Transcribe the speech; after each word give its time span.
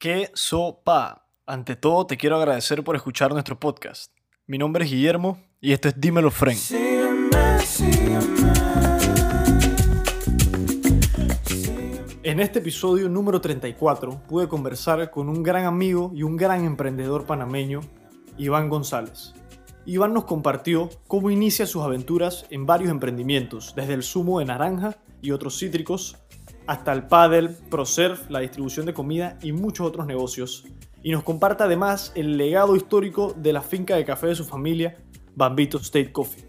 ¿Qué 0.00 0.30
sopa? 0.32 1.26
Ante 1.44 1.76
todo, 1.76 2.06
te 2.06 2.16
quiero 2.16 2.38
agradecer 2.38 2.82
por 2.82 2.96
escuchar 2.96 3.32
nuestro 3.32 3.60
podcast. 3.60 4.10
Mi 4.46 4.56
nombre 4.56 4.86
es 4.86 4.90
Guillermo 4.90 5.38
y 5.60 5.74
esto 5.74 5.88
es 5.88 6.00
Dímelo 6.00 6.30
Fren. 6.30 6.56
En 12.22 12.40
este 12.40 12.60
episodio 12.60 13.10
número 13.10 13.42
34 13.42 14.22
pude 14.26 14.48
conversar 14.48 15.10
con 15.10 15.28
un 15.28 15.42
gran 15.42 15.66
amigo 15.66 16.12
y 16.14 16.22
un 16.22 16.38
gran 16.38 16.64
emprendedor 16.64 17.26
panameño, 17.26 17.82
Iván 18.38 18.70
González. 18.70 19.34
Iván 19.84 20.14
nos 20.14 20.24
compartió 20.24 20.88
cómo 21.08 21.30
inicia 21.30 21.66
sus 21.66 21.82
aventuras 21.82 22.46
en 22.48 22.64
varios 22.64 22.90
emprendimientos, 22.90 23.74
desde 23.76 23.92
el 23.92 24.02
zumo 24.02 24.38
de 24.38 24.46
naranja 24.46 24.96
y 25.20 25.32
otros 25.32 25.58
cítricos, 25.58 26.16
hasta 26.66 26.92
el 26.92 27.06
paddle, 27.06 27.48
ProServe, 27.70 28.20
la 28.28 28.40
distribución 28.40 28.86
de 28.86 28.94
comida 28.94 29.38
y 29.42 29.52
muchos 29.52 29.86
otros 29.86 30.06
negocios. 30.06 30.64
Y 31.02 31.12
nos 31.12 31.22
comparte 31.22 31.64
además 31.64 32.12
el 32.14 32.36
legado 32.36 32.76
histórico 32.76 33.34
de 33.36 33.52
la 33.52 33.62
finca 33.62 33.96
de 33.96 34.04
café 34.04 34.28
de 34.28 34.34
su 34.34 34.44
familia, 34.44 34.98
Bambito 35.34 35.78
State 35.78 36.12
Coffee. 36.12 36.48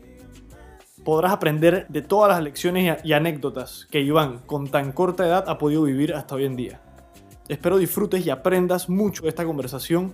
Podrás 1.03 1.31
aprender 1.31 1.87
de 1.89 2.01
todas 2.01 2.29
las 2.29 2.43
lecciones 2.43 2.99
y 3.03 3.13
anécdotas 3.13 3.87
que 3.89 4.01
Iván, 4.01 4.39
con 4.45 4.67
tan 4.67 4.91
corta 4.91 5.25
edad, 5.25 5.45
ha 5.47 5.57
podido 5.57 5.83
vivir 5.83 6.13
hasta 6.13 6.35
hoy 6.35 6.45
en 6.45 6.55
día. 6.55 6.81
Espero 7.47 7.77
disfrutes 7.77 8.25
y 8.25 8.29
aprendas 8.29 8.87
mucho 8.87 9.23
de 9.23 9.29
esta 9.29 9.45
conversación, 9.45 10.13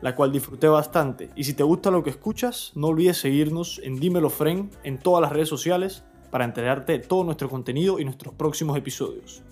la 0.00 0.14
cual 0.14 0.30
disfruté 0.30 0.68
bastante. 0.68 1.30
Y 1.34 1.44
si 1.44 1.54
te 1.54 1.64
gusta 1.64 1.90
lo 1.90 2.04
que 2.04 2.10
escuchas, 2.10 2.72
no 2.76 2.88
olvides 2.88 3.18
seguirnos 3.18 3.80
en 3.82 3.98
Dímelo 3.98 4.30
Fren 4.30 4.70
en 4.84 4.98
todas 4.98 5.22
las 5.22 5.32
redes 5.32 5.48
sociales 5.48 6.04
para 6.30 6.44
enterarte 6.44 6.92
de 6.92 6.98
todo 7.00 7.24
nuestro 7.24 7.48
contenido 7.48 7.98
y 7.98 8.04
nuestros 8.04 8.34
próximos 8.34 8.76
episodios. 8.76 9.42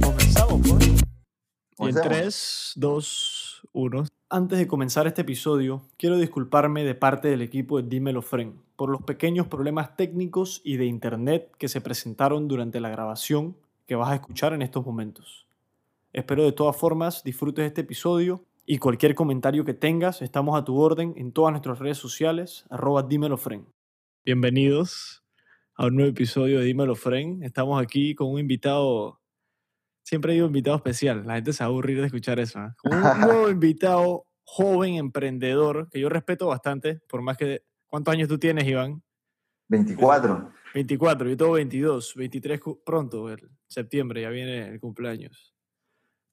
Comenzamos. 0.00 0.60
Y 1.78 1.88
en 1.88 1.94
3, 1.94 2.72
2, 2.76 3.62
1. 3.72 4.04
Antes 4.28 4.58
de 4.58 4.66
comenzar 4.66 5.06
este 5.06 5.22
episodio, 5.22 5.82
quiero 5.96 6.16
disculparme 6.16 6.84
de 6.84 6.94
parte 6.94 7.28
del 7.28 7.42
equipo 7.42 7.80
de 7.80 7.88
Dímelo 7.88 8.22
Fren 8.22 8.60
por 8.76 8.90
los 8.90 9.02
pequeños 9.02 9.46
problemas 9.48 9.96
técnicos 9.96 10.60
y 10.64 10.76
de 10.76 10.86
internet 10.86 11.50
que 11.58 11.68
se 11.68 11.80
presentaron 11.80 12.46
durante 12.46 12.80
la 12.80 12.90
grabación 12.90 13.56
que 13.86 13.96
vas 13.96 14.10
a 14.10 14.14
escuchar 14.14 14.52
en 14.52 14.62
estos 14.62 14.86
momentos. 14.86 15.49
Espero 16.12 16.42
de 16.42 16.50
todas 16.50 16.76
formas 16.76 17.22
disfrutes 17.22 17.64
este 17.64 17.82
episodio 17.82 18.44
y 18.66 18.78
cualquier 18.78 19.14
comentario 19.14 19.64
que 19.64 19.74
tengas, 19.74 20.22
estamos 20.22 20.58
a 20.58 20.64
tu 20.64 20.76
orden 20.76 21.14
en 21.16 21.30
todas 21.30 21.52
nuestras 21.52 21.78
redes 21.78 21.98
sociales, 21.98 22.66
arroba 22.68 23.04
dímelo 23.04 23.36
fren. 23.36 23.68
Bienvenidos 24.24 25.24
a 25.76 25.86
un 25.86 25.94
nuevo 25.94 26.10
episodio 26.10 26.58
de 26.58 26.64
Dímelo 26.64 26.96
Fren. 26.96 27.44
Estamos 27.44 27.80
aquí 27.80 28.16
con 28.16 28.28
un 28.28 28.40
invitado, 28.40 29.20
siempre 30.02 30.32
digo 30.32 30.46
invitado 30.46 30.76
especial, 30.76 31.24
la 31.24 31.36
gente 31.36 31.52
se 31.52 31.62
va 31.62 31.68
a 31.68 31.70
aburrir 31.70 32.00
de 32.00 32.06
escuchar 32.06 32.40
eso. 32.40 32.58
¿eh? 32.58 32.72
Con 32.76 32.92
un 32.92 33.02
nuevo 33.20 33.48
invitado, 33.48 34.26
joven, 34.42 34.96
emprendedor, 34.96 35.88
que 35.90 36.00
yo 36.00 36.08
respeto 36.08 36.48
bastante, 36.48 36.98
por 37.08 37.22
más 37.22 37.36
que... 37.36 37.62
¿Cuántos 37.86 38.12
años 38.12 38.28
tú 38.28 38.36
tienes, 38.36 38.66
Iván? 38.66 39.00
24. 39.68 40.52
24, 40.74 41.28
yo 41.28 41.36
tengo 41.36 41.52
22, 41.52 42.14
23 42.16 42.60
pronto, 42.84 43.30
el 43.30 43.48
septiembre, 43.68 44.22
ya 44.22 44.30
viene 44.30 44.68
el 44.68 44.80
cumpleaños. 44.80 45.49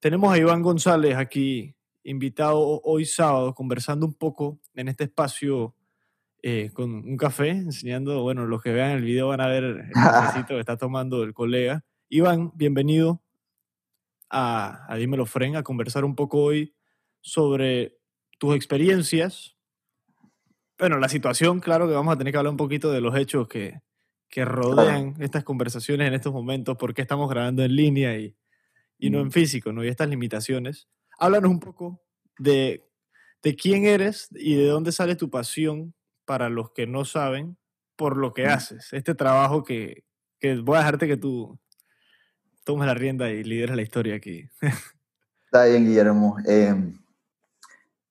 Tenemos 0.07 0.31
a 0.31 0.37
Iván 0.37 0.61
González 0.61 1.17
aquí, 1.17 1.75
invitado 2.05 2.79
hoy 2.85 3.03
sábado, 3.03 3.53
conversando 3.53 4.05
un 4.05 4.13
poco 4.13 4.57
en 4.73 4.87
este 4.87 5.03
espacio 5.03 5.75
eh, 6.41 6.69
con 6.73 6.89
un 6.93 7.17
café, 7.17 7.49
enseñando, 7.49 8.21
bueno, 8.21 8.45
los 8.45 8.61
que 8.61 8.71
vean 8.71 8.91
el 8.91 9.03
video 9.03 9.27
van 9.27 9.41
a 9.41 9.47
ver 9.47 9.65
el 9.65 9.91
cafecito 9.91 10.53
que 10.53 10.61
está 10.61 10.77
tomando 10.77 11.23
el 11.23 11.33
colega. 11.33 11.83
Iván, 12.07 12.53
bienvenido 12.55 13.21
a, 14.29 14.85
a 14.87 14.95
Dímelo 14.95 15.25
Fren, 15.25 15.57
a 15.57 15.63
conversar 15.63 16.05
un 16.05 16.15
poco 16.15 16.41
hoy 16.41 16.73
sobre 17.19 17.99
tus 18.37 18.55
experiencias. 18.55 19.57
Bueno, 20.79 20.99
la 20.99 21.09
situación, 21.09 21.59
claro 21.59 21.85
que 21.85 21.95
vamos 21.95 22.13
a 22.13 22.17
tener 22.17 22.31
que 22.31 22.37
hablar 22.37 22.51
un 22.51 22.55
poquito 22.55 22.93
de 22.93 23.01
los 23.01 23.13
hechos 23.17 23.49
que, 23.49 23.81
que 24.29 24.45
rodean 24.45 25.15
estas 25.19 25.43
conversaciones 25.43 26.07
en 26.07 26.13
estos 26.13 26.31
momentos, 26.31 26.77
por 26.77 26.93
qué 26.93 27.01
estamos 27.01 27.29
grabando 27.29 27.61
en 27.61 27.75
línea 27.75 28.17
y, 28.17 28.37
y 28.97 29.09
no 29.09 29.19
en 29.19 29.31
físico, 29.31 29.71
¿no? 29.71 29.83
Y 29.83 29.87
estas 29.87 30.09
limitaciones. 30.09 30.87
Háblanos 31.19 31.51
un 31.51 31.59
poco 31.59 32.01
de, 32.37 32.87
de 33.43 33.55
quién 33.55 33.85
eres 33.85 34.27
y 34.31 34.55
de 34.55 34.67
dónde 34.67 34.91
sale 34.91 35.15
tu 35.15 35.29
pasión 35.29 35.93
para 36.25 36.49
los 36.49 36.71
que 36.71 36.87
no 36.87 37.05
saben 37.05 37.57
por 37.95 38.17
lo 38.17 38.33
que 38.33 38.47
haces. 38.47 38.93
Este 38.93 39.15
trabajo 39.15 39.63
que, 39.63 40.03
que 40.39 40.55
voy 40.57 40.75
a 40.75 40.79
dejarte 40.79 41.07
que 41.07 41.17
tú 41.17 41.59
tomes 42.63 42.85
la 42.85 42.93
rienda 42.93 43.29
y 43.29 43.43
lideres 43.43 43.75
la 43.75 43.81
historia 43.81 44.15
aquí. 44.15 44.49
Está 45.45 45.65
bien, 45.65 45.85
Guillermo. 45.85 46.37
Eh, 46.45 46.75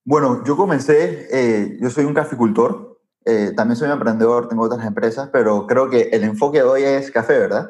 bueno, 0.03 0.43
yo 0.45 0.57
comencé, 0.57 1.27
eh, 1.31 1.77
yo 1.79 1.89
soy 1.89 2.05
un 2.05 2.13
caficultor, 2.13 2.99
eh, 3.25 3.51
también 3.55 3.75
soy 3.75 3.87
un 3.87 3.93
emprendedor, 3.93 4.47
tengo 4.47 4.63
otras 4.63 4.85
empresas, 4.85 5.29
pero 5.31 5.67
creo 5.67 5.89
que 5.89 6.09
el 6.11 6.23
enfoque 6.23 6.57
de 6.57 6.63
hoy 6.63 6.83
es 6.83 7.11
café, 7.11 7.37
¿verdad? 7.37 7.69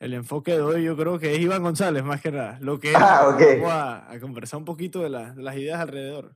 El 0.00 0.14
enfoque 0.14 0.52
de 0.52 0.62
hoy 0.62 0.82
yo 0.82 0.96
creo 0.96 1.18
que 1.18 1.34
es 1.34 1.38
Iván 1.38 1.62
González 1.62 2.02
más 2.02 2.22
que 2.22 2.32
nada. 2.32 2.58
Lo 2.60 2.80
que 2.80 2.94
ah, 2.96 3.28
okay. 3.28 3.60
vamos 3.60 3.70
a, 3.70 4.10
a, 4.10 4.18
conversar 4.18 4.58
un 4.58 4.64
poquito 4.64 5.02
de, 5.02 5.10
la, 5.10 5.32
de, 5.34 5.42
las 5.42 5.56
ideas 5.56 5.78
alrededor. 5.78 6.34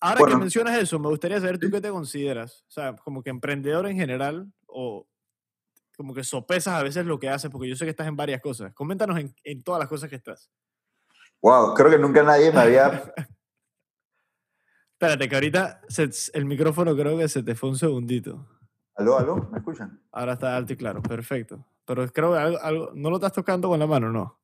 Ahora 0.00 0.20
bueno. 0.20 0.34
que 0.34 0.40
mencionas 0.40 0.78
eso, 0.78 0.98
me 0.98 1.08
gustaría 1.08 1.40
saber 1.40 1.58
tú 1.58 1.70
qué 1.70 1.80
te 1.80 1.90
consideras. 1.90 2.64
O 2.68 2.70
sea, 2.70 2.96
como 2.96 3.22
que 3.22 3.30
emprendedor 3.30 3.86
en 3.86 3.96
general 3.96 4.52
o 4.66 5.06
como 5.96 6.12
que 6.12 6.24
sopesas 6.24 6.74
a 6.74 6.82
veces 6.82 7.06
lo 7.06 7.20
que 7.20 7.28
haces, 7.28 7.50
porque 7.50 7.68
yo 7.68 7.76
sé 7.76 7.84
que 7.84 7.90
estás 7.90 8.08
en 8.08 8.16
varias 8.16 8.40
cosas. 8.40 8.74
Coméntanos 8.74 9.18
en, 9.18 9.34
en 9.44 9.62
todas 9.62 9.78
las 9.78 9.88
cosas 9.88 10.10
que 10.10 10.16
estás. 10.16 10.50
Wow, 11.40 11.74
creo 11.74 11.90
que 11.90 11.98
nunca 11.98 12.22
nadie 12.22 12.52
me 12.52 12.60
había... 12.60 13.14
Espérate, 14.92 15.28
que 15.28 15.34
ahorita 15.36 15.82
se, 15.88 16.10
el 16.32 16.44
micrófono 16.46 16.96
creo 16.96 17.16
que 17.16 17.28
se 17.28 17.44
te 17.44 17.54
fue 17.54 17.68
un 17.68 17.76
segundito. 17.76 18.48
Aló, 18.98 19.16
aló, 19.16 19.48
¿me 19.52 19.58
escuchan? 19.58 20.00
Ahora 20.10 20.32
está 20.32 20.56
alto 20.56 20.72
y 20.72 20.76
claro, 20.76 21.00
perfecto. 21.00 21.64
Pero 21.84 22.04
creo 22.08 22.32
que 22.32 22.38
algo, 22.38 22.58
algo, 22.60 22.90
¿no 22.94 23.10
lo 23.10 23.16
estás 23.16 23.32
tocando 23.32 23.68
con 23.68 23.78
la 23.78 23.86
mano, 23.86 24.10
no? 24.10 24.40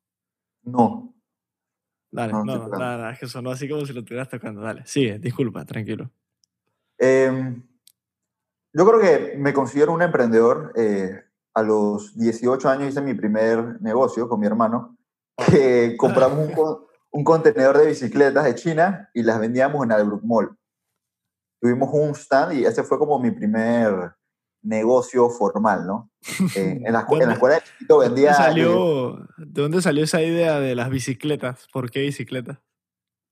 No. 0.63 1.13
Dale, 2.09 2.31
no, 2.31 2.45
no 2.45 2.69
nada, 2.69 2.77
nada, 2.77 3.11
es 3.11 3.19
que 3.19 3.27
sonó 3.27 3.51
así 3.51 3.67
como 3.67 3.85
si 3.85 3.91
lo 3.91 3.99
estuvieras 3.99 4.29
tocando. 4.29 4.61
Dale, 4.61 4.85
sigue, 4.85 5.19
disculpa, 5.19 5.65
tranquilo. 5.65 6.09
Eh, 6.97 7.61
yo 8.71 8.87
creo 8.87 8.99
que 9.01 9.37
me 9.37 9.53
considero 9.53 9.91
un 9.91 10.01
emprendedor. 10.01 10.71
Eh, 10.77 11.21
a 11.53 11.61
los 11.61 12.17
18 12.17 12.69
años 12.69 12.89
hice 12.89 13.01
mi 13.01 13.13
primer 13.13 13.81
negocio 13.81 14.29
con 14.29 14.39
mi 14.39 14.47
hermano, 14.47 14.97
que 15.51 15.97
compramos 15.97 16.39
un, 16.39 16.85
un 17.11 17.23
contenedor 17.25 17.77
de 17.77 17.87
bicicletas 17.87 18.45
de 18.45 18.55
China 18.55 19.09
y 19.13 19.21
las 19.21 19.37
vendíamos 19.37 19.83
en 19.83 19.91
Albrook 19.91 20.23
Mall. 20.23 20.57
Tuvimos 21.61 21.89
un 21.91 22.15
stand 22.15 22.53
y 22.53 22.65
ese 22.65 22.83
fue 22.83 22.97
como 22.97 23.19
mi 23.19 23.31
primer 23.31 24.15
negocio 24.65 25.29
formal, 25.29 25.85
¿no? 25.85 26.11
Eh, 26.55 26.81
en, 26.85 26.91
la, 26.91 27.05
en, 27.09 27.27
la, 27.27 27.33
escuela 27.33 27.55
de 27.55 27.61
chiquito 27.61 27.99
vendía... 27.99 28.31
¿De 28.31 28.37
dónde, 28.37 28.45
salió, 28.45 29.27
¿De 29.37 29.61
dónde 29.61 29.81
salió 29.81 30.03
esa 30.03 30.21
idea 30.21 30.59
de 30.59 30.75
las 30.75 30.89
bicicletas? 30.89 31.67
¿Por 31.71 31.91
qué 31.91 32.01
bicicletas? 32.01 32.57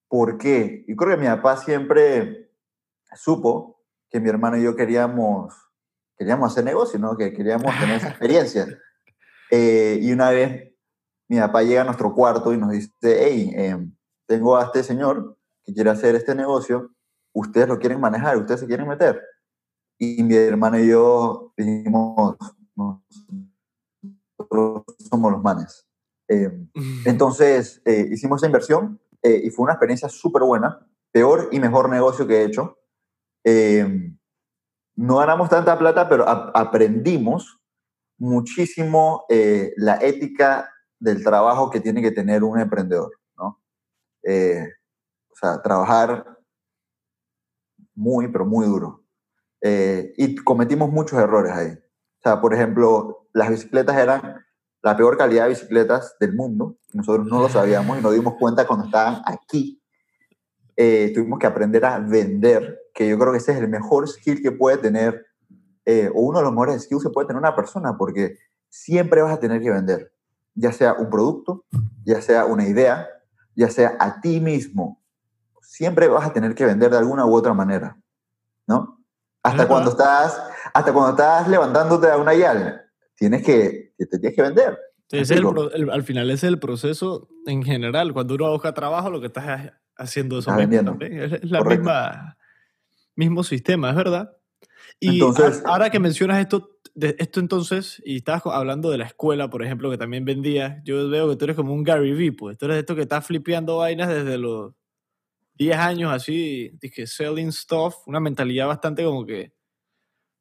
¿Por 0.07 0.38
qué? 0.38 0.85
Yo 0.88 0.95
creo 0.95 1.16
que 1.16 1.21
mi 1.21 1.27
papá 1.27 1.57
siempre 1.57 2.51
supo 3.16 3.81
que 4.09 4.19
mi 4.19 4.29
hermano 4.29 4.57
y 4.57 4.63
yo 4.63 4.75
queríamos, 4.75 5.53
queríamos 6.16 6.51
hacer 6.51 6.63
negocio, 6.63 6.99
¿no? 6.99 7.17
Que 7.17 7.33
queríamos 7.33 7.77
tener 7.79 7.97
esa 7.97 8.09
experiencia. 8.09 8.67
Eh, 9.55 10.00
y 10.01 10.11
una 10.11 10.31
vez 10.31 10.73
mi 11.27 11.38
papá 11.38 11.61
llega 11.61 11.81
a 11.81 11.83
nuestro 11.83 12.15
cuarto 12.15 12.53
y 12.53 12.57
nos 12.57 12.71
dice, 12.71 12.89
hey, 13.03 13.53
eh, 13.55 13.77
tengo 14.25 14.57
a 14.57 14.63
este 14.63 14.81
señor 14.81 15.38
que 15.63 15.75
quiere 15.75 15.91
hacer 15.91 16.15
este 16.15 16.33
negocio, 16.33 16.89
ustedes 17.33 17.67
lo 17.67 17.77
quieren 17.77 18.00
manejar, 18.00 18.35
ustedes 18.38 18.61
se 18.61 18.65
quieren 18.65 18.88
meter 18.88 19.21
y 20.03 20.23
mi 20.23 20.35
hermano 20.35 20.77
y 20.79 20.89
yo 20.89 21.53
dijimos, 21.55 22.35
nosotros 24.38 24.83
somos 25.09 25.31
los 25.31 25.41
manes. 25.41 25.88
Eh, 26.27 26.51
entonces 27.05 27.81
eh, 27.85 28.09
hicimos 28.11 28.41
esa 28.41 28.47
inversión 28.47 29.00
eh, 29.21 29.41
y 29.44 29.50
fue 29.50 29.63
una 29.63 29.73
experiencia 29.73 30.09
súper 30.09 30.44
buena, 30.44 30.85
peor 31.11 31.50
y 31.51 31.59
mejor 31.59 31.89
negocio 31.89 32.27
que 32.27 32.41
he 32.41 32.45
hecho. 32.45 32.77
No 34.95 35.17
ganamos 35.17 35.50
tanta 35.50 35.77
plata, 35.77 36.07
pero 36.07 36.27
aprendimos 36.27 37.59
muchísimo 38.17 39.25
la 39.75 39.97
ética 39.97 40.69
del 40.99 41.23
trabajo 41.23 41.69
que 41.69 41.81
tiene 41.81 42.01
que 42.01 42.11
tener 42.11 42.44
un 42.44 42.59
emprendedor. 42.59 43.11
¿no? 43.38 43.59
o 44.23 45.35
sea, 45.35 45.61
trabajar 45.61 46.38
muy, 47.95 48.27
pero 48.29 48.45
muy 48.45 48.65
duro. 48.65 49.02
Eh, 49.65 50.13
y 50.18 50.36
cometimos 50.36 50.92
muchos 50.92 51.18
errores 51.18 51.54
ahí. 51.54 51.69
O 51.71 52.21
sea, 52.21 52.42
por 52.42 52.54
ejemplo, 52.54 53.27
las 53.31 53.50
bicicletas 53.50 53.95
eran 53.95 54.44
la 54.81 54.98
peor 54.98 55.18
calidad 55.18 55.44
de 55.44 55.50
bicicletas 55.51 56.18
del 56.19 56.36
mundo. 56.36 56.75
Nosotros 56.92 57.25
no 57.27 57.39
lo 57.39 57.48
sabíamos 57.48 57.98
y 57.98 58.01
nos 58.01 58.13
dimos 58.13 58.33
cuenta 58.38 58.68
cuando 58.68 58.86
estaban 58.86 59.21
aquí. 59.25 59.81
Eh, 60.75 61.12
tuvimos 61.15 61.39
que 61.39 61.48
aprender 61.48 61.86
a 61.86 61.98
vender, 62.00 62.77
que 62.94 63.07
yo 63.07 63.18
creo 63.18 63.31
que 63.31 63.38
ese 63.38 63.54
es 63.54 63.60
el 63.60 63.69
mejor 63.69 64.07
skill 64.10 64.42
que 64.42 64.51
puede 64.51 64.77
tener 64.77 65.25
eh, 65.86 66.12
o 66.13 66.21
uno 66.21 66.39
de 66.39 66.44
los 66.44 66.51
mejores 66.51 66.83
skills 66.83 67.04
que 67.04 67.09
puede 67.09 67.27
tener 67.27 67.39
una 67.39 67.56
persona, 67.56 67.98
porque 67.98 68.38
siempre 68.68 69.21
vas 69.21 69.33
a 69.33 69.39
tener 69.39 69.62
que 69.62 69.71
vender, 69.71 70.12
ya 70.56 70.74
sea 70.74 70.94
un 70.94 71.09
producto, 71.09 71.63
ya 72.04 72.21
sea 72.21 72.45
una 72.45 72.68
idea, 72.68 73.07
ya 73.56 73.69
sea 73.69 73.95
a 74.00 74.19
ti 74.19 74.42
mismo. 74.42 75.01
Siempre 75.62 76.09
vas 76.09 76.27
a 76.27 76.33
tener 76.33 76.54
que 76.54 76.66
vender 76.66 76.92
de 76.92 76.98
alguna 76.98 77.25
u 77.25 77.33
otra 77.33 77.54
manera, 77.54 77.98
¿no? 78.68 79.02
Hasta 79.44 79.68
cuando 79.68 79.92
estás, 79.92 80.42
hasta 80.74 80.94
cuando 80.94 81.12
estás 81.12 81.48
levantándote 81.48 82.07
a 82.07 82.18
una 82.18 82.34
yal, 82.34 82.81
tienes 83.16 83.44
que, 83.44 83.94
te 83.98 84.19
tienes 84.19 84.36
que 84.36 84.42
vender. 84.42 84.80
al 85.92 86.04
final 86.04 86.30
ese 86.31 86.48
es 86.48 86.54
el 86.54 86.60
proceso 86.60 87.28
en 87.45 87.63
general. 87.63 88.13
Cuando 88.13 88.36
uno 88.36 88.51
busca 88.51 88.74
trabajo, 88.74 89.10
lo 89.10 89.19
que 89.19 89.28
estás 89.28 89.72
haciendo 89.98 90.40
eso 90.40 90.50
también. 90.56 90.88
Es, 91.01 91.51
la 91.51 91.62
misma 91.62 92.38
mismo 93.16 93.44
sistema, 93.44 93.90
es 93.90 93.95
verdad. 93.95 94.31
Y 95.00 95.22
entonces, 95.22 95.62
ahora 95.66 95.90
que 95.90 96.00
mencionas 96.00 96.40
esto, 96.40 96.78
de 96.95 97.16
esto 97.19 97.40
entonces, 97.40 98.01
y 98.06 98.18
estabas 98.18 98.44
hablando 98.45 98.90
de 98.90 98.98
la 98.98 99.06
escuela, 99.06 99.50
por 99.50 99.63
ejemplo, 99.63 99.90
que 99.90 99.98
también 99.98 100.25
vendías, 100.25 100.81
yo 100.84 101.10
veo 101.10 101.30
que 101.30 101.36
tú 101.36 101.45
eres 101.45 101.56
como 101.56 101.74
un 101.74 101.84
Gary 101.84 102.13
Vee, 102.13 102.31
pues 102.31 102.57
tú 102.57 102.66
eres 102.66 102.78
esto 102.78 102.95
que 102.95 103.01
estás 103.01 103.25
flipeando 103.25 103.78
vainas 103.78 104.10
desde 104.10 104.38
los 104.38 104.74
10 105.55 105.77
años 105.77 106.11
así, 106.11 106.71
dije, 106.81 107.07
selling 107.07 107.51
stuff, 107.51 107.95
una 108.05 108.19
mentalidad 108.19 108.67
bastante 108.67 109.03
como 109.03 109.25
que, 109.25 109.53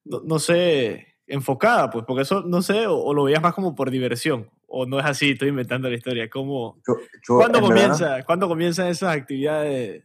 no, 0.05 0.38
sé, 0.38 1.06
enfocada, 1.26 1.91
pues, 1.91 2.05
porque 2.06 2.23
eso, 2.23 2.43
no 2.43 2.62
sé, 2.62 2.87
o, 2.87 3.12
lo 3.12 3.25
veías 3.25 3.43
más 3.43 3.55
como 3.55 3.75
por 3.75 3.91
diversión, 3.91 4.50
o 4.67 4.87
no 4.87 4.99
es 4.99 5.05
así, 5.05 5.31
estoy 5.31 5.49
inventando 5.49 5.88
la 5.88 5.97
historia, 5.97 6.31
¿cómo, 6.31 6.81
¿cuándo, 7.26 7.61
comienza, 7.61 8.23
¿cuándo 8.25 8.49
comienzan 8.49 8.88
esas 8.88 9.14
actividades 9.14 10.05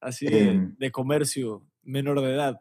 así 0.00 0.26
de, 0.26 0.68
de 0.78 0.92
comercio 0.92 1.62
menor 1.82 2.20
de 2.20 2.34
edad? 2.34 2.60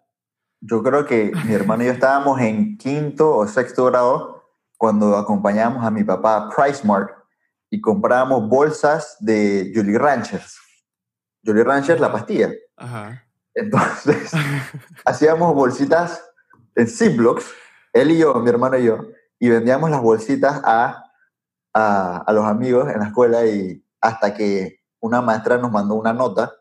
Yo 0.59 0.81
creo 0.81 1.05
que 1.05 1.31
mi 1.45 1.53
hermano 1.53 1.83
y 1.83 1.85
yo 1.85 1.91
estábamos 1.91 2.41
en 2.41 2.77
quinto 2.77 3.35
o 3.35 3.47
sexto 3.47 3.85
grado 3.85 4.43
cuando 4.75 5.15
acompañábamos 5.15 5.85
a 5.85 5.91
mi 5.91 6.03
papá 6.03 6.37
a 6.37 6.49
PriceMart 6.49 7.11
y 7.69 7.79
comprábamos 7.79 8.49
bolsas 8.49 9.17
de 9.19 9.71
Jolly 9.75 9.97
Ranchers. 9.97 10.57
Jolly 11.47 11.63
Ranchers, 11.63 11.99
la 11.99 12.11
pastilla. 12.11 12.51
Entonces, 13.55 14.31
hacíamos 15.05 15.55
bolsitas 15.55 16.23
en 16.75 16.87
Ziplocs, 16.87 17.45
él 17.93 18.11
y 18.11 18.19
yo, 18.19 18.35
mi 18.35 18.49
hermano 18.49 18.77
y 18.77 18.83
yo, 18.83 18.99
y 19.39 19.49
vendíamos 19.49 19.89
las 19.89 20.01
bolsitas 20.01 20.61
a, 20.63 21.03
a, 21.73 22.17
a 22.17 22.33
los 22.33 22.45
amigos 22.45 22.87
en 22.93 22.99
la 22.99 23.07
escuela 23.07 23.45
y 23.47 23.83
hasta 24.01 24.33
que 24.33 24.81
una 24.99 25.21
maestra 25.21 25.57
nos 25.57 25.71
mandó 25.71 25.95
una 25.95 26.13
nota 26.13 26.53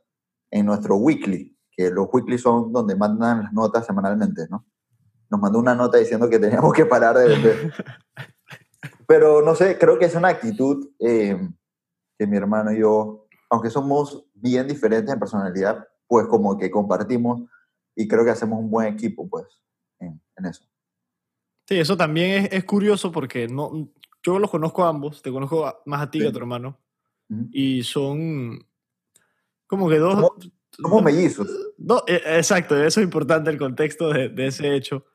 en 0.51 0.65
nuestro 0.65 0.97
weekly 0.97 1.57
que 1.77 1.91
los 1.91 2.09
weekly 2.11 2.39
son 2.39 2.73
donde 2.73 2.97
mandan 2.97 3.45
las 3.45 3.53
notas 3.53 3.85
semanalmente, 3.85 4.47
¿no? 4.49 4.65
Nos 5.29 5.41
mandó 5.41 5.59
una 5.59 5.75
nota 5.75 5.99
diciendo 5.99 6.29
que 6.31 6.39
teníamos 6.39 6.73
que 6.73 6.87
parar 6.87 7.17
de 7.17 7.29
vender. 7.29 7.75
Pero 9.07 9.43
no 9.43 9.55
sé, 9.55 9.77
creo 9.79 9.99
que 9.99 10.07
es 10.07 10.15
una 10.15 10.29
actitud 10.29 10.89
eh, 10.99 11.39
que 12.19 12.27
mi 12.27 12.37
hermano 12.37 12.73
y 12.73 12.81
yo, 12.81 13.27
aunque 13.51 13.71
somos 13.71 14.26
bien 14.37 14.69
diferentes 14.69 15.13
en 15.13 15.19
personalidad, 15.19 15.87
pues 16.07 16.27
como 16.27 16.57
que 16.57 16.71
compartimos 16.71 17.43
y 17.95 18.07
creo 18.07 18.25
que 18.25 18.31
hacemos 18.31 18.59
un 18.59 18.71
buen 18.71 18.95
equipo, 18.95 19.29
pues, 19.29 19.47
en, 19.99 20.21
eso. 20.45 20.65
Sí, 21.67 21.79
eso 21.79 21.97
también 21.97 22.45
es, 22.45 22.53
es, 22.53 22.65
curioso 22.65 23.11
porque 23.11 23.49
no, 23.49 23.91
yo 24.23 24.39
los 24.39 24.51
conozco 24.51 24.85
a 24.85 24.89
ambos, 24.89 25.23
te 25.23 25.33
conozco 25.33 25.83
más 25.87 26.03
a 26.03 26.11
ti 26.11 26.21
que 26.21 26.29
a 26.29 26.33
tu 26.33 26.39
hermano, 26.39 26.79
y 27.51 27.83
son 27.83 28.65
como 29.67 29.89
que 29.89 29.99
dos, 29.99 30.31
somos 30.71 31.03
mellizos. 31.03 31.49
No, 31.79 32.03
e, 32.07 32.23
exacto, 32.39 32.77
eso 32.77 33.01
es 33.01 33.05
importante 33.05 33.51
el 33.51 33.59
contexto 33.59 34.11
de, 34.11 34.29
de 34.29 34.47
ese 34.47 34.75
hecho. 34.75 35.07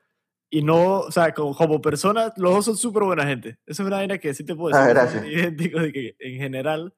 Y 0.50 0.62
no, 0.62 1.00
o 1.00 1.10
sea, 1.10 1.32
como, 1.32 1.56
como 1.56 1.80
personas, 1.80 2.32
los 2.36 2.52
dos 2.52 2.64
son 2.66 2.76
súper 2.76 3.04
buena 3.04 3.26
gente. 3.26 3.58
Eso 3.64 3.82
es 3.82 3.86
una 3.86 3.96
vaina 3.96 4.18
que 4.18 4.34
sí 4.34 4.44
te 4.44 4.54
puedo 4.54 4.76
ah, 4.76 4.86
decir. 4.86 5.20
Ah, 5.22 5.26
idéntico 5.32 5.80
de 5.80 5.92
que, 5.92 6.16
en 6.18 6.38
general. 6.38 6.94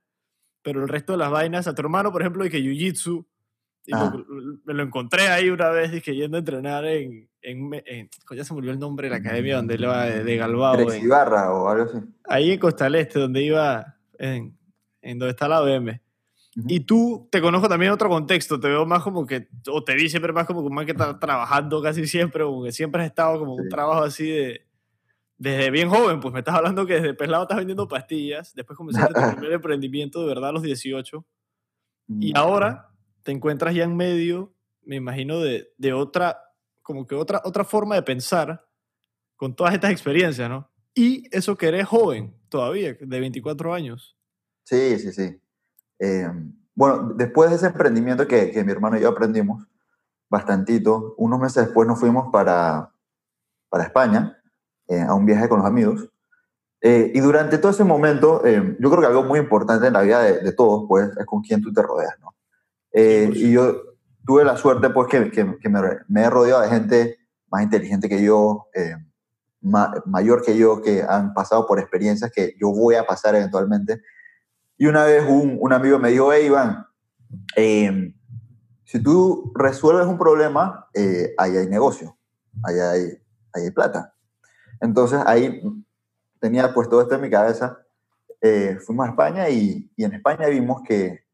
Pero 0.65 0.83
el 0.83 0.89
resto 0.89 1.13
de 1.13 1.19
las 1.19 1.31
vainas, 1.31 1.67
a 1.69 1.75
tu 1.75 1.83
hermano, 1.83 2.11
por 2.11 2.23
ejemplo, 2.23 2.43
que 2.45 2.59
Jiu-Jitsu, 2.59 3.25
ah. 3.93 4.17
me 4.65 4.73
lo 4.73 4.83
encontré 4.83 5.29
ahí 5.29 5.51
una 5.51 5.69
vez, 5.69 5.93
dije, 5.93 6.17
yendo 6.17 6.39
a 6.39 6.41
entrenar 6.41 6.87
en, 6.87 7.29
en, 7.43 8.09
ya 8.35 8.45
se 8.45 8.55
me 8.55 8.59
olvidó 8.59 8.73
el 8.73 8.79
nombre 8.79 9.09
de 9.09 9.11
la 9.11 9.19
academia 9.19 9.57
donde 9.57 9.75
él 9.75 9.87
va 9.87 10.07
de, 10.07 10.25
de 10.25 10.37
Galbao. 10.39 10.91
En, 10.91 11.13
o 11.13 11.69
algo 11.69 11.83
así. 11.85 11.99
Ahí 12.25 12.53
en 12.53 12.59
Costa 12.59 12.85
del 12.85 12.95
Este, 12.95 13.19
donde 13.19 13.43
iba, 13.43 13.95
en, 14.19 14.57
en 15.03 15.19
donde 15.19 15.33
está 15.33 15.49
la 15.49 15.61
OM. 15.63 15.91
Y 16.67 16.81
tú 16.81 17.29
te 17.31 17.43
conozco 17.43 17.69
también 17.69 17.89
en 17.89 17.95
otro 17.95 18.09
contexto, 18.09 18.59
te 18.59 18.69
veo 18.69 18.87
más 18.87 19.03
como 19.03 19.27
que, 19.27 19.49
o 19.69 19.85
te 19.85 19.95
vi 19.95 20.09
siempre 20.09 20.33
más 20.33 20.47
como, 20.47 20.63
como 20.63 20.83
que 20.87 20.93
estás 20.93 21.21
trabajando 21.21 21.83
casi 21.83 22.07
siempre, 22.07 22.45
como 22.45 22.65
que 22.65 22.73
siempre 22.73 23.03
has 23.03 23.09
estado 23.09 23.39
como 23.39 23.55
un 23.57 23.69
trabajo 23.69 24.03
así 24.03 24.31
de, 24.31 24.65
desde 25.37 25.71
bien 25.71 25.89
joven, 25.89 26.21
pues 26.21 26.33
me 26.33 26.41
estás 26.41 26.55
hablando 26.55 26.87
que 26.87 26.95
desde 26.95 27.15
pelado 27.15 27.45
estás 27.45 27.59
vendiendo 27.59 27.89
pastillas, 27.89 28.55
después 28.55 28.77
comenzaste 28.77 29.15
tu 29.15 29.21
primer 29.37 29.53
emprendimiento 29.53 30.21
de 30.21 30.27
verdad 30.27 30.51
a 30.51 30.53
los 30.53 30.63
18, 30.63 31.25
y 32.21 32.37
ahora 32.37 32.91
te 33.23 33.33
encuentras 33.33 33.75
ya 33.75 33.85
en 33.85 33.97
medio, 33.97 34.55
me 34.83 34.97
imagino, 34.97 35.41
de, 35.41 35.73
de 35.79 35.93
otra, 35.93 36.39
como 36.83 37.07
que 37.07 37.15
otra, 37.15 37.41
otra 37.45 37.65
forma 37.65 37.95
de 37.95 38.03
pensar 38.03 38.67
con 39.37 39.57
todas 39.57 39.75
estas 39.75 39.91
experiencias, 39.91 40.49
¿no? 40.49 40.71
Y 40.95 41.25
eso 41.37 41.57
que 41.57 41.69
eres 41.69 41.87
joven 41.87 42.37
todavía, 42.49 42.95
de 43.01 43.21
24 43.21 43.75
años. 43.75 44.17
Sí, 44.65 44.99
sí, 44.99 45.13
sí. 45.13 45.41
Eh, 45.99 46.29
bueno, 46.75 47.15
después 47.15 47.51
de 47.51 47.57
ese 47.57 47.67
emprendimiento 47.67 48.29
que, 48.29 48.51
que, 48.51 48.63
mi 48.65 48.73
hermano 48.73 48.99
y 48.99 49.01
yo 49.01 49.09
aprendimos 49.09 49.67
bastantito, 50.29 51.15
unos 51.17 51.41
meses 51.41 51.67
después 51.67 51.89
nos 51.89 51.99
fuimos 51.99 52.31
para, 52.31 52.93
para 53.71 53.85
España 53.85 54.44
eh, 54.89 55.01
a 55.01 55.15
un 55.15 55.27
viaje 55.27 55.49
con 55.49 55.59
los 55.59 55.67
amigos. 55.67 56.09
Eh, 56.81 57.13
y 57.15 57.21
durante 57.21 57.59
todo 57.59 57.73
ese 57.73 57.85
momento, 57.85 58.43
yo 58.45 58.91
creo 58.91 59.01
que 59.01 59.07
algo 59.07 59.25
muy 59.25 59.39
importante 59.39 59.87
en 59.87 59.95
la 59.95 60.03
vida 60.03 60.23
de, 60.23 60.53
todos, 60.53 60.85
pues, 60.87 61.11
es 61.17 61.25
con 61.25 61.41
quién 61.43 61.63
tú 61.63 61.73
te 61.73 61.83
rodeas, 61.83 62.15
y 62.93 63.51
yo 63.51 63.75
tuve 64.27 64.45
la 64.45 64.57
suerte, 64.57 64.91
pues, 64.91 65.09
que, 65.09 65.45
me, 65.45 65.81
me, 66.09 66.23
he 66.23 66.31
rodeado 66.31 66.61
de 66.61 66.69
gente 66.69 67.19
más 67.51 67.63
inteligente 67.63 68.09
que 68.09 68.23
yo, 68.23 68.67
mayor 70.05 70.43
que 70.43 70.59
yo, 70.59 70.83
que 70.83 71.03
han 71.03 71.33
pasado 71.33 71.67
por 71.67 71.79
experiencias 71.79 72.31
que 72.31 72.55
yo 72.61 72.71
voy 72.71 72.97
a 72.97 73.07
pasar 73.07 73.35
eventualmente 73.35 74.03
y 74.77 74.87
una 74.87 75.05
vez 75.05 75.25
un, 75.29 75.73
amigo 75.73 75.99
me 75.99 76.11
dijo, 76.11 76.33
hey 76.33 76.47
Iván, 76.47 76.87
eh, 77.57 78.15
si 78.85 79.03
tú 79.03 79.53
resuelves 79.55 80.07
un 80.07 80.19
problema, 80.19 80.89
eh, 80.95 81.33
ahí 81.39 81.57
hay 81.57 81.69
negocio, 81.69 82.17
ahí 82.65 82.79
ahí 82.81 83.19
hay 83.55 83.71
plata. 83.71 84.14
Entonces 84.85 85.19
ahí 85.25 85.63
tenía 86.39 86.75
pues 86.75 86.91
todo 86.91 87.01
esto 87.01 87.15
en 87.15 87.23
mi 87.23 87.31
cabeza. 87.31 87.79
Eh, 88.43 88.77
fuimos 88.85 89.07
a 89.07 89.11
España 89.11 89.49
y, 89.49 89.91
y, 89.97 90.05
en 90.05 90.13
España 90.13 90.47
vimos 90.49 90.83
que, 90.87 91.25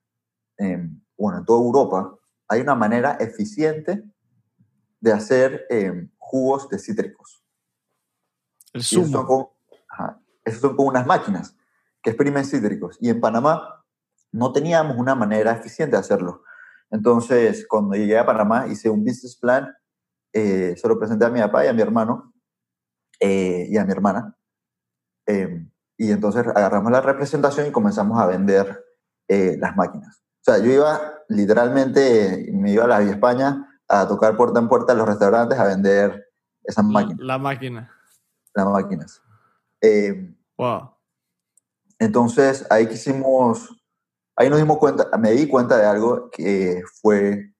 bueno, 1.18 1.38
en 1.38 1.44
toda 1.44 1.60
Europa 1.60 2.14
hay 2.46 2.60
una 2.60 2.76
manera 2.76 3.16
eficiente 3.18 4.04
de 5.00 5.12
hacer 5.12 5.66
jugos 6.16 6.68
de 6.68 6.78
cítricos. 6.78 7.42
El 8.72 8.84
zumo. 8.84 9.06
Esos 9.06 9.12
son, 9.12 9.26
con, 9.26 9.46
esos 10.44 10.60
son 10.60 10.76
con 10.76 10.86
unas 10.86 11.04
máquinas 11.04 11.56
que 12.00 12.10
exprimen 12.10 12.44
cítricos. 12.44 12.98
Y 13.00 13.08
en 13.08 13.20
Panamá 13.20 13.84
no 14.30 14.52
teníamos 14.52 14.96
una 14.96 15.16
manera 15.16 15.50
eficiente 15.52 15.96
de 15.96 16.00
hacerlo. 16.00 16.44
Entonces, 16.88 17.66
cuando 17.66 17.96
llegué 17.96 18.16
a 18.16 18.26
Panamá, 18.26 18.68
hice 18.68 18.88
un 18.88 19.04
business 19.04 19.34
plan, 19.34 19.74
eh, 20.32 20.76
se 20.76 20.86
lo 20.86 20.96
presenté 21.00 21.24
a 21.24 21.30
mi 21.30 21.40
papá 21.40 21.64
y 21.64 21.68
a 21.68 21.72
mi 21.72 21.82
hermano 21.82 22.29
eh, 23.20 23.66
y 23.68 23.76
a 23.76 23.84
mi 23.84 23.92
hermana. 23.92 24.36
Em, 25.26 25.70
y 25.96 26.10
entonces 26.10 26.46
agarramos 26.46 26.90
la 26.90 27.02
representación 27.02 27.66
y 27.66 27.72
comenzamos 27.72 28.18
a 28.18 28.26
vender 28.26 28.84
eh, 29.28 29.56
las 29.60 29.76
máquinas. 29.76 30.22
O 30.40 30.44
sea, 30.44 30.58
yo 30.58 30.72
iba 30.72 30.98
literalmente, 31.28 32.50
me 32.52 32.72
iba 32.72 32.84
a 32.84 32.88
la 32.88 33.00
Vía 33.00 33.12
España 33.12 33.80
a 33.86 34.08
tocar 34.08 34.36
puerta 34.36 34.58
en 34.58 34.68
puerta 34.68 34.92
en 34.92 34.98
los 34.98 35.06
restaurantes 35.06 35.58
a 35.58 35.64
vender 35.64 36.28
esas 36.64 36.84
máquinas. 36.84 37.18
La 37.20 37.38
máquina. 37.38 37.92
Las 38.54 38.66
máquinas. 38.66 39.22
Em, 39.80 40.34
wow. 40.56 40.90
Entonces, 41.98 42.66
ahí 42.70 42.88
quisimos, 42.88 43.76
ahí 44.36 44.48
nos 44.48 44.58
dimos 44.58 44.78
cuenta, 44.78 45.06
me 45.18 45.32
di 45.32 45.46
cuenta 45.46 45.76
de 45.76 45.84
algo 45.84 46.30
que 46.30 46.82
fue 47.02 47.54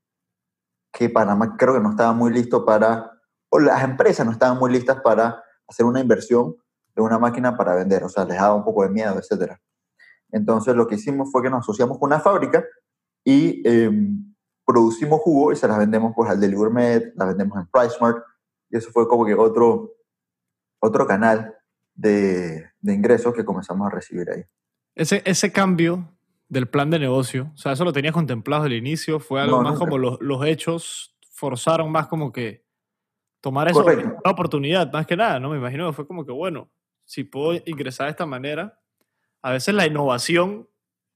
que 0.93 1.11
Panamá 1.11 1.57
creo 1.59 1.75
que 1.75 1.81
no 1.81 1.91
estaba 1.91 2.13
muy 2.13 2.33
listo 2.33 2.65
para, 2.65 3.21
o 3.51 3.59
las 3.59 3.85
empresas 3.85 4.25
no 4.25 4.33
estaban 4.33 4.59
muy 4.59 4.73
listas 4.73 5.01
para 5.03 5.45
hacer 5.71 5.87
una 5.87 6.01
inversión 6.01 6.57
de 6.95 7.03
una 7.03 7.19
máquina 7.19 7.57
para 7.57 7.75
vender, 7.75 8.03
o 8.05 8.09
sea, 8.09 8.25
les 8.25 8.37
daba 8.37 8.55
un 8.55 8.65
poco 8.65 8.83
de 8.83 8.91
miedo, 8.91 9.19
etc. 9.19 9.53
Entonces, 10.33 10.75
lo 10.75 10.87
que 10.87 10.97
hicimos 10.97 11.31
fue 11.31 11.43
que 11.43 11.51
nos 11.51 11.61
asociamos 11.61 11.99
con 11.99 12.09
una 12.09 12.21
fábrica 12.21 12.65
y 13.25 13.67
em, 13.67 14.35
producimos 14.67 15.21
jugo 15.21 15.53
y 15.53 15.57
se 15.57 15.69
las 15.69 15.79
vendemos 15.79 16.13
pues 16.15 16.29
al 16.31 16.41
Deli 16.41 16.57
Gourmet, 16.57 17.13
las 17.15 17.29
vendemos 17.29 17.59
en 17.59 17.67
PriceMart, 17.69 18.19
y 18.71 18.77
eso 18.77 18.91
fue 18.91 19.09
como 19.09 19.25
que 19.25 19.35
otro, 19.35 19.93
otro 20.81 21.07
canal 21.07 21.55
de, 21.95 22.71
ingresos 22.83 23.35
que 23.35 23.45
comenzamos 23.45 23.87
a 23.87 23.91
recibir 23.91 24.29
ahí. 24.31 24.45
Ese, 24.95 25.23
ese 25.25 25.53
cambio 25.53 26.09
del 26.49 26.69
plan 26.69 26.91
de 26.91 26.99
negocio, 26.99 27.53
o 27.55 27.57
sea, 27.57 27.73
eso 27.73 27.85
lo 27.85 27.93
tenías 27.93 28.13
contemplado 28.13 28.65
al 28.65 28.73
inicio, 28.73 29.21
fue 29.21 29.41
algo 29.41 29.63
más 29.63 29.79
como 29.79 29.99
los, 29.99 30.21
los, 30.21 30.45
hechos 30.45 31.17
forzaron 31.31 31.93
más 31.93 32.09
como 32.09 32.33
que 32.33 32.65
tomar 33.41 33.69
una 34.23 34.31
oportunidad, 34.33 34.93
más 34.93 35.07
que 35.07 35.17
nada, 35.17 35.41
¿no? 35.41 35.51
Me 35.51 35.59
imagino 35.59 35.87
que 35.89 35.93
fue 35.95 36.07
como 36.07 36.25
que, 36.27 36.33
bueno, 36.33 36.71
si 37.05 37.25
puedo 37.25 37.61
ingresar 37.67 38.07
de 38.07 38.11
esta 38.13 38.27
manera, 38.27 38.79
a 39.43 39.53
veces 39.53 39.75
la 39.75 39.87
innovación, 39.87 40.69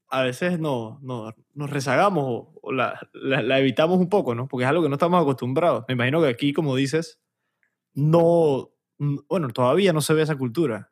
a 0.09 0.21
veces 0.23 0.59
no, 0.59 0.99
no- 1.01 1.33
nos 1.53 1.69
rezagamos 1.69 2.23
o, 2.27 2.59
o 2.61 2.71
la, 2.71 2.99
la- 3.13 3.41
la 3.41 3.59
evitamos 3.59 3.97
un 3.99 4.09
poco, 4.09 4.33
¿no? 4.35 4.47
Porque 4.47 4.63
es 4.63 4.69
algo 4.69 4.83
que 4.83 4.89
no 4.89 4.95
estamos 4.95 5.21
acostumbrados. 5.21 5.85
Me 5.87 5.93
imagino 5.93 6.21
que 6.21 6.27
aquí, 6.27 6.53
como 6.53 6.75
dices, 6.75 7.19
no, 7.93 8.71
bueno, 9.29 9.49
todavía 9.49 9.93
no 9.93 10.01
se 10.01 10.13
ve 10.13 10.21
esa 10.23 10.35
cultura. 10.37 10.91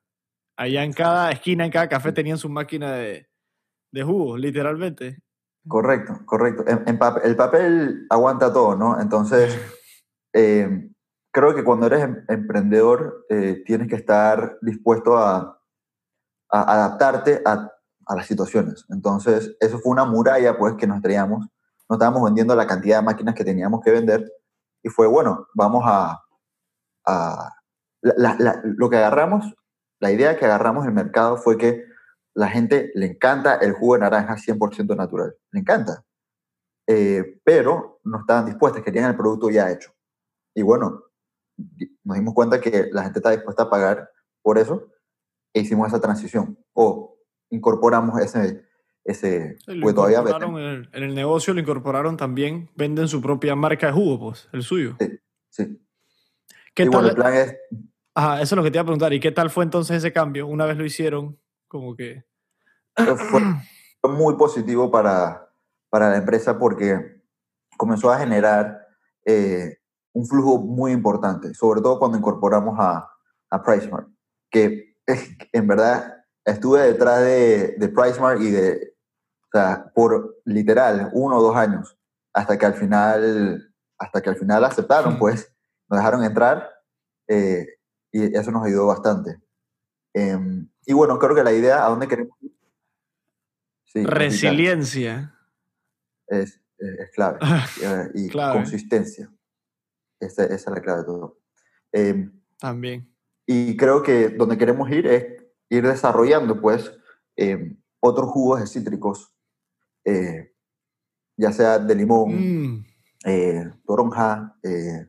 Allá 0.55 0.83
en 0.83 0.93
cada 0.93 1.31
esquina, 1.31 1.65
en 1.65 1.71
cada 1.71 1.89
café 1.89 2.11
tenían 2.11 2.37
su 2.37 2.49
máquina 2.49 2.93
de, 2.93 3.27
de 3.91 4.03
jugo, 4.03 4.37
literalmente. 4.37 5.19
Correcto, 5.67 6.19
correcto. 6.25 6.63
En- 6.67 6.83
en 6.87 6.99
pap- 6.99 7.21
el 7.23 7.35
papel 7.35 8.05
aguanta 8.09 8.51
todo, 8.53 8.75
¿no? 8.75 8.99
Entonces, 9.01 9.57
eh, 10.33 10.89
creo 11.33 11.55
que 11.55 11.63
cuando 11.65 11.87
eres 11.87 12.03
em- 12.03 12.25
emprendedor 12.29 13.25
eh, 13.29 13.63
tienes 13.65 13.89
que 13.89 13.95
estar 13.97 14.57
dispuesto 14.61 15.17
a, 15.17 15.59
a 16.51 16.73
adaptarte 16.73 17.41
a, 17.45 17.71
a 18.05 18.15
las 18.15 18.27
situaciones. 18.27 18.85
Entonces, 18.89 19.55
eso 19.59 19.79
fue 19.79 19.91
una 19.91 20.05
muralla, 20.05 20.57
pues, 20.57 20.75
que 20.75 20.87
nos 20.87 21.01
traíamos. 21.01 21.47
No 21.89 21.95
estábamos 21.97 22.23
vendiendo 22.23 22.55
la 22.55 22.67
cantidad 22.67 22.99
de 22.99 23.05
máquinas 23.05 23.35
que 23.35 23.43
teníamos 23.45 23.81
que 23.81 23.91
vender 23.91 24.31
y 24.83 24.89
fue, 24.89 25.07
bueno, 25.07 25.47
vamos 25.53 25.83
a... 25.85 26.21
a- 27.05 27.49
la- 28.01 28.35
la- 28.39 28.61
lo 28.63 28.89
que 28.89 28.97
agarramos, 28.97 29.53
la 30.01 30.11
idea 30.11 30.37
que 30.37 30.45
agarramos 30.45 30.85
el 30.85 30.91
mercado 30.93 31.37
fue 31.37 31.57
que 31.57 31.85
la 32.35 32.49
gente 32.49 32.91
le 32.95 33.05
encanta 33.07 33.55
el 33.55 33.73
jugo 33.73 33.93
de 33.95 34.01
naranja 34.01 34.37
100% 34.37 34.95
natural. 34.95 35.35
Le 35.51 35.59
encanta. 35.61 36.03
Eh, 36.87 37.39
pero 37.45 38.01
no 38.03 38.19
estaban 38.19 38.45
dispuestas, 38.45 38.83
querían 38.83 39.09
el 39.09 39.15
producto 39.17 39.49
ya 39.49 39.71
hecho. 39.71 39.91
Y 40.53 40.61
bueno, 40.63 41.03
nos 42.03 42.17
dimos 42.17 42.33
cuenta 42.33 42.59
que 42.59 42.89
la 42.91 43.03
gente 43.03 43.19
está 43.19 43.31
dispuesta 43.31 43.63
a 43.63 43.69
pagar 43.69 44.09
por 44.41 44.57
eso 44.57 44.89
e 45.53 45.61
hicimos 45.61 45.87
esa 45.87 46.01
transición. 46.01 46.57
O 46.73 47.17
incorporamos 47.49 48.19
ese, 48.19 48.65
ese 49.03 49.57
Sí, 49.59 49.75
Lo 49.75 49.83
porque 49.83 49.95
todavía 49.95 50.19
en 50.19 50.55
el, 50.57 50.89
en 50.91 51.03
el 51.03 51.15
negocio, 51.15 51.53
lo 51.53 51.59
incorporaron 51.59 52.17
también, 52.17 52.69
venden 52.75 53.07
su 53.07 53.21
propia 53.21 53.55
marca 53.55 53.87
de 53.87 53.93
jugo, 53.93 54.19
pues, 54.19 54.49
el 54.51 54.63
suyo. 54.63 54.97
Sí. 55.49 55.79
¿Qué 56.73 56.83
Y 56.83 56.87
bueno, 56.87 57.09
el 57.09 57.15
tal? 57.15 57.15
plan 57.15 57.33
es, 57.35 57.55
Ajá, 58.15 58.41
eso 58.41 58.55
es 58.55 58.57
lo 58.57 58.63
que 58.63 58.71
te 58.71 58.77
iba 58.77 58.83
a 58.83 58.85
preguntar. 58.85 59.13
¿Y 59.13 59.19
qué 59.19 59.31
tal 59.31 59.49
fue 59.49 59.63
entonces 59.63 59.97
ese 59.97 60.13
cambio? 60.13 60.47
Una 60.47 60.65
vez 60.65 60.77
lo 60.77 60.85
hicieron, 60.85 61.39
como 61.67 61.95
que... 61.95 62.25
fue, 62.95 63.41
fue 64.01 64.11
muy 64.11 64.35
positivo 64.35 64.91
para, 64.91 65.49
para 65.89 66.09
la 66.09 66.17
empresa 66.17 66.57
porque 66.59 67.21
comenzó 67.77 68.11
a 68.11 68.19
generar 68.19 68.87
eh, 69.25 69.77
un 70.13 70.25
flujo 70.27 70.59
muy 70.59 70.91
importante, 70.91 71.53
sobre 71.53 71.81
todo 71.81 71.99
cuando 71.99 72.17
incorporamos 72.17 72.75
a, 72.79 73.09
a 73.49 73.63
PriceMart, 73.63 74.07
que 74.51 74.95
en 75.07 75.67
verdad 75.67 76.23
estuve 76.45 76.81
detrás 76.81 77.21
de, 77.21 77.75
de 77.77 77.87
PriceMart 77.89 78.41
y 78.41 78.51
de, 78.51 78.95
o 79.45 79.57
sea, 79.57 79.91
por 79.95 80.41
literal 80.45 81.09
uno 81.13 81.37
o 81.37 81.41
dos 81.43 81.55
años, 81.55 81.97
hasta 82.33 82.57
que 82.57 82.65
al 82.65 82.73
final, 82.75 83.73
hasta 83.99 84.21
que 84.21 84.29
al 84.29 84.35
final 84.37 84.63
aceptaron, 84.65 85.15
Hmm. 85.15 85.19
pues 85.19 85.53
nos 85.89 85.99
dejaron 85.99 86.23
entrar 86.23 86.69
eh, 87.27 87.67
y 88.11 88.35
eso 88.37 88.51
nos 88.51 88.65
ayudó 88.65 88.87
bastante. 88.87 89.41
Em, 90.13 90.69
y 90.85 90.93
bueno, 90.93 91.17
creo 91.17 91.33
que 91.35 91.43
la 91.43 91.53
idea 91.53 91.85
a 91.85 91.89
dónde 91.89 92.07
queremos 92.07 92.37
ir 92.41 92.51
Sí. 93.85 94.03
Resiliencia. 94.05 95.35
es, 96.27 96.59
es- 96.77 96.99
es 96.99 97.11
clave. 97.11 97.39
eh, 97.83 98.09
y 98.15 98.29
Clave. 98.29 98.53
consistencia. 98.53 99.31
Esa, 100.25 100.43
esa 100.45 100.55
es 100.55 100.67
la 100.67 100.81
clave 100.81 100.99
de 100.99 101.05
todo. 101.05 101.39
Eh, 101.91 102.29
También. 102.59 103.09
y 103.45 103.75
creo 103.77 104.01
que 104.03 104.29
donde 104.29 104.57
queremos 104.57 104.89
ir 104.89 105.05
es 105.07 105.25
ir 105.69 105.85
desarrollando, 105.87 106.59
pues, 106.61 106.91
eh, 107.35 107.75
otros 107.99 108.29
jugos 108.29 108.59
de 108.59 108.67
cítricos, 108.67 109.33
eh, 110.05 110.53
ya 111.37 111.51
sea 111.51 111.79
de 111.79 111.95
limón, 111.95 112.31
Mm, 112.75 112.85
eh, 113.25 113.71
toronja, 113.85 114.55
eh, 114.63 115.07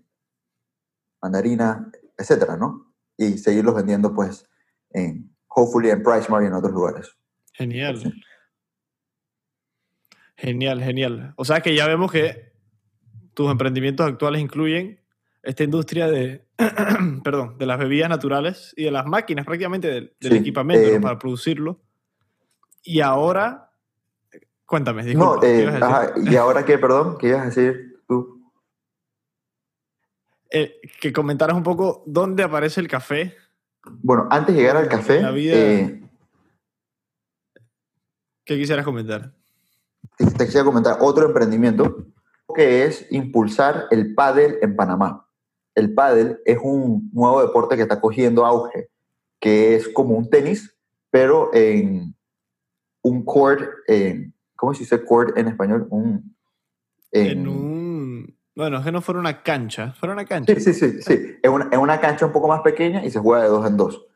mandarina, 1.23 1.91
etcétera, 2.17 2.57
¿no? 2.57 2.95
Y 3.17 3.39
seguirlos 3.39 3.75
vendiendo, 3.75 4.15
pues, 4.15 4.49
en, 4.91 5.35
hopefully 5.49 5.91
en 5.91 6.03
PriceMart 6.03 6.45
y 6.45 6.47
en 6.47 6.55
otros 6.55 6.73
lugares. 6.73 7.11
genial. 7.53 7.99
Sí. 8.01 8.13
Genial, 10.37 10.83
genial. 10.83 11.33
O 11.37 11.45
sea 11.45 11.61
que 11.61 11.75
ya 11.77 11.87
vemos 11.87 12.11
que 12.11 12.53
tus 13.35 13.51
emprendimientos 13.51 14.07
actuales 14.07 14.41
incluyen 14.43 15.01
esta 15.45 15.65
industria 15.65 16.09
de, 16.09 16.45
perdón, 17.25 17.59
de 17.59 17.67
las 17.67 17.79
bebidas 17.79 18.09
naturales 18.09 18.73
y 18.77 18.85
de 18.85 18.91
las 18.91 19.07
máquinas 19.07 19.45
prácticamente 19.45 19.89
del, 19.89 20.15
del 20.21 20.33
Sí, 20.33 20.39
equipamiento 20.39 20.89
¿no? 20.89 20.95
eh, 20.97 21.01
para 21.01 21.19
producirlo. 21.19 21.81
Y 22.83 23.01
ahora, 23.01 23.71
cuéntame, 24.67 25.03
No, 25.15 25.37
disculpa. 25.37 25.41
¿qué 25.43 25.63
eh, 25.65 25.79
ajá, 25.81 26.13
¿y 26.17 26.37
ahora 26.37 26.65
qué, 26.65 26.79
perdón? 26.79 27.17
¿Qué 27.19 27.29
ibas 27.29 27.43
a 27.43 27.45
decir 27.47 27.97
tú? 28.07 28.51
Eh, 30.51 30.81
que 31.01 31.13
comentaras 31.13 31.57
un 31.57 31.63
poco 31.63 32.03
dónde 32.07 32.43
aparece 32.43 32.81
el 32.81 32.89
café. 32.89 33.35
Bueno, 33.87 34.29
antes 34.31 34.55
de 34.55 34.61
llegar 34.63 34.77
al 34.77 34.89
café, 34.89 35.21
La 35.21 35.31
vida- 35.31 35.55
eh, 35.57 36.01
¿Qué 38.45 38.57
quisieras 38.59 38.85
comentar? 38.85 39.33
te 40.19 40.45
quisiera 40.45 40.65
comentar 40.65 40.99
otro 41.01 41.25
emprendimiento 41.27 42.07
que 42.55 42.85
es 42.85 43.07
impulsar 43.11 43.87
el 43.91 44.15
pádel 44.15 44.59
en 44.61 44.77
Panamá. 44.77 45.27
El 45.75 45.95
pádel 45.95 46.41
es 46.45 46.59
un 46.63 47.11
nuevo 47.13 47.43
deporte 47.43 47.77
que 47.77 47.83
está 47.83 48.01
cogiendo 48.01 48.47
auge, 48.47 48.89
que 49.41 49.75
es 49.75 49.89
como 49.89 50.17
un 50.17 50.31
tenis, 50.31 50.77
pero 51.11 51.51
en 51.53 52.15
un 53.03 53.25
court, 53.25 53.69
en, 53.87 54.35
¿cómo 54.57 54.75
se 54.75 54.81
dice 54.81 55.05
court 55.05 55.37
en 55.37 55.49
español? 55.49 55.87
Un, 55.91 56.37
En 57.13 57.47
un... 57.49 58.39
Bueno, 58.57 58.79
es 58.79 58.85
que 58.85 58.93
no 58.93 59.01
fuera 59.01 59.19
una 59.19 59.43
cancha, 59.43 59.93
fuera 59.95 60.13
una 60.13 60.25
cancha. 60.25 60.55
Sí, 60.55 60.61
sí, 60.61 60.75
sí, 60.75 61.03
sí. 61.03 61.37
Es 61.43 61.51
una, 61.51 61.69
es 61.73 61.79
una 61.79 62.01
cancha 62.01 62.27
un 62.27 62.33
poco 62.33 62.47
más 62.47 62.61
pequeña 62.61 63.05
y 63.05 63.11
se 63.11 63.19
juega 63.19 63.43
de 63.43 63.49
dos 63.49 63.67
en 63.67 63.77
dos. 63.77 64.07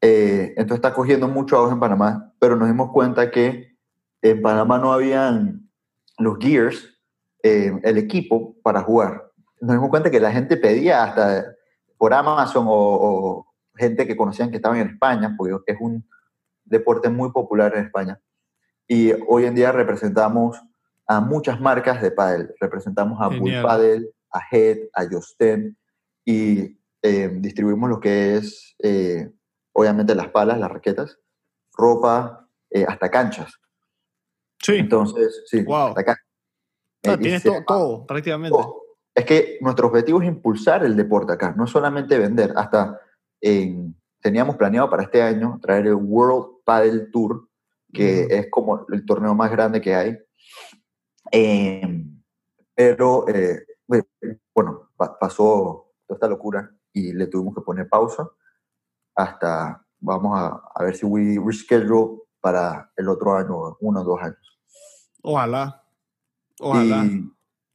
Eh, 0.00 0.54
entonces 0.56 0.76
está 0.76 0.94
cogiendo 0.94 1.28
mucho 1.28 1.56
auge 1.56 1.74
en 1.74 1.80
Panamá, 1.80 2.32
pero 2.38 2.56
nos 2.56 2.68
dimos 2.68 2.90
cuenta 2.92 3.30
que 3.30 3.76
en 4.22 4.40
Panamá 4.40 4.78
no 4.78 4.92
habían 4.92 5.68
los 6.18 6.38
gears, 6.38 7.00
eh, 7.42 7.72
el 7.82 7.98
equipo 7.98 8.56
para 8.62 8.82
jugar. 8.82 9.29
Nos 9.60 9.72
dimos 9.76 9.90
cuenta 9.90 10.10
que 10.10 10.20
la 10.20 10.32
gente 10.32 10.56
pedía 10.56 11.04
hasta 11.04 11.54
por 11.98 12.14
Amazon 12.14 12.66
o, 12.68 12.72
o 12.72 13.46
gente 13.76 14.06
que 14.06 14.16
conocían 14.16 14.50
que 14.50 14.56
estaban 14.56 14.78
en 14.78 14.88
España, 14.88 15.34
porque 15.36 15.72
es 15.72 15.78
un 15.80 16.08
deporte 16.64 17.08
muy 17.08 17.30
popular 17.32 17.74
en 17.76 17.84
España. 17.84 18.20
Y 18.88 19.12
hoy 19.28 19.44
en 19.44 19.54
día 19.54 19.70
representamos 19.72 20.60
a 21.06 21.20
muchas 21.20 21.60
marcas 21.60 22.00
de 22.00 22.10
pádel. 22.10 22.54
Representamos 22.60 23.20
a 23.20 23.28
Bull. 23.28 23.52
Paddle, 23.62 24.10
a 24.32 24.40
Head, 24.50 24.78
a 24.94 25.04
Josten 25.10 25.76
y 26.24 26.78
eh, 27.02 27.30
distribuimos 27.34 27.88
lo 27.90 28.00
que 28.00 28.36
es, 28.36 28.74
eh, 28.82 29.30
obviamente, 29.72 30.14
las 30.14 30.28
palas, 30.28 30.58
las 30.58 30.70
raquetas, 30.70 31.18
ropa, 31.76 32.48
eh, 32.70 32.84
hasta 32.86 33.10
canchas. 33.10 33.52
Sí, 34.62 34.76
Entonces, 34.76 35.42
sí, 35.46 35.62
Wow. 35.62 35.88
hasta 35.88 36.00
acá. 36.02 36.16
Ah, 37.06 37.16
tienes 37.18 37.42
to- 37.42 37.52
llama- 37.54 37.64
todo, 37.66 38.06
prácticamente. 38.06 38.56
todo. 38.58 38.79
Es 39.14 39.24
que 39.24 39.58
nuestro 39.60 39.88
objetivo 39.88 40.22
es 40.22 40.28
impulsar 40.28 40.84
el 40.84 40.96
deporte 40.96 41.32
acá, 41.32 41.52
no 41.56 41.66
solamente 41.66 42.18
vender. 42.18 42.52
Hasta 42.56 43.00
en- 43.40 43.96
teníamos 44.20 44.56
planeado 44.56 44.88
para 44.90 45.02
este 45.02 45.22
año 45.22 45.58
traer 45.62 45.86
el 45.88 45.94
World 45.94 46.62
Paddle 46.64 47.08
Tour, 47.12 47.48
que 47.92 48.26
es 48.30 48.50
como 48.50 48.86
el 48.90 49.04
torneo 49.04 49.34
más 49.34 49.50
grande 49.50 49.80
que 49.80 49.94
hay. 49.94 50.16
Eh, 51.32 52.04
pero, 52.74 53.26
eh, 53.28 53.64
bueno, 54.54 54.90
pa- 54.96 55.18
pasó 55.18 55.92
toda 56.06 56.16
esta 56.16 56.28
locura 56.28 56.70
y 56.92 57.12
le 57.12 57.26
tuvimos 57.26 57.54
que 57.54 57.60
poner 57.62 57.88
pausa 57.88 58.28
hasta, 59.14 59.84
vamos 59.98 60.38
a, 60.38 60.62
a 60.74 60.84
ver 60.84 60.94
si 60.96 61.04
we 61.06 61.38
reschedule 61.44 62.20
para 62.40 62.90
el 62.96 63.08
otro 63.08 63.34
año, 63.36 63.76
uno 63.80 64.00
o 64.00 64.04
dos 64.04 64.20
años. 64.22 64.60
Ojalá. 65.22 65.82
Ojalá. 66.60 67.04
Y, 67.04 67.30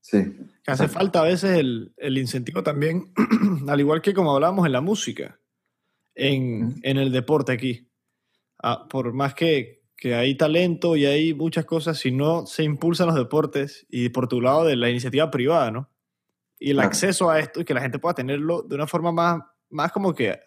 sí. 0.05 0.35
Que 0.63 0.71
hace 0.71 0.87
falta 0.87 1.21
a 1.21 1.25
veces 1.25 1.57
el, 1.57 1.93
el 1.97 2.17
incentivo 2.17 2.61
también, 2.63 3.11
al 3.67 3.79
igual 3.79 4.01
que 4.01 4.13
como 4.13 4.33
hablábamos 4.33 4.65
en 4.65 4.71
la 4.71 4.81
música, 4.81 5.39
en, 6.15 6.75
en 6.83 6.97
el 6.97 7.11
deporte 7.11 7.51
aquí. 7.51 7.89
Ah, 8.63 8.87
por 8.89 9.13
más 9.13 9.33
que, 9.33 9.83
que 9.97 10.15
hay 10.15 10.35
talento 10.35 10.95
y 10.95 11.05
hay 11.05 11.33
muchas 11.33 11.65
cosas, 11.65 11.97
si 11.99 12.11
no 12.11 12.45
se 12.45 12.63
impulsan 12.63 13.07
los 13.07 13.15
deportes 13.15 13.85
y 13.89 14.09
por 14.09 14.27
tu 14.27 14.41
lado 14.41 14.63
de 14.65 14.75
la 14.75 14.89
iniciativa 14.89 15.29
privada, 15.29 15.71
¿no? 15.71 15.89
Y 16.57 16.69
el 16.71 16.77
Claro. 16.77 16.87
acceso 16.89 17.29
a 17.29 17.39
esto 17.39 17.61
y 17.61 17.65
que 17.65 17.73
la 17.73 17.81
gente 17.81 17.99
pueda 17.99 18.15
tenerlo 18.15 18.61
de 18.63 18.75
una 18.75 18.87
forma 18.87 19.11
más, 19.11 19.41
más 19.69 19.91
como 19.91 20.13
que 20.13 20.39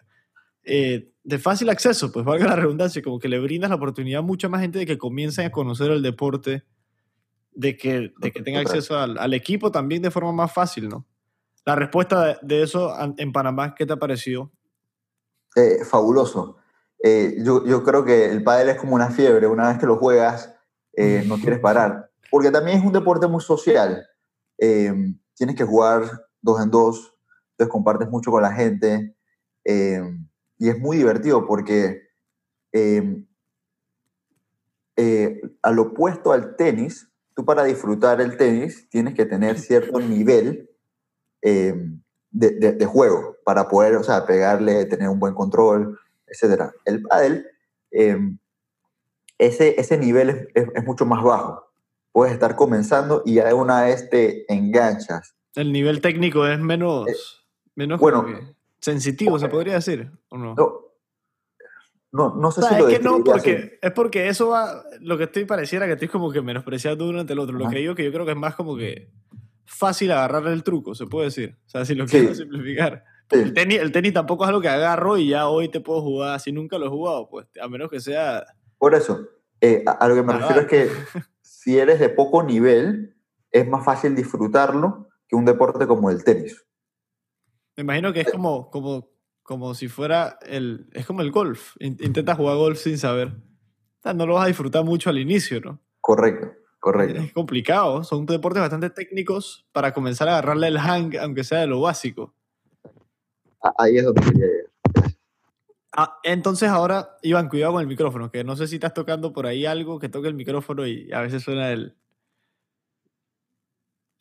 eh, 0.63 1.11
de 1.23 1.37
fácil 1.37 1.69
acceso, 1.69 2.11
pues 2.11 2.25
valga 2.25 2.47
la 2.47 2.55
redundancia, 2.55 3.01
como 3.01 3.19
que 3.19 3.29
le 3.29 3.39
brindas 3.39 3.69
la 3.69 3.75
oportunidad 3.75 4.19
a 4.19 4.23
mucha 4.23 4.49
más 4.49 4.61
gente 4.61 4.79
de 4.79 4.85
que 4.85 4.97
comiencen 4.97 5.45
a 5.45 5.51
conocer 5.51 5.91
el 5.91 6.01
deporte, 6.01 6.63
de 7.51 7.77
que, 7.77 8.13
de 8.17 8.31
que 8.31 8.41
tenga 8.41 8.59
acceso 8.59 8.97
al, 8.97 9.17
al 9.17 9.33
equipo 9.33 9.71
también 9.71 10.01
de 10.01 10.11
forma 10.11 10.31
más 10.31 10.53
fácil, 10.53 10.89
¿no? 10.89 11.05
La 11.65 11.75
respuesta 11.75 12.25
de, 12.25 12.37
de 12.41 12.63
eso 12.63 12.93
en 13.17 13.31
Panamá, 13.31 13.75
¿qué 13.75 13.85
te 13.85 13.93
ha 13.93 13.97
parecido? 13.97 14.51
Eh, 15.55 15.83
fabuloso. 15.83 16.57
Eh, 17.03 17.37
yo, 17.43 17.65
yo 17.65 17.83
creo 17.83 18.03
que 18.03 18.25
el 18.25 18.43
pádel 18.43 18.69
es 18.69 18.77
como 18.77 18.95
una 18.95 19.09
fiebre. 19.09 19.47
Una 19.47 19.69
vez 19.69 19.77
que 19.77 19.85
lo 19.85 19.97
juegas, 19.97 20.53
eh, 20.93 21.23
no 21.25 21.37
quieres 21.37 21.59
parar. 21.59 22.11
Porque 22.29 22.51
también 22.51 22.77
es 22.77 22.85
un 22.85 22.93
deporte 22.93 23.27
muy 23.27 23.41
social. 23.41 24.05
Eh, 24.57 24.93
tienes 25.35 25.55
que 25.55 25.63
jugar 25.63 26.03
dos 26.41 26.61
en 26.61 26.69
dos, 26.69 27.15
entonces 27.51 27.71
compartes 27.71 28.09
mucho 28.09 28.31
con 28.31 28.41
la 28.41 28.53
gente. 28.53 29.15
y 29.65 30.67
es 30.67 30.77
muy 30.79 30.97
divertido 30.97 31.45
porque 31.47 32.09
al 35.61 35.79
opuesto 35.79 36.31
al 36.31 36.55
tenis, 36.55 37.08
tú 37.39 37.45
para 37.45 37.63
disfrutar 37.63 38.19
el 38.19 38.35
tenis 38.35 38.89
tienes 38.89 39.13
que 39.13 39.25
tener 39.25 39.57
cierto 39.57 39.97
nivel 40.01 40.69
eh, 41.41 41.73
de, 42.31 42.49
de- 42.51 42.73
de 42.73 42.85
juego 42.85 43.37
para 43.45 43.69
poder, 43.69 43.95
o 43.95 44.03
sea, 44.03 44.25
pegarle, 44.25 44.83
tener 44.87 45.07
un 45.07 45.19
buen 45.21 45.33
control, 45.33 45.97
etc. 46.27 46.63
El 46.83 47.01
pádel, 47.03 47.47
eh, 47.91 48.17
ese, 49.37 49.79
ese 49.79 49.97
nivel 49.97 50.29
es, 50.31 50.47
es- 50.53 50.67
es 50.75 50.83
mucho 50.83 51.05
más 51.05 51.23
bajo. 51.23 51.63
Puedes 52.11 52.33
estar 52.33 52.57
comenzando 52.57 53.23
y 53.25 53.35
ya 53.35 53.47
de 53.47 53.53
una 53.53 53.83
vez 53.83 54.09
te 54.09 54.51
enganchas. 54.53 55.33
El 55.55 55.71
nivel 55.71 56.01
técnico 56.01 56.45
es 56.45 56.59
menos, 56.59 57.45
menos 57.75 58.01
bueno. 58.01 58.25
sensitivo, 58.81 59.39
se 59.39 59.47
podría 59.47 59.75
decir, 59.75 60.11
¿o 60.27 60.37
no? 60.37 60.55
No, 60.55 60.81
no, 62.11 62.35
no 62.35 62.51
sé 62.51 62.61
O 62.61 62.63
sea, 62.63 62.77
si 62.77 62.81
lo 62.83 62.89
es 62.89 62.97
que 62.97 63.03
no, 63.03 63.15
así. 63.15 63.23
porque, 63.23 63.79
es 63.81 63.91
porque 63.91 64.27
eso 64.29 64.49
va, 64.49 64.83
lo 65.01 65.17
que 65.17 65.25
estoy 65.25 65.45
pareciera 65.45 65.85
que 65.85 65.93
estoy 65.93 66.07
como 66.07 66.31
que 66.31 66.41
menospreciando 66.41 67.07
uno 67.07 67.19
ante 67.19 67.33
el 67.33 67.39
otro. 67.39 67.57
Lo 67.57 67.69
que 67.69 67.77
digo 67.77 67.95
que 67.95 68.03
yo 68.03 68.11
creo 68.11 68.25
que 68.25 68.31
es 68.31 68.37
más 68.37 68.55
como 68.55 68.75
que 68.75 69.11
fácil 69.65 70.11
agarrarle 70.11 70.51
el 70.53 70.63
truco, 70.63 70.95
se 70.95 71.05
puede 71.05 71.25
decir. 71.27 71.57
O 71.65 71.69
sea, 71.69 71.85
si 71.85 71.93
lo 71.95 72.07
Sí. 72.07 72.17
quiero 72.19 72.33
simplificar. 72.35 73.03
Sí. 73.31 73.37
El 73.39 73.53
tenis, 73.53 73.79
el 73.79 73.91
tenis 73.91 74.13
tampoco 74.13 74.43
es 74.43 74.47
algo 74.49 74.59
que 74.61 74.69
agarro 74.69 75.17
y 75.17 75.27
ya 75.29 75.47
hoy 75.47 75.69
te 75.69 75.79
puedo 75.81 76.01
jugar, 76.01 76.39
si 76.39 76.51
nunca 76.51 76.79
lo 76.79 76.87
he 76.87 76.89
jugado, 76.89 77.29
pues, 77.29 77.45
a 77.61 77.67
menos 77.67 77.89
que 77.91 77.99
sea... 77.99 78.43
Por 78.79 78.95
eso, 78.95 79.27
eh, 79.61 79.83
a, 79.85 79.91
a 79.91 80.07
lo 80.07 80.15
que 80.15 80.23
me 80.23 80.33
Ah, 80.33 80.37
refiero 80.39 80.61
es 80.61 80.67
que 80.67 80.89
si 81.41 81.77
eres 81.77 81.99
de 81.99 82.09
poco 82.09 82.41
nivel, 82.41 83.15
es 83.51 83.67
más 83.67 83.85
fácil 83.85 84.15
disfrutarlo 84.15 85.09
que 85.27 85.35
un 85.35 85.45
deporte 85.45 85.85
como 85.85 86.09
el 86.09 86.23
tenis. 86.23 86.65
Me 87.77 87.83
imagino 87.83 88.11
que 88.11 88.21
es 88.21 88.31
como, 88.31 88.71
como, 88.71 89.08
como 89.49 89.73
si 89.73 89.87
fuera 89.87 90.37
el... 90.45 90.85
Es 90.93 91.07
como 91.07 91.21
el 91.23 91.31
golf. 91.31 91.75
In- 91.79 91.97
Intentas 92.01 92.37
jugar 92.37 92.55
golf 92.55 92.77
sin 92.77 92.99
saber. 92.99 93.29
O 93.29 94.01
sea, 94.03 94.13
no 94.13 94.27
lo 94.27 94.35
vas 94.35 94.43
a 94.43 94.47
disfrutar 94.47 94.83
mucho 94.83 95.09
al 95.09 95.17
inicio, 95.17 95.59
¿no? 95.59 95.79
Correcto, 96.01 96.51
correcto. 96.79 97.19
Es 97.19 97.33
complicado. 97.33 98.03
Son 98.03 98.27
deportes 98.27 98.61
bastante 98.61 98.91
técnicos 98.91 99.65
para 99.71 99.91
comenzar 99.91 100.27
a 100.29 100.33
agarrarle 100.33 100.67
el 100.67 100.77
hang, 100.77 101.17
aunque 101.19 101.43
sea 101.43 101.61
de 101.61 101.65
lo 101.67 101.81
básico. 101.81 102.31
A- 103.63 103.73
Ahí 103.79 103.97
es 103.97 104.05
donde 104.05 104.21
quería 104.21 104.45
llegar. 104.45 104.65
Ah, 105.93 106.19
entonces 106.21 106.69
ahora, 106.69 107.17
Iván, 107.23 107.49
cuidado 107.49 107.73
con 107.73 107.81
el 107.81 107.87
micrófono, 107.87 108.29
que 108.29 108.43
no 108.43 108.55
sé 108.55 108.67
si 108.67 108.75
estás 108.75 108.93
tocando 108.93 109.33
por 109.33 109.47
ahí 109.47 109.65
algo 109.65 109.97
que 109.97 110.09
toque 110.09 110.27
el 110.27 110.35
micrófono 110.35 110.85
y 110.85 111.11
a 111.11 111.21
veces 111.21 111.41
suena 111.41 111.71
el... 111.71 111.95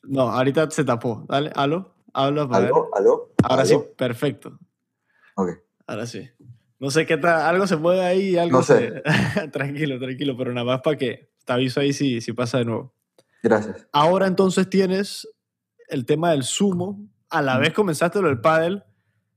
No, 0.04 0.22
ahorita 0.30 0.70
se 0.70 0.84
tapó. 0.84 1.26
Dale, 1.28 1.52
aló, 1.54 1.92
habla. 2.14 2.44
¿Aló? 2.50 2.88
¿Aló? 2.94 3.28
Ahora 3.42 3.62
¿Aló? 3.62 3.68
sí, 3.68 3.78
perfecto. 3.94 4.58
Ok. 5.38 5.50
Ahora 5.86 6.04
sí. 6.06 6.28
No 6.80 6.90
sé 6.90 7.06
qué 7.06 7.16
tal, 7.16 7.40
algo 7.42 7.66
se 7.66 7.76
mueve 7.76 8.02
ahí, 8.04 8.36
algo 8.36 8.58
No 8.58 8.62
sé. 8.64 9.02
se- 9.34 9.48
tranquilo, 9.52 9.98
tranquilo, 9.98 10.36
pero 10.36 10.52
nada 10.52 10.64
más 10.64 10.80
para 10.82 10.96
que 10.96 11.30
te 11.44 11.52
aviso 11.52 11.80
ahí 11.80 11.92
si, 11.92 12.20
si 12.20 12.32
pasa 12.32 12.58
de 12.58 12.64
nuevo. 12.64 12.94
Gracias. 13.42 13.86
Ahora 13.92 14.26
entonces 14.26 14.68
tienes 14.68 15.28
el 15.88 16.04
tema 16.04 16.32
del 16.32 16.42
sumo, 16.42 17.00
a 17.30 17.40
la 17.40 17.56
vez 17.58 17.72
comenzaste 17.72 18.20
lo 18.20 18.28
del 18.28 18.40
pádel. 18.40 18.82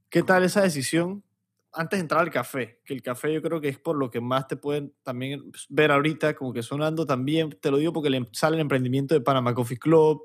¿Qué 0.10 0.24
tal 0.24 0.44
esa 0.44 0.62
decisión 0.62 1.24
antes 1.72 1.98
de 1.98 2.02
entrar 2.02 2.22
al 2.22 2.32
café? 2.32 2.82
Que 2.84 2.94
el 2.96 3.02
café 3.04 3.32
yo 3.34 3.42
creo 3.42 3.62
que 3.62 3.70
es 3.70 3.78
por 3.78 3.96
lo 3.96 4.10
que 4.10 4.20
más 4.22 4.48
te 4.48 4.58
pueden 4.58 4.94
también 5.04 5.52
ver 5.70 5.92
ahorita, 5.92 6.34
como 6.36 6.52
que 6.52 6.64
sonando 6.64 7.06
también, 7.06 7.52
te 7.62 7.70
lo 7.72 7.78
digo 7.78 7.94
porque 7.94 8.10
le 8.10 8.28
sale 8.34 8.56
el 8.56 8.62
emprendimiento 8.62 9.14
de 9.14 9.22
Panama 9.22 9.54
Coffee 9.54 9.78
Club 9.78 10.22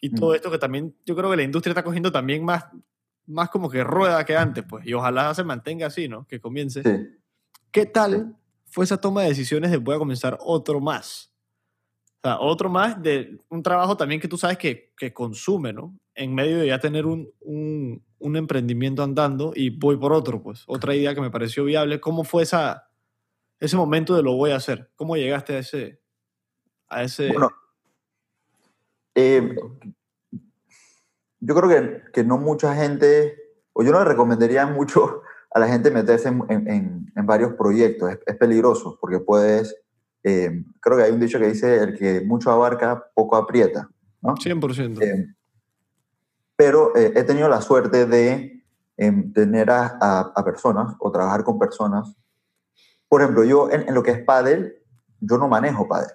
y 0.00 0.10
todo 0.14 0.34
esto 0.34 0.50
que 0.50 0.58
también 0.58 0.94
yo 1.06 1.14
creo 1.14 1.30
que 1.30 1.36
la 1.36 1.42
industria 1.42 1.70
está 1.72 1.84
cogiendo 1.84 2.10
también 2.10 2.44
más, 2.44 2.64
más 3.26 3.48
como 3.50 3.70
que 3.70 3.82
rueda 3.84 4.24
que 4.24 4.36
antes, 4.36 4.64
pues, 4.68 4.86
y 4.86 4.92
ojalá 4.94 5.34
se 5.34 5.44
mantenga 5.44 5.86
así, 5.86 6.08
¿no? 6.08 6.26
Que 6.26 6.40
comience. 6.40 6.82
Sí. 6.82 7.18
¿Qué 7.70 7.86
tal 7.86 8.36
fue 8.66 8.84
esa 8.84 9.00
toma 9.00 9.22
de 9.22 9.28
decisiones 9.28 9.70
de 9.70 9.78
voy 9.78 9.96
a 9.96 9.98
comenzar 9.98 10.38
otro 10.40 10.80
más? 10.80 11.32
O 12.18 12.28
sea, 12.28 12.40
otro 12.40 12.70
más 12.70 13.02
de 13.02 13.38
un 13.48 13.62
trabajo 13.62 13.96
también 13.96 14.20
que 14.20 14.28
tú 14.28 14.38
sabes 14.38 14.56
que, 14.56 14.92
que 14.96 15.12
consume, 15.12 15.72
¿no? 15.72 15.98
En 16.14 16.34
medio 16.34 16.58
de 16.58 16.68
ya 16.68 16.78
tener 16.78 17.04
un, 17.04 17.28
un, 17.40 18.02
un 18.18 18.36
emprendimiento 18.36 19.02
andando 19.02 19.52
y 19.54 19.70
voy 19.70 19.96
por 19.96 20.12
otro, 20.12 20.42
pues. 20.42 20.64
Otra 20.66 20.94
idea 20.94 21.14
que 21.14 21.20
me 21.20 21.30
pareció 21.30 21.64
viable. 21.64 22.00
¿Cómo 22.00 22.24
fue 22.24 22.44
esa, 22.44 22.88
ese 23.60 23.76
momento 23.76 24.16
de 24.16 24.22
lo 24.22 24.34
voy 24.34 24.52
a 24.52 24.56
hacer? 24.56 24.90
¿Cómo 24.96 25.16
llegaste 25.16 25.56
a 25.56 25.58
ese... 25.58 26.00
A 26.88 27.02
ese 27.02 27.32
Bueno, 27.32 27.50
eh, 29.14 29.54
yo 31.46 31.54
creo 31.54 31.68
que, 31.68 32.02
que 32.12 32.24
no 32.24 32.38
mucha 32.38 32.74
gente, 32.74 33.36
o 33.74 33.82
yo 33.82 33.92
no 33.92 33.98
le 33.98 34.04
recomendaría 34.06 34.66
mucho 34.78 35.22
a 35.52 35.58
la 35.60 35.68
gente 35.68 35.90
meterse 35.90 36.28
en, 36.28 36.42
en- 36.48 37.12
en- 37.16 37.26
varios 37.26 37.52
proyectos. 37.54 38.10
Es, 38.12 38.18
es 38.26 38.36
peligroso 38.36 38.98
porque 39.00 39.20
puedes, 39.20 39.76
eh, 40.24 40.64
creo 40.80 40.96
que 40.96 41.02
hay 41.04 41.12
un 41.12 41.20
dicho 41.20 41.38
que 41.38 41.46
dice, 41.48 41.76
el 41.76 41.96
que 41.96 42.20
mucho 42.22 42.50
abarca, 42.50 43.04
poco 43.14 43.36
aprieta. 43.36 43.88
¿no? 44.20 44.34
100%. 44.34 45.00
Eh, 45.02 45.26
pero 46.56 46.94
eh, 46.96 47.12
he 47.16 47.22
tenido 47.24 47.48
la 47.48 47.60
suerte 47.60 48.06
de 48.06 48.64
em, 48.96 49.32
tener 49.32 49.70
a, 49.70 49.98
a- 50.00 50.32
a 50.34 50.44
personas 50.44 50.94
o 50.98 51.10
trabajar 51.12 51.44
con 51.44 51.58
personas. 51.58 52.16
Por 53.08 53.22
ejemplo, 53.22 53.44
yo 53.44 53.70
en, 53.70 53.88
en 53.88 53.94
lo 53.94 54.02
que 54.02 54.12
es 54.12 54.22
pádel, 54.24 54.74
yo 55.20 55.38
no 55.38 55.48
manejo 55.48 55.86
pádel. 55.88 56.10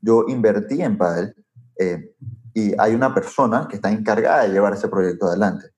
Yo 0.00 0.24
invertí 0.28 0.82
en 0.82 0.96
pádel 0.98 1.34
eh, 1.78 2.14
y 2.54 2.74
hay 2.78 2.94
una 2.94 3.14
persona 3.14 3.66
que 3.68 3.76
está 3.76 3.90
encargada 3.90 4.42
de 4.42 4.50
llevar 4.50 4.72
ese 4.74 4.88
proyecto 4.88 5.26
adelante. 5.26 5.70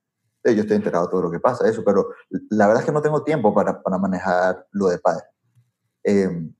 Yo 0.45 0.51
estoy 0.51 0.77
enterado 0.77 1.07
de 1.07 1.11
todo 1.11 1.23
lo 1.23 1.31
que 1.31 1.41
pasa, 1.41 1.67
eso, 1.69 1.83
pero 1.85 2.09
la 2.51 2.67
verdad 2.67 2.83
es 2.83 2.87
que 2.87 2.93
no 2.93 3.01
tengo 3.01 3.23
tiempo 3.23 3.55
para, 3.55 3.83
para 3.83 3.97
manejar 3.97 4.67
lo 4.73 4.89
de 4.89 4.99
pádel. 4.99 5.23
Eh, 6.05 6.51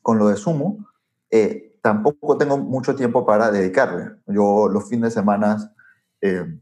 con 0.00 0.18
lo 0.18 0.28
de 0.28 0.36
sumo, 0.36 0.86
eh, 1.30 1.78
tampoco 1.82 2.38
tengo 2.38 2.56
mucho 2.56 2.94
tiempo 2.94 3.26
para 3.26 3.50
dedicarle. 3.50 4.16
Yo 4.26 4.68
los 4.68 4.88
fines 4.88 5.10
de 5.10 5.20
semana 5.20 5.74
eh, 6.22 6.58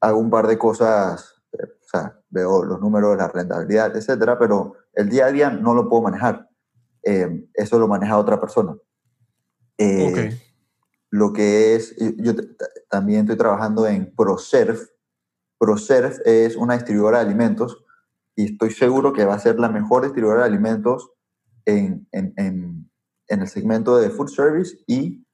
hago 0.00 0.18
un 0.18 0.30
par 0.30 0.46
de 0.46 0.58
cosas, 0.58 1.40
eh, 1.52 1.64
o 1.64 1.88
sea, 1.88 2.18
veo 2.30 2.64
los 2.64 2.80
números, 2.80 3.16
la 3.16 3.28
rentabilidad, 3.28 3.96
etcétera, 3.96 4.38
pero 4.38 4.74
el 4.94 5.08
día 5.08 5.26
a 5.26 5.32
día 5.32 5.50
no 5.50 5.74
lo 5.74 5.88
puedo 5.88 6.02
manejar. 6.02 6.48
Eh, 7.02 7.48
eso 7.54 7.78
lo 7.78 7.86
maneja 7.86 8.18
otra 8.18 8.40
persona. 8.40 8.76
Eh, 9.78 10.10
ok. 10.10 10.47
Lo 11.10 11.32
que 11.32 11.74
es, 11.74 11.96
yo, 12.18 12.32
también 12.90 13.20
estoy 13.20 13.36
trabajando 13.36 13.86
en 13.86 14.14
ProServe. 14.14 14.78
ProServe 15.58 16.16
es 16.24 16.56
una 16.56 16.74
distribuidora 16.74 17.18
de 17.18 17.26
alimentos 17.26 17.84
y 18.36 18.52
estoy 18.52 18.70
seguro 18.70 19.12
que 19.12 19.24
va 19.24 19.34
a 19.34 19.38
ser 19.38 19.58
la 19.58 19.68
mejor 19.68 20.04
distribuidora 20.04 20.42
de 20.42 20.48
alimentos 20.48 21.10
en, 21.64 22.06
en, 22.12 22.32
en, 22.36 22.90
en 23.26 23.40
el 23.40 23.48
segmento 23.48 23.96
de 23.96 24.10
food 24.10 24.28
service 24.28 24.76
y 24.86 25.26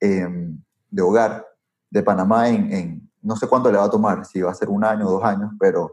em, 0.00 0.62
de 0.90 1.02
hogar 1.02 1.46
de 1.90 2.02
Panamá 2.02 2.48
en, 2.48 2.72
en, 2.72 3.10
no 3.22 3.36
sé 3.36 3.46
cuánto 3.46 3.70
le 3.70 3.78
va 3.78 3.84
a 3.84 3.90
tomar, 3.90 4.24
si 4.26 4.40
va 4.40 4.50
a 4.50 4.54
ser 4.54 4.68
un 4.68 4.84
año 4.84 5.06
o 5.06 5.12
dos 5.12 5.24
años, 5.24 5.52
pero 5.58 5.92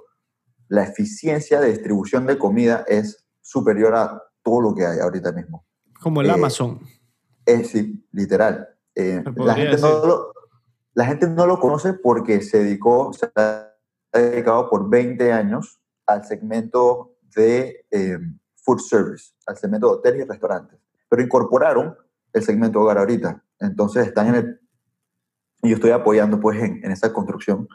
la 0.67 0.83
eficiencia 0.83 1.59
de 1.59 1.69
distribución 1.69 2.25
de 2.25 2.37
comida 2.37 2.83
es 2.87 3.25
superior 3.41 3.95
a 3.95 4.21
todo 4.43 4.61
lo 4.61 4.75
que 4.75 4.85
hay 4.85 4.99
ahorita 4.99 5.31
mismo. 5.31 5.65
Como 6.01 6.21
el 6.21 6.27
eh, 6.27 6.33
Amazon. 6.33 6.81
Es, 7.45 7.69
sí, 7.69 8.05
literal. 8.11 8.67
Eh, 8.99 9.23
la, 9.35 9.53
gente 9.53 9.77
no 9.77 10.05
lo, 10.05 10.33
la 10.95 11.05
gente 11.05 11.27
no 11.29 11.45
lo 11.45 11.59
conoce 11.59 11.93
porque 11.93 12.41
se 12.41 12.63
dedicó, 12.63 13.13
se 13.13 13.29
ha 13.35 13.71
dedicado 14.11 14.69
por 14.69 14.89
20 14.89 15.31
años 15.31 15.79
al 16.07 16.25
segmento 16.25 17.17
de 17.35 17.85
eh, 17.91 18.17
food 18.55 18.79
service, 18.79 19.33
al 19.45 19.55
segmento 19.55 19.87
de 19.87 19.93
hoteles 19.93 20.21
y 20.25 20.27
restaurantes. 20.27 20.79
Pero 21.07 21.21
incorporaron 21.21 21.95
el 22.33 22.41
segmento 22.41 22.81
hogar 22.81 22.97
ahorita. 22.97 23.43
Entonces 23.59 24.07
están 24.07 24.29
en 24.29 24.35
el... 24.35 24.61
Y 25.61 25.69
yo 25.69 25.75
estoy 25.75 25.91
apoyando 25.91 26.39
pues 26.39 26.61
en, 26.61 26.83
en 26.83 26.91
esa 26.91 27.13
construcción 27.13 27.67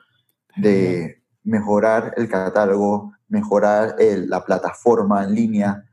de 0.57 1.23
mejorar 1.45 2.15
el 2.17 2.29
catálogo, 2.29 3.13
mejorar 3.29 3.95
el- 3.99 4.29
la 4.29 4.45
plataforma 4.45 5.25
en 5.25 5.35
línea, 5.35 5.85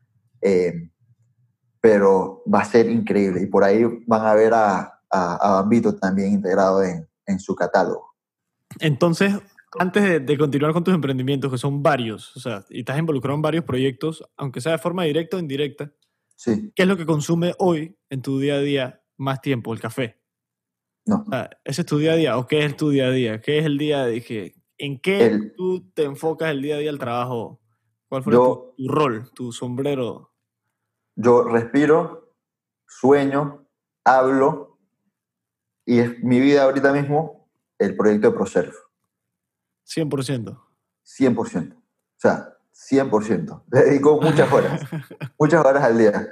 eh, 0.42 0.90
pero 1.82 2.44
va 2.52 2.62
a 2.62 2.66
ser 2.66 2.90
increíble. 2.90 3.44
Y 3.44 3.46
por 3.46 3.64
ahí 3.64 3.84
van 4.06 4.26
a 4.26 4.34
ver 4.34 4.54
a, 4.54 4.99
a, 5.12 5.36
a 5.36 5.62
Bambito 5.62 5.96
también 5.96 6.34
integrado 6.34 6.84
en, 6.84 7.08
en 7.26 7.40
su 7.40 7.56
catálogo. 7.56 8.16
Entonces, 8.80 9.34
antes 9.80 10.04
de, 10.04 10.20
de 10.20 10.38
continuar 10.38 10.74
con 10.74 10.84
tus 10.84 10.94
emprendimientos, 10.94 11.52
que 11.52 11.58
son 11.58 11.82
varios, 11.84 12.36
o 12.36 12.40
sea, 12.40 12.66
y 12.70 12.80
estás 12.80 12.98
involucrado 13.00 13.36
en 13.36 13.42
varios 13.42 13.64
proyectos, 13.66 14.24
aunque 14.38 14.62
sea 14.62 14.74
de 14.74 14.78
forma 14.78 15.04
directa 15.04 15.38
o 15.38 15.40
indirecta, 15.40 15.92
Sí, 16.36 16.72
¿qué 16.74 16.84
es 16.84 16.88
lo 16.88 16.96
que 16.96 17.06
consume 17.06 17.54
hoy 17.60 17.98
en 18.10 18.22
tu 18.22 18.40
día 18.40 18.56
a 18.56 18.60
día 18.60 19.04
más 19.18 19.42
tiempo? 19.42 19.74
El 19.74 19.82
café. 19.82 20.22
No. 21.06 21.26
O 21.28 21.30
sea, 21.30 21.50
ese 21.66 21.82
es 21.82 21.86
tu 21.88 21.98
día 21.98 22.14
a 22.14 22.16
día. 22.16 22.38
¿O 22.38 22.48
qué 22.48 22.64
es 22.64 22.78
tu 22.78 22.92
día 22.92 23.08
a 23.08 23.12
día? 23.12 23.42
¿Qué 23.42 23.60
es 23.60 23.66
el 23.66 23.78
día 23.78 24.06
de 24.06 24.24
que 24.24 24.56
¿En 24.78 25.02
qué 25.02 25.26
El- 25.26 25.54
tú 25.58 25.92
te 25.94 26.04
enfocas 26.04 26.52
el 26.52 26.62
día 26.62 26.76
a 26.76 26.78
día 26.78 26.92
al 26.92 27.00
trabajo? 27.00 27.60
¿Cuál 28.08 28.24
fue 28.24 28.32
Yo- 28.32 28.74
tu, 28.78 28.84
tu 28.86 28.90
rol, 28.90 29.30
tu 29.34 29.52
sombrero? 29.52 30.32
Yo 31.18 31.44
respiro, 31.44 32.34
sueño, 32.88 33.66
hablo 34.06 34.69
y 35.90 36.00
es 36.00 36.24
mi 36.24 36.40
vida 36.40 36.64
ahorita 36.64 36.92
mismo 36.94 37.50
el 37.80 37.96
proyecto 37.96 38.30
de 38.30 38.36
ProSurf. 38.38 38.76
100%. 39.88 40.60
100%. 41.04 41.74
O 41.76 41.82
sea, 42.18 42.56
100%. 42.74 43.64
Le 43.72 43.82
dedico 43.84 44.22
muchas 44.22 44.52
horas, 44.54 44.82
muchas 45.40 45.66
horas 45.66 45.84
al 45.84 45.98
día. 45.98 46.28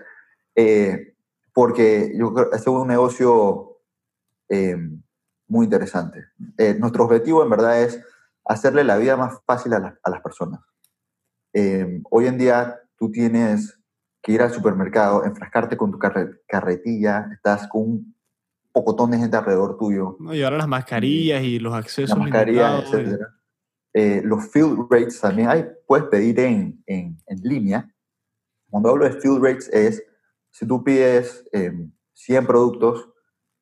Eh, 0.56 1.16
porque 1.54 2.14
yo 2.16 2.34
creo 2.34 2.50
que 2.50 2.56
este 2.58 2.70
es 2.70 2.76
un 2.76 2.88
negocio 2.88 3.80
eh, 4.50 4.78
muy 5.48 5.66
interesante. 5.66 6.26
Eh, 6.58 6.76
nuestro 6.80 7.06
objetivo 7.06 7.42
en 7.44 7.50
verdad 7.50 7.82
es 7.82 8.00
hacerle 8.46 8.84
la 8.84 8.98
vida 8.98 9.18
más 9.18 9.40
fácil 9.46 9.74
a, 9.74 9.80
las- 9.80 9.96
a 10.04 10.10
las 10.10 10.22
personas. 10.22 10.60
Hoy 12.12 12.28
en 12.28 12.38
día 12.38 12.80
tú 12.98 13.10
tienes 13.10 13.80
que 14.22 14.34
ir 14.34 14.42
al 14.44 14.54
supermercado, 14.54 15.26
enfrascarte 15.26 15.76
con 15.78 15.90
tu 15.92 15.98
carre- 15.98 16.42
carretilla, 16.48 17.30
estás 17.34 17.68
con 17.68 17.82
un 17.82 18.17
pocotón 18.78 19.12
de 19.12 19.18
gente 19.18 19.36
alrededor 19.38 19.78
tuyo, 19.78 20.18
¿no? 20.20 20.34
Y 20.36 20.44
ahora 20.44 20.58
las 20.58 20.68
mascarillas 20.68 21.42
y 21.44 21.58
los 21.60 21.74
accesos 21.74 22.16
la 22.18 22.24
mascarilla, 22.24 22.78
limitados, 22.80 22.94
y- 22.94 23.10
etc. 23.14 23.22
Eh, 23.94 24.22
los 24.24 24.48
field 24.52 24.86
rates 24.90 25.20
también 25.20 25.50
hay, 25.50 25.66
puedes 25.88 26.06
pedir 26.08 26.40
en, 26.40 26.84
en, 26.86 27.18
en 27.26 27.40
línea. 27.42 27.92
Cuando 28.70 28.90
hablo 28.90 29.06
de 29.06 29.20
field 29.20 29.44
rates 29.44 29.68
es, 29.74 30.04
si 30.52 30.68
tú 30.68 30.84
pides 30.84 31.48
eh, 31.52 31.72
100 32.14 32.46
productos, 32.46 33.10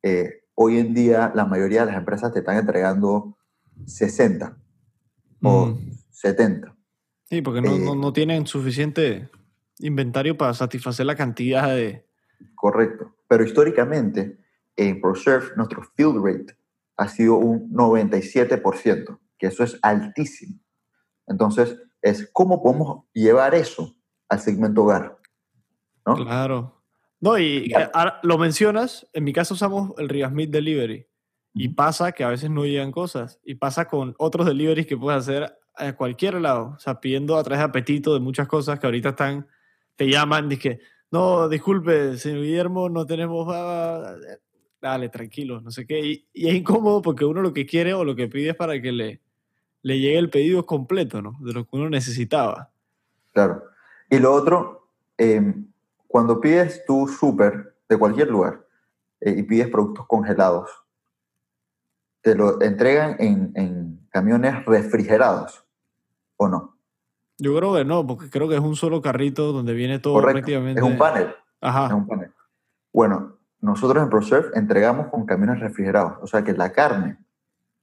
eh, 0.03 0.43
hoy 0.55 0.79
en 0.79 0.93
día 0.93 1.31
la 1.33 1.45
mayoría 1.45 1.81
de 1.81 1.87
las 1.91 1.97
empresas 1.97 2.33
te 2.33 2.39
están 2.39 2.57
entregando 2.57 3.37
60 3.85 4.57
o 5.43 5.67
Mm. 5.67 5.91
70. 6.11 6.75
Sí, 7.29 7.41
porque 7.41 7.61
no, 7.61 7.75
Eh, 7.75 7.79
no, 7.79 7.95
no 7.95 8.11
tienen 8.13 8.45
suficiente 8.47 9.29
inventario 9.79 10.37
para 10.37 10.53
satisfacer 10.53 11.05
la 11.05 11.15
cantidad 11.15 11.67
de... 11.75 12.05
Correcto. 12.55 13.15
Pero 13.27 13.43
históricamente, 13.43 14.37
en 14.77 15.01
ProSurf, 15.01 15.55
nuestro 15.55 15.83
field 15.95 16.23
rate 16.23 16.57
ha 16.97 17.07
sido 17.07 17.35
un 17.35 17.71
97%, 17.71 19.19
que 19.37 19.47
eso 19.47 19.63
es 19.63 19.77
altísimo. 19.81 20.59
Entonces, 21.27 21.77
es 22.01 22.29
cómo 22.33 22.61
podemos 22.61 23.05
llevar 23.13 23.55
eso 23.55 23.95
al 24.29 24.39
segmento 24.39 24.83
hogar. 24.83 25.17
¿no? 26.05 26.15
Claro. 26.15 26.83
No, 27.19 27.37
y 27.37 27.69
Ya. 27.69 27.81
eh, 27.83 27.89
ahora 27.93 28.19
lo 28.23 28.37
mencionas, 28.37 29.07
en 29.13 29.23
mi 29.23 29.33
caso 29.33 29.53
usamos 29.55 29.93
el 29.97 30.09
Rigasmith 30.09 30.51
Delivery. 30.51 31.07
Y 31.57 31.69
pasa 31.69 32.11
que 32.11 32.23
a 32.25 32.29
veces 32.29 32.49
no 32.49 32.65
llegan 32.65 32.91
cosas. 32.91 33.39
Y 33.43 33.55
pasa 33.55 33.85
con 33.87 34.13
otros 34.17 34.45
deliveries 34.45 34.85
que 34.87 34.97
puedes 34.97 35.21
hacer 35.21 35.57
a 35.75 35.93
cualquier 35.95 36.33
lado. 36.41 36.73
O 36.75 36.79
sea, 36.79 36.99
pidiendo 36.99 37.37
a 37.37 37.43
través 37.43 37.59
de 37.59 37.63
apetito 37.65 38.13
de 38.13 38.19
muchas 38.19 38.45
cosas 38.49 38.77
que 38.77 38.85
ahorita 38.87 39.09
están, 39.09 39.47
te 39.95 40.09
llaman, 40.09 40.49
dije, 40.49 40.81
no, 41.11 41.47
disculpe, 41.47 42.17
señor 42.17 42.41
Guillermo, 42.41 42.89
no 42.89 43.05
tenemos... 43.05 43.47
ah, 43.49 44.15
dale, 44.81 45.09
tranquilo, 45.09 45.61
no 45.61 45.71
sé 45.71 45.85
qué. 45.85 45.99
Y, 45.99 46.27
y 46.33 46.47
es 46.49 46.55
incómodo 46.55 47.01
porque 47.01 47.25
uno 47.25 47.41
lo 47.41 47.53
que 47.53 47.65
quiere 47.65 47.93
o 47.93 48.03
lo 48.03 48.15
que 48.15 48.27
pide 48.27 48.49
es 48.49 48.55
para 48.55 48.81
que 48.81 48.91
le, 48.91 49.21
le 49.81 49.99
llegue 49.99 50.17
el 50.17 50.29
pedido 50.29 50.65
completo, 50.65 51.21
¿no? 51.21 51.37
De 51.41 51.53
lo 51.53 51.63
que 51.65 51.75
uno 51.75 51.89
necesitaba. 51.89 52.71
Claro. 53.33 53.63
Y 54.09 54.19
lo 54.19 54.33
otro, 54.33 54.89
eh, 55.17 55.53
cuando 56.07 56.39
pides 56.39 56.85
tu 56.85 57.07
súper 57.07 57.75
de 57.89 57.97
cualquier 57.97 58.29
lugar 58.29 58.65
eh, 59.21 59.35
y 59.37 59.43
pides 59.43 59.67
productos 59.67 60.05
congelados, 60.07 60.69
te 62.21 62.33
lo 62.35 62.61
entregan 62.61 63.15
en, 63.19 63.51
en 63.55 64.07
camiones 64.09 64.65
refrigerados, 64.65 65.63
¿o 66.37 66.47
no? 66.47 66.77
Yo 67.37 67.55
creo 67.55 67.73
que 67.75 67.85
no, 67.85 68.07
porque 68.07 68.29
creo 68.29 68.47
que 68.47 68.55
es 68.55 68.61
un 68.61 68.75
solo 68.75 69.01
carrito 69.01 69.51
donde 69.51 69.73
viene 69.73 69.99
todo 69.99 70.13
Correcto. 70.13 70.37
prácticamente... 70.37 70.79
Es 70.79 70.87
un 70.87 70.97
panel. 70.97 71.35
Ajá. 71.61 71.87
Es 71.87 71.93
un 71.93 72.07
panel. 72.07 72.31
Bueno, 72.93 73.37
nosotros 73.65 74.03
en 74.03 74.09
ProSurf 74.09 74.55
entregamos 74.55 75.07
con 75.07 75.25
camiones 75.25 75.59
refrigerados, 75.59 76.17
o 76.21 76.27
sea 76.27 76.43
que 76.43 76.53
la 76.53 76.71
carne 76.71 77.17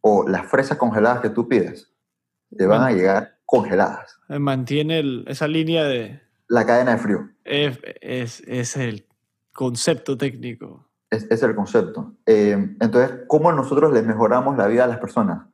o 0.01 0.27
las 0.29 0.47
fresas 0.47 0.79
congeladas 0.79 1.21
que 1.21 1.31
tú 1.31 1.49
pides 1.49 1.93
te 2.57 2.67
van 2.67 2.83
a 2.83 2.91
llegar 2.91 3.39
congeladas. 3.45 4.19
Eh, 4.29 4.39
mantiene 4.39 5.01
el- 5.01 5.25
esa 5.29 5.47
línea 5.49 5.85
de... 5.85 6.21
La 6.49 6.65
cadena 6.67 6.93
de 6.93 6.99
frío. 6.99 7.29
Es, 7.45 7.79
es, 8.01 8.41
es 8.47 8.77
el 8.77 9.07
concepto 9.53 10.17
técnico. 10.17 10.87
Es, 11.11 11.27
es 11.31 11.43
el 11.43 11.55
concepto. 11.55 12.15
Eh, 12.27 12.53
entonces, 12.81 13.21
¿cómo 13.27 13.53
nosotros 13.53 13.93
le 13.93 14.03
mejoramos 14.03 14.57
la 14.57 14.67
vida 14.67 14.85
a 14.85 14.87
las 14.87 14.99
personas? 14.99 15.47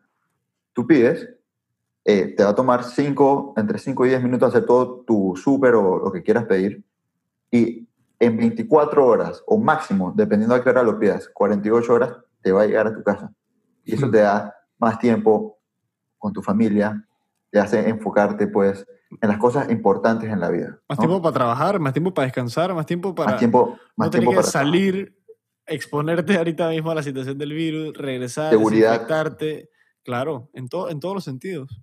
Tú 0.73 0.87
pides, 0.87 1.29
eh, 2.05 2.35
te 2.37 2.45
va 2.45 2.51
a 2.51 2.55
tomar 2.55 2.85
cinco, 2.85 3.55
entre 3.57 3.79
5 3.79 4.07
y 4.07 4.11
10 4.11 4.23
minutos 4.23 4.49
hacer 4.49 4.67
todo 4.67 5.01
tu 5.07 5.35
súper 5.37 5.75
o 5.75 5.99
lo 5.99 6.13
que 6.13 6.23
quieras 6.23 6.45
pedir. 6.45 6.85
Y 7.51 7.88
en 8.21 8.37
24 8.37 9.07
horas 9.07 9.43
o 9.47 9.59
máximo, 9.59 10.13
dependiendo 10.15 10.55
a 10.55 10.63
qué 10.63 10.71
hora 10.71 10.83
lo 10.83 10.99
pidas, 10.99 11.29
48 11.29 11.93
horas, 11.93 12.13
te 12.43 12.53
va 12.53 12.63
a 12.63 12.67
llegar 12.67 12.87
a 12.89 12.95
tu 12.95 13.03
casa. 13.03 13.33
Y 13.85 13.95
eso 13.95 14.11
te 14.11 14.19
da 14.19 14.55
más 14.79 14.99
tiempo 14.99 15.59
con 16.19 16.33
tu 16.33 16.43
familia, 16.43 17.07
te 17.51 17.59
hace 17.61 17.89
enfocarte 17.89 18.49
pues 18.49 18.85
en 19.21 19.29
las 19.29 19.39
cosas 19.39 19.71
importantes 19.71 20.31
en 20.31 20.41
la 20.41 20.51
vida. 20.51 20.81
Más 20.89 20.99
¿no? 20.99 21.03
tiempo 21.03 21.23
para 21.23 21.33
trabajar, 21.33 21.79
más 21.79 21.93
tiempo 21.93 22.13
para 22.13 22.27
descansar, 22.27 22.75
más 22.75 22.87
tiempo 22.87 23.15
para 23.15 23.31
más 23.33 23.39
tiempo, 23.39 23.79
más 23.97 24.07
no 24.07 24.11
tener 24.11 24.25
tiempo 24.25 24.31
que 24.33 24.37
para 24.37 24.49
salir, 24.49 25.17
exponerte 25.67 26.37
ahorita 26.37 26.69
mismo 26.71 26.91
a 26.91 26.95
la 26.97 27.03
situación 27.03 27.39
del 27.39 27.53
virus, 27.53 27.97
regresar, 27.97 28.51
Seguridad. 28.51 29.07
Claro, 30.03 30.49
en, 30.55 30.69
to- 30.69 30.89
en 30.89 31.01
todos 31.01 31.15
los 31.15 31.25
sentidos. 31.25 31.83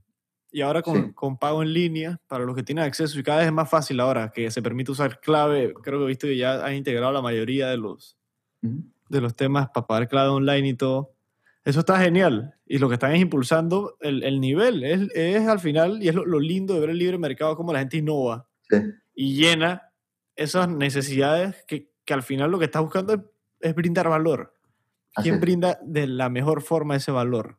Y 0.56 0.62
ahora 0.62 0.82
con, 0.82 1.08
Sí. 1.08 1.12
con 1.14 1.38
pago 1.38 1.62
en 1.64 1.74
línea, 1.74 2.18
para 2.28 2.46
los 2.46 2.56
que 2.56 2.64
tienen 2.64 2.86
acceso, 2.86 3.20
y 3.20 3.24
cada 3.24 3.40
vez 3.40 3.48
es 3.48 3.52
más 3.52 3.70
fácil 3.70 4.00
ahora 4.00 4.32
que 4.34 4.50
se 4.52 4.62
permite 4.62 4.90
usar 4.92 5.20
clave. 5.20 5.74
Creo 5.84 6.00
que 6.00 6.06
he 6.06 6.08
visto 6.08 6.28
que 6.28 6.38
ya 6.38 6.66
han 6.66 6.76
integrado 6.76 7.12
la 7.12 7.22
mayoría 7.22 7.68
de 7.68 7.76
los, 7.76 8.18
Ujú. 8.64 8.86
de 9.10 9.20
los 9.20 9.36
temas 9.36 9.68
para 9.74 9.86
pagar 9.86 10.08
clave 10.08 10.30
online 10.30 10.70
y 10.70 10.74
todo. 10.76 11.12
Eso 11.66 11.82
está 11.82 12.00
genial. 12.00 12.54
Y 12.66 12.78
lo 12.78 12.88
que 12.88 12.94
están 12.94 13.12
es 13.12 13.20
impulsando 13.22 13.98
el, 14.00 14.24
el 14.24 14.40
nivel. 14.40 14.84
Es, 14.86 15.10
es 15.14 15.46
al 15.46 15.60
final, 15.60 16.02
y 16.02 16.08
es 16.08 16.16
lo, 16.16 16.26
lo 16.26 16.40
lindo 16.40 16.74
de 16.76 16.80
ver 16.80 16.90
el 16.92 17.00
libre 17.00 17.18
mercado, 17.18 17.58
como 17.58 17.74
la 17.74 17.80
gente 17.80 17.98
innova 17.98 18.48
Sí. 18.70 18.78
y 19.14 19.36
llena 19.36 19.92
esas 20.38 20.70
necesidades 20.70 21.66
que, 21.68 21.92
que 22.06 22.14
al 22.14 22.24
final 22.24 22.50
lo 22.50 22.60
que 22.60 22.66
estás 22.66 22.82
buscando 22.82 23.14
es, 23.14 23.20
es 23.60 23.76
brindar 23.76 24.08
valor. 24.08 24.56
Así 25.16 25.24
¿Quién 25.24 25.36
es. 25.36 25.42
brinda 25.42 25.80
de 25.84 26.08
la 26.08 26.30
mejor 26.30 26.62
forma 26.62 26.96
ese 26.96 27.12
valor 27.12 27.58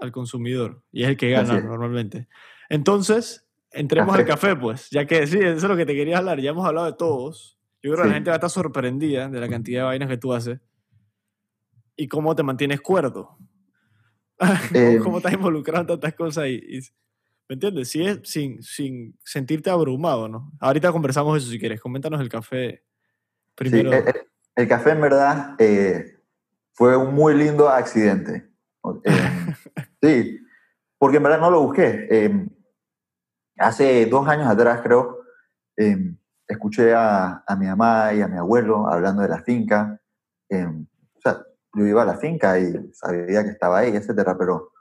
al 0.00 0.12
consumidor? 0.12 0.82
Y 0.92 1.02
es 1.04 1.08
el 1.10 1.16
que 1.16 1.30
gana 1.30 1.60
normalmente. 1.60 2.28
Entonces, 2.68 3.46
entremos 3.72 4.14
al 4.16 4.24
café, 4.24 4.56
pues, 4.56 4.88
ya 4.90 5.06
que 5.06 5.26
sí, 5.26 5.38
eso 5.38 5.56
es 5.56 5.62
lo 5.64 5.76
que 5.76 5.86
te 5.86 5.94
quería 5.94 6.18
hablar. 6.18 6.40
Ya 6.40 6.50
hemos 6.50 6.66
hablado 6.66 6.86
de 6.86 6.94
todos. 6.96 7.58
Yo 7.82 7.92
creo 7.92 7.96
que 7.98 8.02
Sí. 8.04 8.08
la 8.08 8.14
gente 8.14 8.30
va 8.30 8.34
a 8.34 8.38
estar 8.38 8.50
sorprendida 8.50 9.28
de 9.28 9.40
la 9.40 9.48
cantidad 9.48 9.80
de 9.80 9.84
vainas 9.86 10.08
que 10.08 10.16
tú 10.18 10.32
haces 10.32 10.60
y 11.96 12.08
cómo 12.08 12.34
te 12.34 12.42
mantienes 12.42 12.80
cuerdo. 12.80 13.38
Eh, 14.74 14.98
cómo 15.02 15.18
estás 15.18 15.32
involucrado 15.34 15.82
en 15.82 15.86
tantas 15.86 16.14
cosas 16.14 16.46
y, 16.46 16.54
y- 16.54 16.80
¿me 17.48 17.54
entiendes? 17.54 17.88
Si 17.88 18.02
es 18.06 18.20
sin, 18.24 18.62
sin 18.62 19.18
sentirte 19.24 19.68
abrumado, 19.70 20.28
¿no? 20.28 20.52
Ahorita 20.60 20.92
conversamos 20.92 21.36
eso 21.36 21.50
si 21.50 21.58
quieres. 21.58 21.80
Coméntanos 21.80 22.20
el 22.20 22.28
café 22.28 22.82
Sí, 22.82 23.54
primero. 23.54 23.92
el, 23.92 24.08
el- 24.08 24.14
el 24.56 24.68
café 24.68 24.90
en 24.90 25.00
verdad 25.00 25.54
eh, 25.58 26.18
fue 26.72 26.96
un 26.96 27.14
muy 27.14 27.34
lindo 27.34 27.68
accidente. 27.68 28.48
Eh, 29.04 29.10
sí, 30.02 30.40
porque 30.98 31.16
en 31.18 31.22
verdad 31.22 31.40
no 31.40 31.50
lo 31.50 31.62
busqué. 31.62 32.06
Eh, 32.10 32.46
hace 33.58 34.06
dos 34.06 34.26
años 34.28 34.46
atrás, 34.48 34.80
creo, 34.82 35.20
eh, 35.76 35.96
escuché 36.46 36.94
a, 36.94 37.42
a 37.46 37.56
mi 37.56 37.66
mamá 37.66 38.12
y 38.14 38.20
a 38.22 38.28
mi 38.28 38.36
abuelo 38.38 38.86
hablando 38.88 39.22
de 39.22 39.28
la 39.28 39.42
finca. 39.42 40.00
Eh, 40.48 40.66
o 40.66 41.20
sea, 41.20 41.44
yo 41.74 41.86
iba 41.86 42.02
a 42.02 42.06
la 42.06 42.16
finca 42.16 42.58
y 42.58 42.90
sabía 42.92 43.42
que 43.44 43.50
estaba 43.50 43.78
ahí, 43.78 43.94
etcétera, 43.94 44.36
pero 44.36 44.72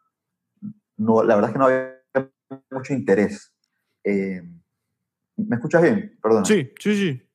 no, 0.98 1.24
la 1.24 1.36
verdad 1.36 1.50
es 1.52 1.54
que 1.54 1.60
no 1.60 1.66
había 1.66 2.02
mucho 2.72 2.94
interés. 2.94 3.54
¿Me 4.04 5.56
escuchas 5.56 5.82
bien? 5.82 6.18
Perdona. 6.22 6.46
Sí, 6.46 6.74
sí, 6.80 6.96
sí. 6.96 7.26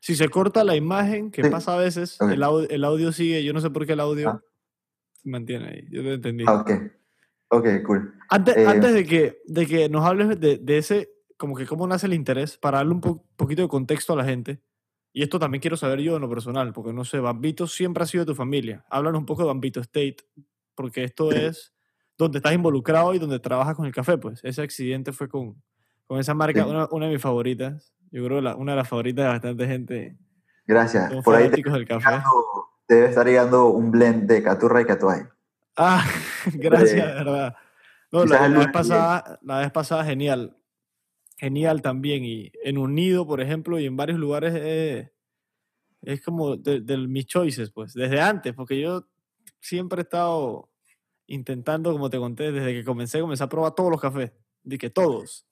Si 0.00 0.14
se 0.16 0.28
corta 0.28 0.64
la 0.64 0.74
imagen, 0.74 1.30
que 1.30 1.44
Sí. 1.44 1.50
pasa 1.50 1.74
a 1.74 1.78
veces, 1.78 2.18
el, 2.20 2.42
audio, 2.42 2.68
el 2.68 2.84
audio 2.84 3.12
sigue. 3.12 3.44
Yo 3.44 3.52
no 3.52 3.60
sé 3.60 3.70
por 3.70 3.86
qué 3.86 3.92
el 3.92 4.00
audio 4.00 4.30
Ah. 4.30 4.40
se 5.14 5.28
mantiene 5.28 5.66
ahí. 5.68 5.86
Yo 5.90 6.02
lo 6.02 6.12
entendí. 6.12 6.44
Ah, 6.46 6.60
ok. 6.60 6.70
Ok, 7.54 7.66
cool. 7.86 8.14
Antes, 8.30 8.56
Eh, 8.56 8.66
antes 8.66 8.94
de, 8.94 9.04
que, 9.06 9.42
de 9.46 9.66
que 9.66 9.88
nos 9.90 10.04
hables 10.06 10.40
de, 10.40 10.56
de 10.56 10.78
ese, 10.78 11.10
como 11.36 11.54
que 11.54 11.66
cómo 11.66 11.86
nace 11.86 12.06
el 12.06 12.14
interés, 12.14 12.56
para 12.56 12.78
darle 12.78 12.94
un 12.94 13.00
po- 13.02 13.26
poquito 13.36 13.60
de 13.60 13.68
contexto 13.68 14.14
a 14.14 14.16
la 14.16 14.24
gente, 14.24 14.60
y 15.12 15.22
esto 15.22 15.38
también 15.38 15.60
quiero 15.60 15.76
saber 15.76 16.00
yo 16.00 16.16
en 16.16 16.22
lo 16.22 16.30
personal, 16.30 16.72
porque 16.72 16.94
no 16.94 17.04
sé, 17.04 17.20
Bambito 17.20 17.66
siempre 17.66 18.02
ha 18.04 18.06
sido 18.06 18.24
de 18.24 18.32
tu 18.32 18.34
familia. 18.34 18.86
Háblanos 18.88 19.18
un 19.20 19.26
poco 19.26 19.42
de 19.42 19.48
Bambito 19.48 19.80
State, 19.80 20.16
porque 20.74 21.04
esto 21.04 21.30
es 21.30 21.74
donde 22.16 22.38
estás 22.38 22.54
involucrado 22.54 23.12
y 23.12 23.18
donde 23.18 23.38
trabajas 23.38 23.76
con 23.76 23.84
el 23.84 23.92
café, 23.92 24.16
pues. 24.16 24.40
Ese 24.42 24.62
accidente 24.62 25.12
fue 25.12 25.28
con, 25.28 25.62
con 26.06 26.18
esa 26.18 26.32
marca, 26.32 26.64
Sí. 26.64 26.70
una, 26.70 26.88
una 26.90 27.06
de 27.06 27.12
mis 27.12 27.20
favoritas. 27.22 27.92
Yo 28.10 28.24
creo 28.24 28.40
la, 28.40 28.56
una 28.56 28.72
de 28.72 28.76
las 28.76 28.88
favoritas 28.88 29.24
de 29.24 29.28
bastante 29.28 29.66
gente. 29.66 30.16
Gracias. 30.66 31.12
Por 31.22 31.34
ahí 31.34 31.50
te 31.50 31.60
del 31.70 31.86
café. 31.86 32.22
te 32.86 32.94
debe 32.94 33.08
estar 33.08 33.26
llegando 33.26 33.66
un 33.68 33.90
blend 33.90 34.26
de 34.26 34.42
Caturra 34.42 34.80
y 34.80 34.84
Catuay. 34.86 35.22
Ah, 35.76 36.04
gracias, 36.54 37.06
de 37.06 37.14
verdad. 37.14 37.54
No, 38.10 38.24
la, 38.26 38.46
vez 38.48 38.68
pasada, 38.72 39.38
la 39.42 39.58
vez 39.60 39.70
pasada, 39.70 40.04
genial. 40.04 40.56
Genial 41.38 41.80
también. 41.82 42.24
Y 42.24 42.52
en 42.62 42.78
Unido, 42.78 43.26
por 43.26 43.40
ejemplo, 43.40 43.78
y 43.80 43.86
en 43.86 43.96
varios 43.96 44.18
lugares 44.18 44.52
eh, 44.56 45.12
es 46.02 46.20
como 46.22 46.56
de, 46.56 46.80
de 46.80 46.96
mis 46.98 47.26
choices, 47.26 47.70
pues, 47.70 47.94
desde 47.94 48.20
antes, 48.20 48.52
porque 48.54 48.80
yo 48.80 49.08
siempre 49.60 50.00
he 50.00 50.02
estado 50.02 50.70
intentando, 51.26 51.92
como 51.92 52.10
te 52.10 52.18
conté, 52.18 52.52
desde 52.52 52.72
que 52.74 52.84
comencé, 52.84 53.20
comencé 53.20 53.44
a 53.44 53.48
probar 53.48 53.74
todos 53.74 53.90
los 53.90 54.00
cafés. 54.00 54.32
De 54.62 54.78
que 54.78 54.90
todos. 54.90 55.46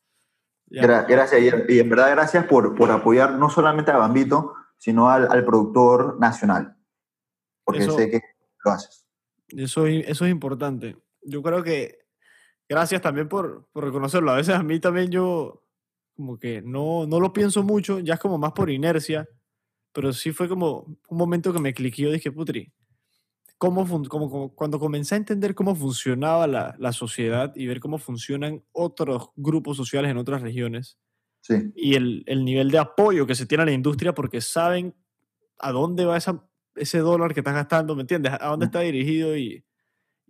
Gra- 0.68 1.04
Gracias, 1.08 1.40
y, 1.42 1.72
y 1.74 1.78
en 1.80 1.88
verdad 1.88 2.10
gracias 2.10 2.44
por, 2.46 2.76
por 2.76 2.90
apoyar 2.92 3.32
no 3.32 3.48
solamente 3.50 3.90
a 3.90 3.96
Bambito, 3.96 4.54
sino 4.76 5.10
al, 5.10 5.28
al 5.32 5.44
productor 5.44 6.20
nacional. 6.20 6.76
Porque 7.64 7.80
Eso- 7.82 7.96
sé 7.96 8.10
que 8.10 8.20
lo 8.64 8.70
haces. 8.70 9.04
Eso, 9.56 9.86
es- 9.86 10.08
eso 10.08 10.24
es 10.24 10.30
importante. 10.30 10.96
Yo 11.22 11.42
creo 11.42 11.62
que 11.62 11.98
gracias 12.68 13.02
también 13.02 13.28
por, 13.28 13.68
por 13.72 13.84
reconocerlo. 13.84 14.30
A 14.32 14.36
veces 14.36 14.54
a 14.54 14.62
mí 14.62 14.80
también 14.80 15.10
yo 15.10 15.64
como 16.16 16.38
que 16.38 16.62
no, 16.62 17.06
no 17.06 17.20
lo 17.20 17.32
pienso 17.32 17.62
mucho, 17.62 17.98
ya 18.00 18.14
es 18.14 18.20
como 18.20 18.38
más 18.38 18.52
por 18.52 18.70
inercia, 18.70 19.28
pero 19.92 20.12
sí 20.12 20.32
fue 20.32 20.48
como 20.48 20.82
un 21.08 21.18
momento 21.18 21.52
que 21.52 21.60
me 21.60 21.74
cliqueó, 21.74 22.12
dije, 22.12 22.30
putri, 22.32 22.72
cómo 23.58 23.86
como, 23.86 24.08
como 24.30 24.54
cuando 24.54 24.78
comencé 24.78 25.14
a 25.14 25.18
entender 25.18 25.54
cómo 25.54 25.74
funcionaba 25.74 26.46
la, 26.46 26.74
la 26.78 26.92
sociedad 26.92 27.52
y 27.56 27.66
ver 27.66 27.80
cómo 27.80 27.98
funcionan 27.98 28.64
otros 28.72 29.30
grupos 29.36 29.76
sociales 29.76 30.10
en 30.10 30.18
otras 30.18 30.42
regiones 30.42 30.98
Sí, 31.42 31.72
y 31.74 31.94
el, 31.94 32.22
el 32.26 32.44
nivel 32.44 32.70
de 32.70 32.78
apoyo 32.78 33.26
que 33.26 33.34
se 33.34 33.46
tiene 33.46 33.62
a 33.62 33.66
la 33.66 33.72
industria 33.72 34.14
porque 34.14 34.42
saben 34.42 34.94
a 35.58 35.72
dónde 35.72 36.04
va 36.04 36.18
esa, 36.18 36.46
ese 36.76 36.98
dólar 36.98 37.34
que 37.34 37.40
estás 37.40 37.54
gastando, 37.54 37.94
¿me 37.96 38.02
entiendes? 38.02 38.32
A 38.40 38.48
dónde 38.48 38.66
Mm. 38.66 38.68
está 38.68 38.80
dirigido 38.80 39.36
y, 39.36 39.64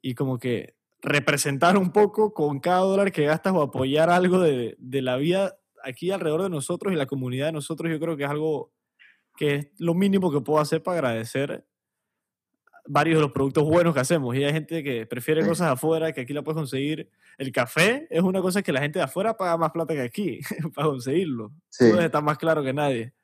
y 0.03 0.14
como 0.14 0.38
que 0.38 0.74
representar 1.03 1.76
un 1.79 1.92
poco 1.92 2.35
con 2.35 2.61
cada 2.61 2.81
dólar 2.81 3.12
que 3.12 3.24
gastas 3.24 3.53
o 3.55 3.62
apoyar 3.62 4.11
algo 4.11 4.40
de, 4.40 4.76
de 4.79 5.03
la 5.03 5.16
vida 5.16 5.57
aquí 5.83 6.11
alrededor 6.11 6.42
de 6.42 6.50
nosotros 6.50 6.92
y 6.92 6.96
la 6.96 7.07
comunidad 7.07 7.46
de 7.46 7.53
nosotros, 7.53 7.90
yo 7.90 7.98
creo 7.98 8.16
que 8.16 8.24
es 8.24 8.31
algo 8.31 8.72
que 9.38 9.55
es 9.55 9.68
lo 9.79 9.94
mínimo 9.94 10.31
que 10.31 10.40
puedo 10.42 10.61
hacer 10.61 10.83
para 10.83 10.98
agradecer 10.98 11.64
varios 12.87 13.16
de 13.18 13.22
los 13.22 13.33
productos 13.33 13.64
buenos 13.64 13.94
que 13.94 14.00
hacemos. 14.00 14.35
Y 14.37 14.44
hay 14.44 14.53
gente 14.53 14.83
que 14.83 15.07
prefiere 15.07 15.42
Sí. 15.42 15.48
cosas 15.48 15.70
afuera 15.70 16.12
que 16.12 16.22
aquí 16.22 16.33
la 16.33 16.42
puedes 16.42 16.57
conseguir. 16.57 17.09
El 17.38 17.53
café 17.53 18.07
es 18.11 18.22
una 18.22 18.40
cosa 18.42 18.62
que 18.62 18.72
la 18.72 18.81
gente 18.81 18.98
de 18.98 19.05
afuera 19.05 19.37
paga 19.37 19.57
más 19.57 19.70
plata 19.70 19.94
que 19.94 20.00
aquí 20.03 20.40
para 20.74 20.88
conseguirlo. 20.88 21.53
sí, 21.68 21.90
Tú 21.90 21.98
está 21.98 22.20
más 22.20 22.37
claro 22.38 22.62
que 22.62 22.72
nadie. 22.72 23.14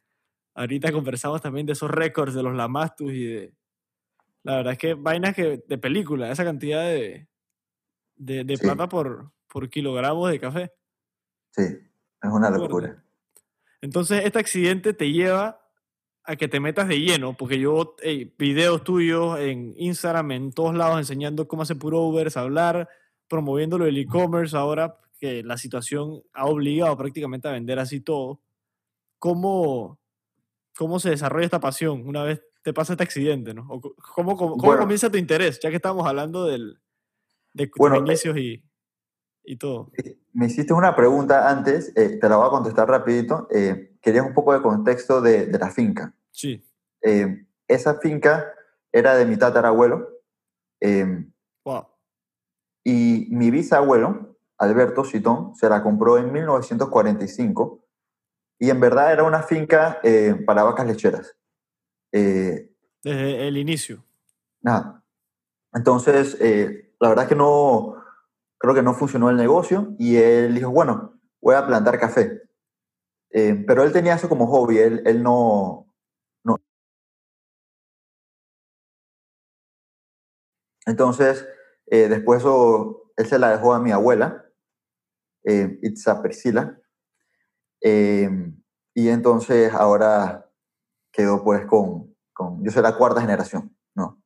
Ahorita 0.56 0.90
conversamos 0.90 1.40
también 1.42 1.66
de 1.66 1.74
esos 1.74 1.90
récords 1.90 2.34
de 2.34 2.42
los 2.42 2.54
Lamastus 2.54 3.12
y 3.12 3.24
de... 3.26 3.52
La 4.42 4.56
verdad 4.56 4.72
es 4.72 4.78
que 4.78 4.94
vainas 4.94 5.34
que 5.34 5.62
de 5.66 5.78
película, 5.78 6.30
esa 6.30 6.44
cantidad 6.44 6.82
de, 6.84 7.28
de, 8.16 8.44
de 8.44 8.56
Sí. 8.56 8.62
plata 8.64 8.88
por, 8.88 9.32
por 9.48 9.68
kilogramos 9.68 10.30
de 10.30 10.40
café. 10.40 10.72
sí. 11.50 11.62
Es 12.22 12.30
una 12.32 12.48
locura. 12.50 13.04
Entonces, 13.82 14.24
este 14.24 14.38
accidente 14.38 14.94
te 14.94 15.12
lleva 15.12 15.60
a 16.24 16.34
que 16.34 16.48
te 16.48 16.58
metas 16.58 16.88
de 16.88 16.98
lleno, 16.98 17.36
porque 17.36 17.60
yo, 17.60 17.94
ey, 18.02 18.34
videos 18.38 18.82
tuyos 18.82 19.38
en 19.38 19.74
Instagram, 19.76 20.32
en 20.32 20.52
todos 20.52 20.74
lados, 20.74 20.98
enseñando 20.98 21.46
cómo 21.46 21.62
hacer 21.62 21.78
purovers, 21.78 22.36
hablar, 22.36 22.88
promoviendo 23.28 23.78
lo 23.78 23.84
del 23.84 23.98
e-commerce, 23.98 24.56
ahora 24.56 24.98
que 25.20 25.42
la 25.44 25.56
situación 25.58 26.22
ha 26.32 26.46
obligado 26.46 26.96
prácticamente 26.96 27.46
a 27.48 27.52
vender 27.52 27.78
así 27.78 28.00
todo. 28.00 28.40
¿Cómo, 29.20 30.00
cómo 30.76 30.98
se 31.00 31.10
desarrolla 31.10 31.44
esta 31.46 31.60
pasión 31.60 32.06
una 32.06 32.22
vez 32.24 32.42
te 32.62 32.72
pasa 32.72 32.94
este 32.94 33.04
accidente? 33.04 33.54
¿no? 33.54 33.66
O 33.68 33.80
¿Cómo, 33.80 34.36
cómo, 34.36 34.36
cómo 34.52 34.56
Bueno. 34.62 34.80
comienza 34.82 35.10
tu 35.10 35.16
interés? 35.18 35.60
Ya 35.60 35.70
que 35.70 35.76
estamos 35.76 36.06
hablando 36.06 36.44
del, 36.46 36.80
de 37.54 37.70
Bueno, 37.76 37.96
eh, 37.96 37.98
inicios 38.00 38.36
y, 38.36 38.64
y 39.44 39.56
todo. 39.56 39.90
Me 40.32 40.46
hiciste 40.46 40.72
una 40.72 40.94
pregunta 40.96 41.48
antes, 41.48 41.92
eh, 41.96 42.18
te 42.20 42.28
la 42.28 42.36
voy 42.36 42.46
a 42.46 42.50
contestar 42.50 42.88
rapidito. 42.88 43.46
Eh, 43.50 43.96
querías 44.02 44.26
un 44.26 44.34
poco 44.34 44.52
de 44.52 44.62
contexto 44.62 45.20
de, 45.20 45.46
de 45.46 45.58
la 45.58 45.70
finca. 45.70 46.12
Sí. 46.32 46.62
Eh, 47.02 47.46
esa 47.68 47.98
finca 48.00 48.52
era 48.92 49.14
de 49.16 49.26
mi 49.26 49.36
tatarabuelo 49.36 50.08
eh, 50.80 51.24
Wow. 51.64 51.86
y 52.84 53.28
mi 53.30 53.50
bisabuelo, 53.50 54.36
Alberto 54.58 55.04
Citón, 55.04 55.54
se 55.56 55.68
la 55.68 55.82
compró 55.82 56.18
en 56.18 56.32
1945 56.32 57.85
y 58.58 58.70
en 58.70 58.80
verdad 58.80 59.12
era 59.12 59.24
una 59.24 59.42
finca 59.42 60.00
eh, 60.02 60.34
para 60.46 60.62
vacas 60.62 60.86
lecheras. 60.86 61.36
Eh, 62.12 62.70
Desde 63.02 63.48
el 63.48 63.56
inicio. 63.56 64.04
Nada. 64.62 65.04
Entonces, 65.72 66.36
eh, 66.40 66.94
la 66.98 67.10
verdad 67.10 67.24
es 67.24 67.28
que 67.28 67.36
no, 67.36 68.02
creo 68.58 68.74
que 68.74 68.82
no 68.82 68.94
funcionó 68.94 69.28
el 69.28 69.36
negocio 69.36 69.94
y 69.98 70.16
él 70.16 70.54
dijo, 70.54 70.70
bueno, 70.70 71.20
voy 71.40 71.54
a 71.54 71.66
plantar 71.66 71.98
café. 71.98 72.42
Pero 73.28 73.82
él 73.82 73.92
tenía 73.92 74.14
eso 74.14 74.30
como 74.30 74.46
hobby, 74.46 74.78
él, 74.78 75.02
él 75.04 75.22
no, 75.22 75.92
no. 76.42 76.56
Entonces, 80.86 81.46
después 81.84 82.40
eso, 82.40 83.12
él 83.14 83.26
se 83.26 83.38
la 83.38 83.50
dejó 83.50 83.74
a 83.74 83.78
mi 83.78 83.90
abuela, 83.92 84.46
Itza 85.44 86.22
Priscila, 86.22 86.80
eh, 87.80 88.28
y 88.94 89.08
entonces 89.08 89.72
ahora 89.72 90.50
quedó 91.12 91.42
pues 91.44 91.66
con, 91.66 92.14
con, 92.32 92.62
yo 92.64 92.70
soy 92.70 92.82
la 92.82 92.96
cuarta 92.96 93.20
generación, 93.20 93.76
¿no? 93.94 94.22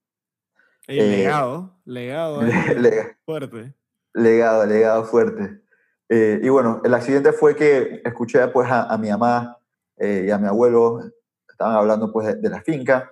El 0.86 0.98
Eh, 0.98 1.16
legado, 1.18 1.80
legado 1.84 2.42
Le- 2.76 3.16
fuerte. 3.24 3.74
Legado, 4.12 4.66
legado 4.66 5.04
fuerte. 5.04 5.62
Eh, 6.08 6.40
y 6.42 6.48
bueno, 6.48 6.80
el 6.84 6.92
accidente 6.94 7.32
fue 7.32 7.54
que 7.54 8.02
escuché 8.04 8.46
pues 8.48 8.68
a, 8.70 8.84
a 8.92 8.98
mi 8.98 9.08
mamá 9.10 9.56
eh, 9.96 10.24
y 10.26 10.30
a 10.30 10.38
mi 10.38 10.48
abuelo, 10.48 11.00
estaban 11.48 11.76
hablando 11.76 12.12
pues 12.12 12.26
de, 12.26 12.34
de 12.36 12.48
la 12.48 12.60
finca, 12.62 13.08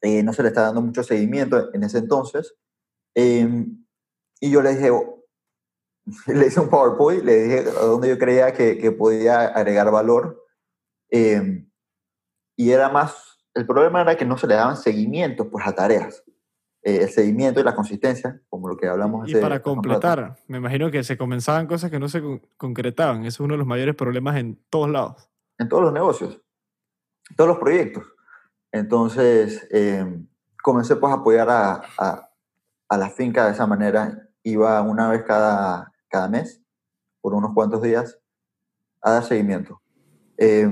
eh, 0.00 0.22
no 0.22 0.32
se 0.32 0.42
le 0.42 0.48
estaba 0.48 0.68
dando 0.68 0.82
mucho 0.82 1.02
seguimiento 1.04 1.72
en 1.72 1.84
ese 1.84 1.98
entonces, 1.98 2.54
eh, 3.14 3.66
y 4.40 4.50
yo 4.50 4.60
le 4.62 4.74
dije, 4.74 4.90
le 6.26 6.46
hice 6.46 6.60
un 6.60 6.68
PowerPoint, 6.68 7.24
le 7.24 7.42
dije 7.42 7.58
a 7.70 7.84
dónde 7.84 8.08
yo 8.08 8.18
creía 8.18 8.52
que, 8.52 8.78
que 8.78 8.92
podía 8.92 9.46
agregar 9.46 9.90
valor, 9.90 10.42
eh, 11.10 11.66
y 12.56 12.70
era 12.70 12.88
más, 12.88 13.38
el 13.54 13.66
problema 13.66 14.00
era 14.02 14.16
que 14.16 14.24
no 14.24 14.36
se 14.38 14.46
le 14.46 14.54
daban 14.54 14.76
seguimientos 14.76 15.46
pues 15.50 15.66
a 15.66 15.74
tareas. 15.74 16.22
Eh, 16.82 17.02
el 17.02 17.08
seguimiento 17.10 17.58
y 17.58 17.64
la 17.64 17.74
consistencia, 17.74 18.40
como 18.48 18.68
lo 18.68 18.76
que 18.76 18.86
hablamos 18.86 19.26
Y 19.28 19.32
hace- 19.32 19.40
para 19.42 19.56
rato. 19.56 19.64
completar, 19.70 20.36
me 20.46 20.58
imagino 20.58 20.88
que 20.90 21.02
se 21.02 21.18
comenzaban 21.18 21.66
cosas 21.66 21.90
que 21.90 21.98
no 21.98 22.08
se 22.08 22.22
con- 22.22 22.40
concretaban. 22.56 23.20
Ese 23.22 23.28
es 23.28 23.40
uno 23.40 23.54
de 23.54 23.58
los 23.58 23.66
mayores 23.66 23.96
problemas 23.96 24.36
en 24.36 24.56
todos 24.70 24.88
lados. 24.90 25.28
en 25.58 25.68
todos 25.68 25.82
los 25.82 25.92
negocios, 25.92 26.40
en 27.30 27.36
todos 27.36 27.48
los 27.48 27.58
proyectos. 27.58 28.04
Entonces, 28.72 29.66
eh, 29.70 30.04
comencé 30.62 30.96
pues 30.96 31.10
a 31.12 31.16
apoyar 31.16 31.48
a, 31.50 31.82
a, 31.98 32.30
a 32.88 32.96
la 32.98 33.08
finca 33.10 33.46
de 33.46 33.52
esa 33.52 33.66
manera. 33.66 34.28
Iba 34.42 34.80
una 34.82 35.08
vez 35.10 35.22
cada, 35.24 35.92
cada 36.16 36.28
mes, 36.28 36.62
por 37.20 37.34
unos 37.34 37.52
cuantos 37.52 37.82
días, 37.82 38.18
a 39.02 39.12
dar 39.12 39.24
seguimiento. 39.24 39.82
Eh, 40.38 40.66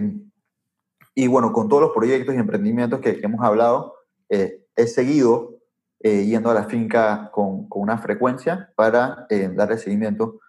y 1.15 1.27
bueno, 1.27 1.53
con 1.53 1.69
todos 1.69 1.83
los 1.83 1.93
proyectos 1.93 2.35
y 2.35 2.39
emprendimientos 2.39 3.01
que, 3.01 3.21
hemos 3.23 3.45
hablado, 3.45 3.95
eh, 4.31 4.67
he 4.75 4.87
seguido 4.87 5.61
eh, 6.01 6.25
yendo 6.25 6.51
a 6.51 6.55
la 6.55 6.65
finca 6.65 7.31
con, 7.31 7.67
una 7.71 7.99
frecuencia 7.99 8.73
para 8.75 9.27
eh, 9.29 9.51
darle 9.55 9.77
seguimiento. 9.77 10.41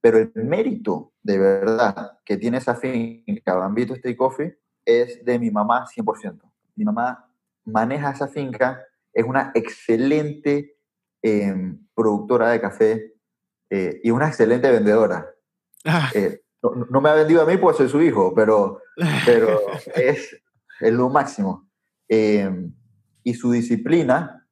Pero 0.00 0.18
el 0.18 0.30
mérito 0.34 1.12
de 1.22 1.38
verdad 1.38 2.18
que 2.24 2.36
tiene 2.36 2.58
esa 2.58 2.76
finca, 2.76 3.54
Bambito 3.54 3.94
Stay 3.94 4.14
Coffee, 4.14 4.56
es 4.84 5.24
de 5.24 5.38
mi 5.40 5.50
mamá 5.50 5.84
100%. 5.86 6.40
Mi 6.76 6.84
mamá 6.84 7.28
maneja 7.64 8.10
esa 8.10 8.28
finca, 8.28 8.84
es 9.12 9.24
una 9.24 9.50
excelente 9.54 10.76
eh, 11.22 11.74
productora 11.94 12.50
de 12.50 12.60
café 12.60 13.13
eh, 13.70 14.00
y 14.02 14.10
una 14.10 14.28
excelente 14.28 14.70
vendedora. 14.70 15.28
Ah, 15.84 16.10
Eh, 16.14 16.40
no, 16.62 16.86
no 16.90 17.00
me 17.00 17.10
ha 17.10 17.14
vendido 17.14 17.42
a 17.42 17.46
mí 17.46 17.56
porque 17.58 17.78
soy 17.78 17.88
su 17.88 18.00
hijo, 18.02 18.34
pero, 18.34 18.80
pero 19.26 19.60
es, 19.94 20.36
es 20.80 20.92
lo 20.92 21.08
máximo. 21.10 21.68
Eh, 22.08 22.50
y 23.22 23.34
su 23.34 23.50
disciplina 23.50 24.46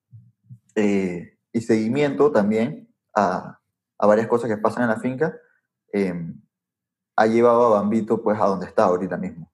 eh, 0.75 1.37
y 1.53 1.61
seguimiento 1.61 2.33
también 2.33 2.89
a, 3.15 3.59
a 3.99 4.07
varias 4.07 4.27
cosas 4.27 4.49
que 4.51 4.57
pasan 4.57 4.85
en 4.85 4.89
la 4.89 5.01
finca 5.01 5.37
eh, 5.93 6.15
ha 7.17 7.27
llevado 7.27 7.67
a 7.67 7.81
Bambito 7.81 8.23
pues 8.23 8.41
a 8.41 8.47
donde 8.47 8.67
está 8.67 8.85
ahorita 8.85 9.19
mismo. 9.19 9.53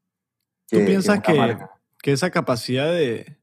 ¿Tú 0.69 0.77
que- 0.77 0.77
que 0.77 0.83
es 0.85 0.89
piensas 0.89 1.21
que, 1.21 1.35
marca. 1.35 1.71
que 2.01 2.13
esa 2.13 2.31
capacidad 2.31 2.87
de... 2.93 3.37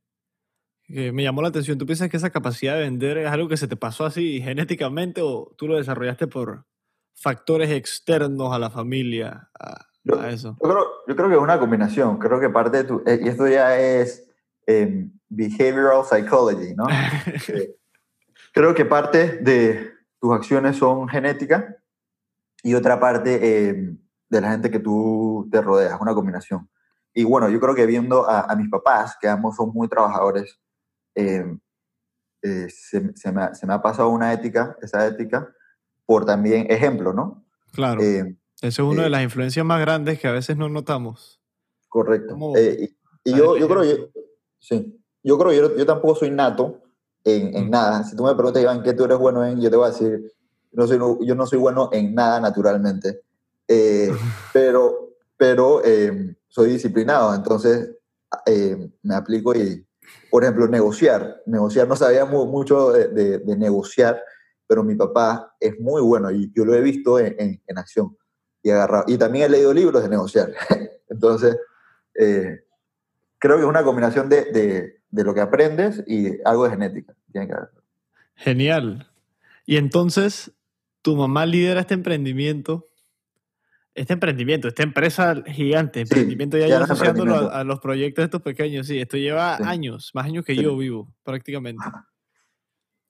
que 0.88 1.12
me 1.12 1.24
llamó 1.24 1.42
la 1.42 1.48
atención, 1.48 1.78
¿tú 1.78 1.86
piensas 1.86 2.10
que 2.10 2.18
esa 2.18 2.30
capacidad 2.30 2.76
de 2.76 2.82
vender 2.82 3.18
es 3.18 3.28
algo 3.30 3.48
que 3.48 3.58
se 3.58 3.68
te 3.68 3.76
pasó 3.76 4.06
así 4.06 4.42
genéticamente 4.42 5.22
o 5.22 5.54
tú 5.58 5.68
lo 5.68 5.78
desarrollaste 5.78 6.28
por 6.28 6.66
factores 7.14 7.72
externos 7.72 8.54
a 8.54 8.60
la 8.60 8.70
familia, 8.70 9.50
a, 9.60 9.86
Yo- 10.04 10.20
a 10.20 10.30
eso? 10.30 10.58
Yo 10.62 10.70
creo, 10.70 10.86
yo 11.08 11.16
creo 11.16 11.30
que 11.30 11.36
es 11.36 11.42
una 11.42 11.60
combinación. 11.60 12.18
Creo 12.20 12.40
que 12.40 12.50
parte 12.50 12.78
de 12.78 12.84
tu. 12.84 13.04
eh, 13.06 13.20
y 13.24 13.28
esto 13.28 13.48
ya 13.48 13.78
es 13.78 14.30
em, 14.68 15.12
behavioral 15.30 16.04
psychology, 16.06 16.76
¿no? 16.76 16.86
Eh, 17.48 17.76
creo 18.54 18.74
que 18.74 18.86
parte 18.86 19.38
de 19.42 19.92
tus 20.20 20.34
acciones 20.34 20.78
son 20.78 21.08
genéticas 21.08 21.66
y 22.64 22.74
otra 22.74 23.00
parte 23.00 23.70
em, 23.70 23.98
de 24.30 24.42
la 24.42 24.52
gente 24.52 24.72
que 24.72 24.80
tú 24.80 25.48
te 25.52 25.62
rodeas, 25.62 26.00
una 26.00 26.14
combinación. 26.14 26.70
Y 27.14 27.24
bueno, 27.24 27.50
yo 27.50 27.60
creo 27.60 27.76
que 27.76 27.86
viendo 27.86 28.30
a, 28.30 28.54
mis 28.56 28.70
papás, 28.70 29.18
que 29.22 29.28
ambos 29.30 29.56
son 29.56 29.72
muy 29.74 29.88
trabajadores, 29.88 30.60
em, 31.16 31.60
eh, 32.46 32.68
se, 32.70 33.12
se, 33.16 33.32
me, 33.32 33.56
se, 33.56 33.66
me, 33.66 33.74
ha 33.74 33.82
pasado 33.82 34.10
una 34.10 34.32
ética, 34.32 34.78
esa 34.80 35.08
ética, 35.08 35.52
por 36.06 36.26
también 36.26 36.68
ejemplo, 36.70 37.12
¿no? 37.12 37.44
Claro. 37.72 38.04
Eh, 38.04 38.38
Eso 38.62 38.84
es 38.84 38.94
una 38.94 39.02
de 39.02 39.08
eh, 39.08 39.12
las 39.12 39.24
influencias 39.24 39.66
más 39.66 39.82
grandes 39.82 40.20
que 40.20 40.28
a 40.28 40.32
veces 40.32 40.56
no 40.56 40.70
notamos. 40.70 41.42
Correcto. 41.90 42.38
y, 43.24 43.32
yo, 43.36 43.58
yo, 43.58 43.68
creo, 43.68 43.84
yo, 43.84 43.96
sí, 44.60 45.02
yo 45.24 45.40
creo, 45.40 45.54
yo, 45.54 45.76
yo 45.76 45.86
tampoco 45.88 46.14
soy 46.14 46.30
nato 46.30 46.84
en, 47.24 47.56
en, 47.58 47.72
nada. 47.72 48.04
Si 48.04 48.16
tú 48.16 48.24
me 48.24 48.36
preguntas, 48.36 48.62
Iván, 48.62 48.84
¿qué 48.84 48.94
tú 48.94 49.06
eres 49.06 49.18
bueno 49.18 49.44
en? 49.44 49.60
Yo 49.60 49.72
te 49.72 49.78
voy 49.78 49.88
a 49.88 49.92
decir, 49.92 50.32
no 50.72 50.86
soy, 50.86 51.00
yo 51.26 51.34
no 51.34 51.48
soy 51.48 51.58
bueno 51.58 51.90
en 51.94 52.14
nada 52.14 52.40
naturalmente. 52.40 53.22
pero 54.54 55.16
pero 55.36 55.82
soy 56.48 56.70
disciplinado, 56.70 57.34
entonces 57.34 57.96
me 59.02 59.16
aplico 59.16 59.56
y, 59.56 59.84
por 60.30 60.44
ejemplo, 60.44 60.68
negociar. 60.68 61.42
Negociar, 61.46 61.88
no 61.88 61.96
sabía 61.96 62.26
mucho 62.26 62.92
de, 62.92 63.42
negociar, 63.58 64.22
pero 64.68 64.84
mi 64.84 64.96
papá 64.96 65.56
es 65.60 65.80
muy 65.80 66.02
bueno 66.02 66.32
y 66.32 66.52
yo 66.54 66.66
lo 66.66 66.74
he 66.74 66.82
visto 66.82 67.20
en, 67.20 67.62
en, 67.66 67.78
acción 67.78 68.18
y 68.64 68.72
agarrado. 68.72 69.06
Y 69.08 69.18
también 69.18 69.46
he 69.46 69.50
leído 69.50 69.74
libros 69.74 70.04
de 70.04 70.10
negociar. 70.10 70.52
Entonces, 71.10 71.58
eh, 72.16 72.64
creo 73.38 73.58
que 73.58 73.64
es 73.64 73.70
una 73.70 73.84
combinación 73.84 74.30
de, 74.30 74.46
de, 74.46 75.02
de, 75.10 75.24
lo 75.24 75.34
que 75.34 75.42
aprendes 75.42 76.04
y 76.08 76.42
algo 76.44 76.66
de 76.66 76.72
genética. 76.72 77.16
Tiene 77.32 77.48
que 77.48 77.56
Genial. 78.36 79.10
Y 79.66 79.78
entonces, 79.78 80.52
tu 81.02 81.16
mamá 81.16 81.46
lidera 81.46 81.82
este 81.82 81.94
emprendimiento 81.94 82.88
este 83.96 84.12
emprendimiento, 84.12 84.68
esta 84.68 84.84
empresa 84.84 85.42
gigante, 85.48 86.02
emprendimiento 86.02 86.58
ya, 86.58 86.84
asociándolo 86.84 87.50
a, 87.50 87.64
los 87.64 87.80
proyectos 87.80 88.26
estos 88.26 88.42
pequeños, 88.42 88.88
sí, 88.88 89.00
esto 89.00 89.16
lleva 89.16 89.56
años, 89.56 90.12
más 90.14 90.26
años 90.26 90.44
que 90.44 90.56
yo 90.56 90.76
vivo, 90.78 91.14
prácticamente. 91.24 91.84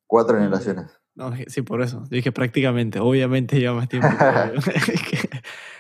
Cuatro 0.05 0.37
generaciones. 0.37 0.95
No, 1.15 1.33
sí, 1.47 1.63
por 1.63 1.81
eso, 1.81 2.03
dije 2.09 2.31
prácticamente, 2.31 2.99
obviamente 2.99 3.59
lleva 3.59 3.73
más 3.73 3.89
tiempo. 3.89 4.07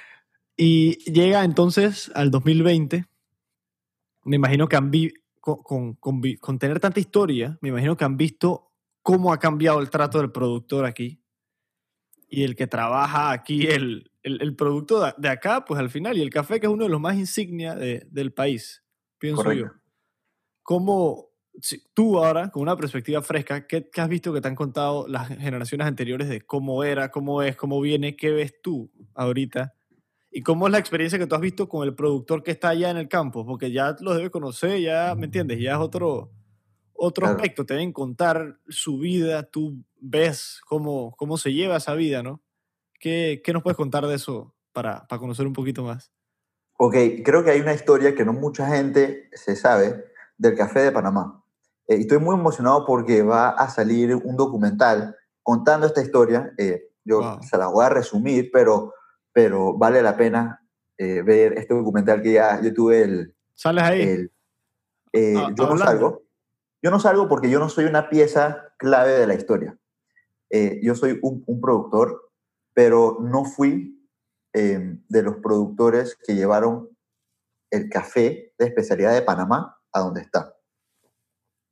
y 0.57 0.97
llega 1.11 1.43
entonces 1.43 2.11
al 2.15 2.31
2020, 2.31 3.05
me 4.23 4.35
imagino 4.37 4.67
que 4.67 4.75
han 4.75 4.91
con, 5.39 5.93
con, 5.93 6.21
con 6.39 6.57
tener 6.57 6.79
tanta 6.79 6.99
historia, 6.99 7.59
me 7.61 7.69
imagino 7.69 7.95
que 7.95 8.05
han 8.05 8.17
visto 8.17 8.71
cómo 9.03 9.31
ha 9.31 9.37
cambiado 9.37 9.79
el 9.81 9.91
trato 9.91 10.17
del 10.17 10.31
productor 10.31 10.85
aquí 10.85 11.21
y 12.27 12.43
el 12.43 12.55
que 12.55 12.65
trabaja 12.65 13.29
aquí, 13.29 13.67
el, 13.67 14.09
el, 14.25 14.55
producto 14.55 15.13
de 15.17 15.29
acá, 15.29 15.65
pues 15.65 15.79
al 15.79 15.89
final, 15.89 16.17
y 16.17 16.21
el 16.21 16.29
café 16.29 16.59
que 16.59 16.65
es 16.65 16.71
uno 16.71 16.83
de 16.83 16.89
los 16.89 16.99
más 16.99 17.15
insignia 17.15 17.75
del 17.75 18.33
país, 18.33 18.83
pienso 19.19 19.53
yo. 19.53 19.67
¿Cómo 20.63 21.29
tú 21.93 22.17
ahora, 22.19 22.49
con 22.49 22.63
una 22.63 22.75
perspectiva 22.75 23.21
fresca, 23.21 23.67
¿qué, 23.67 23.89
has 23.95 24.09
visto 24.09 24.33
que 24.33 24.41
te 24.41 24.47
han 24.47 24.55
contado 24.55 25.07
las 25.07 25.27
generaciones 25.27 25.87
anteriores 25.87 26.27
de 26.27 26.41
cómo 26.41 26.83
era, 26.83 27.11
cómo 27.11 27.41
es, 27.41 27.55
cómo 27.55 27.79
viene, 27.79 28.15
qué 28.15 28.31
ves 28.31 28.61
tú 28.61 28.91
ahorita? 29.13 29.75
¿Y 30.31 30.41
cómo 30.41 30.67
es 30.67 30.71
la 30.71 30.79
experiencia 30.79 31.17
que 31.17 31.27
tú 31.27 31.35
has 31.35 31.41
visto 31.41 31.69
con 31.69 31.87
el 31.87 31.95
productor 31.95 32.43
que 32.43 32.51
está 32.51 32.69
allá 32.69 32.89
en 32.89 32.97
el 32.97 33.07
campo? 33.07 33.45
Porque 33.45 33.71
ya 33.71 33.95
lo 34.01 34.15
debe 34.15 34.31
conocer, 34.31 34.81
ya, 34.81 35.15
¿me 35.15 35.25
entiendes? 35.25 35.59
Ya 35.59 35.73
es 35.73 35.77
otro, 35.77 36.31
otro 36.93 37.27
aspecto, 37.27 37.65
te 37.65 37.75
deben 37.75 37.93
contar 37.93 38.59
su 38.67 38.97
vida, 38.97 39.43
tú 39.43 39.81
ves 39.97 40.59
cómo, 40.65 41.15
cómo 41.15 41.37
se 41.37 41.53
lleva 41.53 41.77
esa 41.77 41.93
vida, 41.93 42.21
¿no? 42.21 42.41
¿Qué, 42.99 43.41
nos 43.53 43.63
puedes 43.63 43.77
contar 43.77 44.05
de 44.07 44.15
eso 44.15 44.53
para, 44.73 45.05
conocer 45.19 45.45
un 45.45 45.53
poquito 45.53 45.83
más? 45.83 46.11
Ok, 46.77 46.95
creo 47.23 47.43
que 47.43 47.51
hay 47.51 47.61
una 47.61 47.73
historia 47.73 48.15
que 48.15 48.25
no 48.25 48.33
mucha 48.33 48.67
gente 48.67 49.29
se 49.33 49.55
sabe 49.55 50.05
del 50.37 50.55
café 50.55 50.81
de 50.81 50.91
Panamá. 50.91 51.43
Eh, 51.87 51.95
estoy 51.95 52.19
muy 52.19 52.35
emocionado 52.35 52.85
porque 52.85 53.21
va 53.21 53.49
a 53.49 53.69
salir 53.69 54.15
un 54.15 54.35
documental 54.35 55.15
contando 55.41 55.87
esta 55.87 56.01
historia. 56.01 56.51
Eh, 56.57 56.89
yo 57.03 57.39
se 57.41 57.57
la 57.57 57.67
voy 57.67 57.85
a 57.85 57.89
resumir, 57.89 58.49
pero, 58.51 58.93
pero 59.31 59.77
vale 59.77 60.01
la 60.01 60.17
pena 60.17 60.61
eh, 60.97 61.21
ver 61.21 61.53
este 61.57 61.73
documental 61.73 62.21
que 62.21 62.33
ya 62.33 62.59
yo 62.61 62.73
tuve 62.73 63.03
el... 63.03 63.35
¿Sales 63.53 63.83
ahí? 63.83 64.29
Ah, 65.37 65.51
yo 65.55 65.69
no 65.69 65.77
salgo. 65.77 66.23
Yo 66.81 66.91
no 66.91 66.99
salgo 66.99 67.27
porque 67.29 67.49
yo 67.49 67.59
no 67.59 67.69
soy 67.69 67.85
una 67.85 68.09
pieza 68.09 68.73
clave 68.77 69.13
de 69.13 69.27
la 69.27 69.35
historia. 69.35 69.77
yo 70.81 70.95
soy 70.95 71.19
un, 71.21 71.43
un 71.47 71.61
productor 71.61 72.24
pero 72.75 73.17
no 73.21 73.45
fui 73.45 74.05
em, 74.53 75.03
de 75.07 75.23
los 75.23 75.37
productores 75.37 76.15
que 76.27 76.35
llevaron 76.35 76.89
el 77.71 77.89
café 77.89 78.53
de 78.59 78.65
especialidad 78.65 79.13
de 79.13 79.23
Panamá 79.23 79.81
a 79.91 80.01
donde 80.01 80.21
está. 80.21 80.55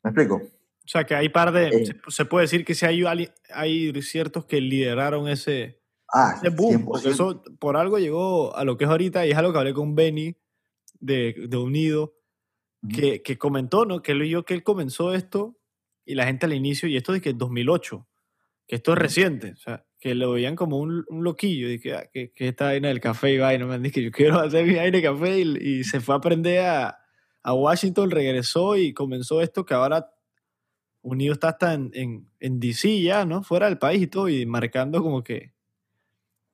¿Me 0.03 0.09
explico? 0.09 0.35
O 0.35 0.87
sea, 0.87 1.03
que 1.05 1.15
hay 1.15 1.29
par 1.29 1.51
de... 1.51 1.67
Eh. 1.67 1.95
se, 2.07 2.25
puede 2.25 2.45
decir 2.45 2.65
que 2.65 2.73
sí 2.73 2.85
hay, 2.85 3.29
hay 3.53 4.01
ciertos 4.01 4.45
que 4.45 4.59
lideraron 4.59 5.27
ese, 5.27 5.81
ah, 6.13 6.41
boom, 6.55 6.85
porque 6.85 7.09
eso 7.09 7.43
por 7.59 7.77
algo 7.77 7.99
llegó 7.99 8.55
a 8.55 8.63
lo 8.63 8.77
que 8.77 8.85
es 8.85 8.89
ahorita 8.89 9.25
y 9.25 9.31
es 9.31 9.37
algo 9.37 9.53
que 9.53 9.59
hablé 9.59 9.73
con 9.73 9.95
Benny 9.95 10.35
de, 10.99 11.35
de 11.47 11.57
Unido, 11.57 12.15
que, 12.93 13.21
que, 13.21 13.37
comentó, 13.37 13.85
¿no? 13.85 14.01
Que 14.01 14.11
él 14.11 14.23
yo 14.25 14.43
que 14.43 14.53
él 14.53 14.63
comenzó 14.63 15.13
esto 15.13 15.57
y 16.05 16.15
la 16.15 16.25
gente 16.25 16.45
al 16.45 16.53
inicio, 16.53 16.89
y 16.89 16.97
esto 16.97 17.13
de 17.13 17.21
que 17.21 17.29
en 17.29 17.37
2008, 17.37 18.05
que 18.67 18.75
esto 18.75 18.91
es 18.91 18.97
reciente, 18.97 19.51
o 19.53 19.55
sea, 19.55 19.85
que 20.03 20.15
lo 20.15 20.33
veían 20.33 20.57
como 20.57 20.79
un, 20.79 21.05
un 21.07 21.23
loquillo, 21.23 21.69
dije, 21.69 21.93
ah, 21.93 22.09
que, 22.11 22.33
que 22.33 22.49
esta 22.49 22.65
vaina 22.65 22.89
del 22.89 22.99
café 22.99 23.31
y 23.31 23.37
vaina, 23.37 23.65
me 23.65 23.79
dije, 23.79 24.03
yo 24.03 24.11
quiero 24.11 24.37
hacer 24.37 24.65
mi 24.65 24.77
aire 24.77 25.01
café 25.01 25.39
y, 25.39 25.85
se 25.85 26.01
fue 26.01 26.13
a 26.13 26.17
aprender 26.17 26.59
a, 26.59 26.99
a, 27.41 27.53
Washington, 27.53 28.11
regresó 28.11 28.75
y 28.75 28.93
comenzó 28.93 29.41
esto 29.41 29.63
que 29.63 29.73
ahora 29.73 30.11
Unido 31.03 31.31
está 31.31 31.49
hasta 31.49 31.73
en, 31.73 31.89
en, 31.93 32.27
en, 32.41 32.59
DC 32.59 33.01
ya, 33.01 33.23
¿no? 33.23 33.43
Fuera 33.43 33.67
del 33.67 33.77
país 33.77 34.01
y 34.01 34.07
todo, 34.07 34.27
y 34.27 34.45
marcando 34.45 35.01
como 35.01 35.23
que, 35.23 35.53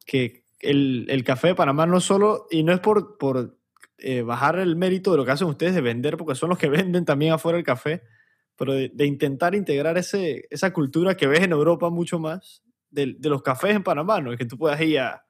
que 0.05 0.43
el, 0.59 1.07
el 1.09 1.23
café 1.23 1.47
de 1.47 1.55
Panamá 1.55 1.87
no 1.87 2.01
solo, 2.01 2.45
y 2.51 2.61
no 2.61 2.71
es 2.71 2.79
por, 2.81 3.17
por 3.17 3.57
eh, 3.97 4.21
bajar 4.21 4.59
el 4.59 4.75
mérito 4.75 5.09
de 5.09 5.17
lo 5.17 5.25
que 5.25 5.31
hacen 5.31 5.47
ustedes 5.47 5.73
de 5.73 5.81
vender, 5.81 6.17
porque 6.17 6.35
son 6.35 6.49
los 6.49 6.59
que 6.59 6.69
venden 6.69 7.03
también 7.03 7.33
afuera 7.33 7.57
el 7.57 7.63
café, 7.63 8.03
pero 8.55 8.73
de, 8.73 8.91
de 8.93 9.07
intentar 9.07 9.55
integrar 9.55 9.97
ese, 9.97 10.45
esa 10.51 10.71
cultura 10.71 11.17
que 11.17 11.25
ves 11.25 11.41
en 11.41 11.51
Europa 11.51 11.89
mucho 11.89 12.19
más, 12.19 12.61
de, 12.91 13.15
los 13.21 13.41
cafés 13.41 13.75
en 13.75 13.83
Panamá, 13.83 14.21
¿no? 14.21 14.31
Es 14.31 14.37
que 14.37 14.45
tú 14.45 14.57
puedas 14.57 14.79
ir 14.81 14.99
a, 14.99 15.25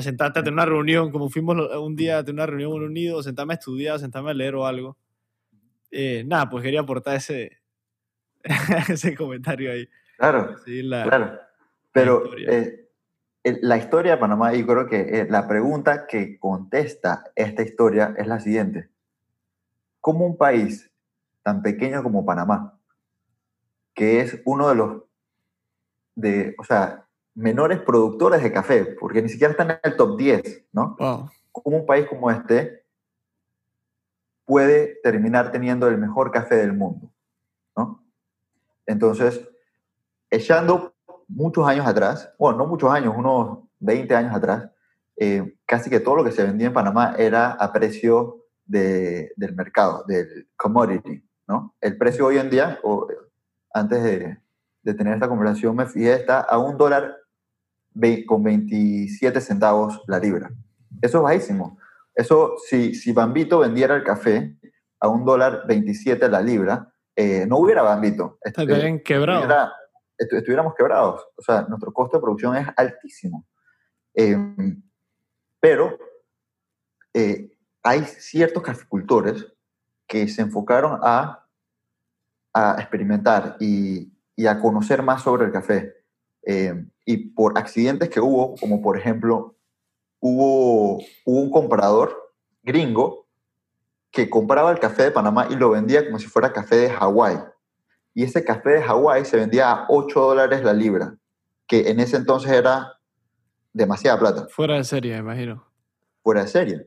sentarte 0.00 0.40
a 0.40 0.42
tener 0.42 0.54
una 0.54 0.66
reunión, 0.66 1.10
como 1.10 1.28
fuimos 1.28 1.56
un 1.76 1.96
día 1.96 2.18
a 2.18 2.24
tener 2.24 2.34
una 2.34 2.46
reunión 2.46 2.72
en 2.72 2.88
Unido, 2.88 3.22
sentarme 3.22 3.54
a 3.54 3.56
estudiar, 3.56 3.98
sentarme 3.98 4.30
a 4.30 4.34
leer 4.34 4.54
o 4.54 4.66
algo. 4.66 4.96
Eh, 5.90 6.24
nada, 6.26 6.48
pues 6.48 6.62
quería 6.62 6.80
aportar 6.80 7.16
ese, 7.16 7.58
ese 8.88 9.14
comentario 9.14 9.72
ahí. 9.72 9.88
Claro, 10.16 10.56
claro. 10.64 11.38
Pero 11.92 12.24
la 12.24 12.28
historia. 12.28 12.58
Eh, 12.58 12.78
la 13.44 13.76
historia 13.76 14.12
de 14.12 14.18
Panamá, 14.18 14.54
y 14.54 14.64
creo 14.64 14.86
que 14.86 15.00
eh, 15.00 15.26
la 15.28 15.48
pregunta 15.48 16.06
que 16.06 16.38
contesta 16.38 17.24
esta 17.34 17.62
historia 17.62 18.14
es 18.16 18.26
la 18.28 18.38
siguiente. 18.38 18.88
¿Cómo 20.00 20.24
un 20.24 20.36
país 20.36 20.90
tan 21.42 21.62
pequeño 21.62 22.02
como 22.02 22.24
Panamá, 22.24 22.78
que 23.94 24.20
es 24.20 24.40
uno 24.44 24.68
de 24.68 24.74
los 24.76 25.02
de, 26.14 26.54
o 26.58 26.64
sea, 26.64 27.06
menores 27.34 27.80
productores 27.80 28.42
de 28.42 28.52
café, 28.52 28.96
porque 29.00 29.22
ni 29.22 29.28
siquiera 29.28 29.52
están 29.52 29.70
en 29.70 29.78
el 29.82 29.96
top 29.96 30.18
10, 30.18 30.66
¿no? 30.72 30.96
Como 31.50 31.78
un 31.78 31.86
país 31.86 32.06
como 32.06 32.30
este 32.30 32.84
puede 34.44 34.98
terminar 35.02 35.50
teniendo 35.50 35.88
el 35.88 35.98
mejor 35.98 36.30
café 36.30 36.56
del 36.56 36.72
mundo, 36.72 37.10
¿no? 37.76 38.04
Entonces, 38.86 39.48
echando 40.30 40.94
muchos 41.28 41.66
años 41.66 41.86
atrás, 41.86 42.32
bueno, 42.38 42.58
no 42.58 42.66
muchos 42.66 42.90
años, 42.90 43.14
unos 43.16 43.60
20 43.78 44.14
años 44.14 44.34
atrás, 44.34 44.70
eh, 45.16 45.56
casi 45.64 45.88
que 45.88 46.00
todo 46.00 46.16
lo 46.16 46.24
que 46.24 46.32
se 46.32 46.42
vendía 46.42 46.66
en 46.66 46.72
Panamá 46.72 47.14
era 47.16 47.52
a 47.52 47.72
precio 47.72 48.46
de, 48.64 49.32
del 49.36 49.54
mercado, 49.54 50.04
del 50.06 50.48
commodity, 50.56 51.24
¿no? 51.46 51.74
El 51.80 51.96
precio 51.96 52.26
hoy 52.26 52.38
en 52.38 52.50
día, 52.50 52.78
o 52.82 53.06
antes 53.72 54.02
de, 54.02 54.41
de 54.82 54.94
tener 54.94 55.14
esta 55.14 55.28
conversación, 55.28 55.76
me 55.76 55.86
fijé, 55.86 56.14
está 56.14 56.40
a 56.40 56.58
un 56.58 56.76
dólar 56.76 57.16
con 58.26 58.42
27 58.42 59.40
centavos 59.40 60.02
la 60.06 60.18
libra. 60.18 60.50
Eso 61.00 61.18
es 61.18 61.22
bajísimo. 61.24 61.78
Eso, 62.14 62.54
si, 62.68 62.94
si 62.94 63.12
Bambito 63.12 63.60
vendiera 63.60 63.94
el 63.94 64.02
café 64.02 64.56
a 65.00 65.08
un 65.08 65.24
dólar 65.24 65.64
27 65.66 66.28
la 66.28 66.40
libra, 66.40 66.92
eh, 67.16 67.46
no 67.46 67.58
hubiera 67.58 67.82
Bambito. 67.82 68.38
Estarían 68.42 69.00
quebrados. 69.00 69.72
estuviéramos 70.18 70.74
quebrados. 70.74 71.26
O 71.36 71.42
sea, 71.42 71.62
nuestro 71.62 71.92
costo 71.92 72.16
de 72.16 72.22
producción 72.22 72.56
es 72.56 72.66
altísimo. 72.76 73.46
Em, 74.14 74.82
pero 75.60 75.98
eh, 77.14 77.50
hay 77.82 78.02
ciertos 78.04 78.62
caficultores 78.62 79.46
que 80.06 80.28
se 80.28 80.42
enfocaron 80.42 80.98
a 81.02 81.42
a 82.52 82.76
experimentar 82.78 83.56
y, 83.60 84.11
y 84.36 84.46
a 84.46 84.60
conocer 84.60 85.02
más 85.02 85.22
sobre 85.22 85.44
el 85.44 85.52
café. 85.52 85.92
Eh, 86.44 86.84
y 87.04 87.16
por 87.30 87.58
accidentes 87.58 88.08
que 88.08 88.20
hubo, 88.20 88.54
como 88.56 88.82
por 88.82 88.98
ejemplo, 88.98 89.56
hubo, 90.20 90.98
hubo 91.24 91.40
un 91.40 91.50
comprador 91.50 92.32
gringo 92.62 93.26
que 94.10 94.28
compraba 94.28 94.70
el 94.70 94.78
café 94.78 95.04
de 95.04 95.10
Panamá 95.10 95.48
y 95.50 95.56
lo 95.56 95.70
vendía 95.70 96.04
como 96.04 96.18
si 96.18 96.26
fuera 96.26 96.52
café 96.52 96.76
de 96.76 96.90
Hawái. 96.90 97.38
Y 98.14 98.24
ese 98.24 98.44
café 98.44 98.70
de 98.70 98.82
Hawái 98.82 99.24
se 99.24 99.38
vendía 99.38 99.72
a 99.72 99.86
8 99.88 100.20
dólares 100.20 100.62
la 100.62 100.74
libra, 100.74 101.16
que 101.66 101.90
en 101.90 101.98
ese 101.98 102.18
entonces 102.18 102.52
era 102.52 102.98
demasiada 103.72 104.18
plata. 104.18 104.46
Fuera 104.50 104.76
de 104.76 104.84
serie, 104.84 105.16
imagino. 105.16 105.66
Fuera 106.22 106.42
de 106.42 106.48
serie. 106.48 106.86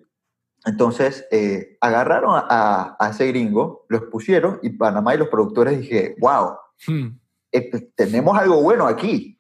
Entonces, 0.65 1.27
eh, 1.31 1.77
agarraron 1.81 2.35
a, 2.35 2.95
a, 2.99 3.09
ese 3.09 3.27
gringo, 3.27 3.85
lo 3.89 3.97
expusieron 3.97 4.59
y 4.61 4.69
Panamá 4.69 5.15
y 5.15 5.17
los 5.17 5.29
productores 5.29 5.79
dije, 5.79 6.15
wow, 6.19 6.55
hmm. 6.87 7.07
Eh, 7.57 7.91
tenemos 7.95 8.37
algo 8.37 8.61
bueno 8.61 8.87
aquí. 8.87 9.39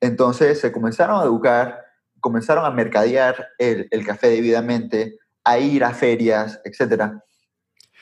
Entonces 0.00 0.60
se 0.60 0.72
comenzaron 0.72 1.20
a 1.20 1.24
educar, 1.24 1.84
comenzaron 2.20 2.64
a 2.64 2.70
mercadear 2.70 3.48
el, 3.58 3.88
el 3.90 4.06
café 4.06 4.28
debidamente, 4.28 5.18
a 5.44 5.58
ir 5.58 5.84
a 5.84 5.92
ferias, 5.92 6.60
etc. 6.64 7.12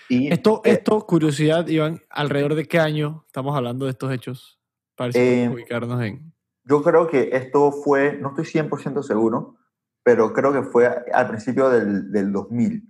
Y, 0.09 0.33
esto, 0.33 0.62
eh, 0.64 0.72
esto, 0.72 1.05
curiosidad, 1.07 1.66
Iván, 1.68 2.01
¿alrededor 2.11 2.55
de 2.55 2.66
qué 2.66 2.79
año 2.79 3.24
estamos 3.26 3.57
hablando 3.57 3.85
de 3.85 3.93
estos 3.93 4.12
hechos? 4.12 4.59
Para 4.97 5.11
ubicarnos 5.11 6.03
en... 6.03 6.33
Yo 6.64 6.83
creo 6.83 7.07
que 7.07 7.31
esto 7.33 7.72
fue, 7.72 8.18
no 8.18 8.31
estoy 8.31 8.45
100% 8.45 9.03
seguro, 9.03 9.57
pero 10.03 10.33
creo 10.33 10.53
que 10.53 10.62
fue 10.62 10.87
al 10.87 11.29
principio 11.29 11.70
del, 11.70 12.11
del 12.11 12.33
2000 12.33 12.83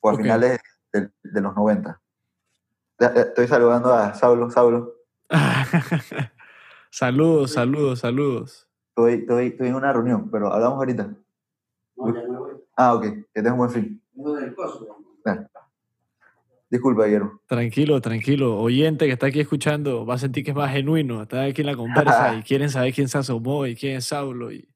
o 0.00 0.10
a 0.10 0.16
finales 0.16 0.58
de, 0.92 1.10
de, 1.22 1.40
los 1.40 1.54
90. 1.54 2.00
Estoy 2.98 3.46
saludando 3.46 3.94
a 3.94 4.14
Saulo. 4.14 4.50
Saulo. 4.50 4.94
saludos, 6.90 7.52
saludos, 7.52 8.00
saludos. 8.00 8.68
Estoy, 8.90 9.14
estoy, 9.14 9.46
estoy, 9.48 9.68
en 9.68 9.74
una 9.74 9.92
reunión, 9.92 10.30
pero 10.30 10.52
hablamos 10.52 10.78
ahorita. 10.78 11.14
No, 11.96 12.14
ya 12.14 12.22
me 12.28 12.38
voy. 12.38 12.52
Ah, 12.76 12.94
ok, 12.94 13.02
que 13.02 13.24
tengas 13.34 13.52
un 13.52 13.58
buen 13.58 13.70
fin. 13.70 14.02
Disculpa, 16.70 17.04
Guillermo. 17.04 17.40
Tranquilo, 17.46 18.00
tranquilo. 18.00 18.58
Oyente 18.58 19.06
que 19.06 19.12
está 19.12 19.26
aquí 19.26 19.40
escuchando 19.40 20.04
va 20.04 20.14
a 20.14 20.18
sentir 20.18 20.44
que 20.44 20.50
es 20.50 20.56
más 20.56 20.72
genuino. 20.72 21.22
Está 21.22 21.44
aquí 21.44 21.60
en 21.60 21.68
la 21.68 21.76
conversa 21.76 22.34
y 22.36 22.42
quieren 22.44 22.70
saber 22.70 22.92
quién 22.92 23.08
se 23.08 23.18
asomó 23.18 23.66
y 23.66 23.76
quién 23.76 23.96
es 23.96 24.06
Saulo. 24.06 24.50
Y 24.50 24.68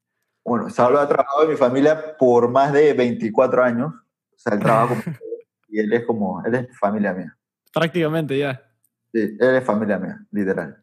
bueno, 0.44 0.70
Saulo 0.70 1.00
ha 1.00 1.08
trabajado 1.08 1.44
en 1.44 1.50
mi 1.50 1.56
familia 1.56 2.16
por 2.16 2.48
más 2.50 2.72
de 2.72 2.92
24 2.92 3.64
años. 3.64 3.94
O 3.94 4.38
sea, 4.38 4.54
él 4.54 4.60
trabaja 4.60 4.94
y 5.68 5.80
él 5.80 5.92
es 5.92 6.04
como, 6.06 6.42
él 6.44 6.54
es 6.54 6.78
familia 6.78 7.12
mía. 7.12 7.36
Prácticamente 7.72 8.38
ya. 8.38 8.67
Sí, 9.12 9.36
él 9.40 9.56
es 9.56 9.64
familia 9.64 9.98
mía, 9.98 10.24
literal. 10.30 10.82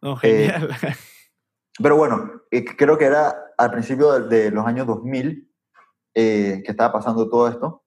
No, 0.00 0.16
genial. 0.16 0.70
Eh, 0.82 0.94
pero 1.82 1.96
bueno, 1.96 2.42
eh, 2.50 2.64
creo 2.64 2.96
que 2.96 3.06
era 3.06 3.34
al 3.58 3.70
principio 3.72 4.20
de, 4.20 4.50
los 4.50 4.64
años 4.66 4.86
2000 4.86 5.50
eh, 6.14 6.62
que 6.64 6.70
estaba 6.70 6.92
pasando 6.92 7.28
todo 7.28 7.48
esto. 7.48 7.82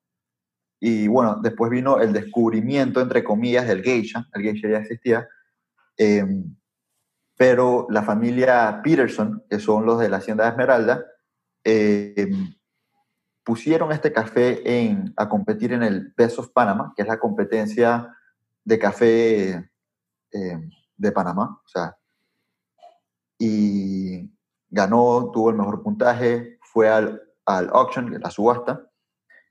Y 0.79 1.07
bueno, 1.07 1.39
después 1.41 1.71
vino 1.71 1.99
el 1.99 2.13
descubrimiento, 2.13 3.01
entre 3.01 3.23
comillas, 3.23 3.67
del 3.67 3.81
geisha. 3.81 4.27
El 4.33 4.43
geisha 4.43 4.69
ya 4.69 4.79
existía. 4.79 5.27
pero 7.37 7.87
la 7.89 8.03
familia 8.03 8.81
Peterson, 8.83 9.43
que 9.49 9.59
son 9.59 9.85
los 9.85 9.99
de 9.99 10.09
la 10.09 10.17
Hacienda 10.17 10.43
de 10.43 10.49
Esmeralda, 10.51 11.05
eh, 11.69 12.31
pusieron 13.43 13.91
este 13.91 14.13
café 14.13 14.61
en, 14.63 15.13
a 15.17 15.27
competir 15.27 15.73
en 15.73 15.83
el 15.83 16.13
Best 16.15 16.39
of 16.39 16.51
Panama, 16.53 16.93
que 16.95 17.01
es 17.01 17.07
la 17.09 17.19
competencia 17.19 18.15
de 18.63 18.79
café 18.79 19.69
eh, 20.31 20.59
de 20.95 21.11
Panamá. 21.11 21.61
O 21.63 21.67
sea, 21.67 21.97
y 23.39 24.31
ganó, 24.69 25.31
tuvo 25.31 25.49
el 25.49 25.55
mejor 25.55 25.83
puntaje, 25.83 26.57
fue 26.61 26.89
al, 26.89 27.21
al 27.45 27.69
auction, 27.69 28.19
la 28.19 28.29
subasta, 28.31 28.89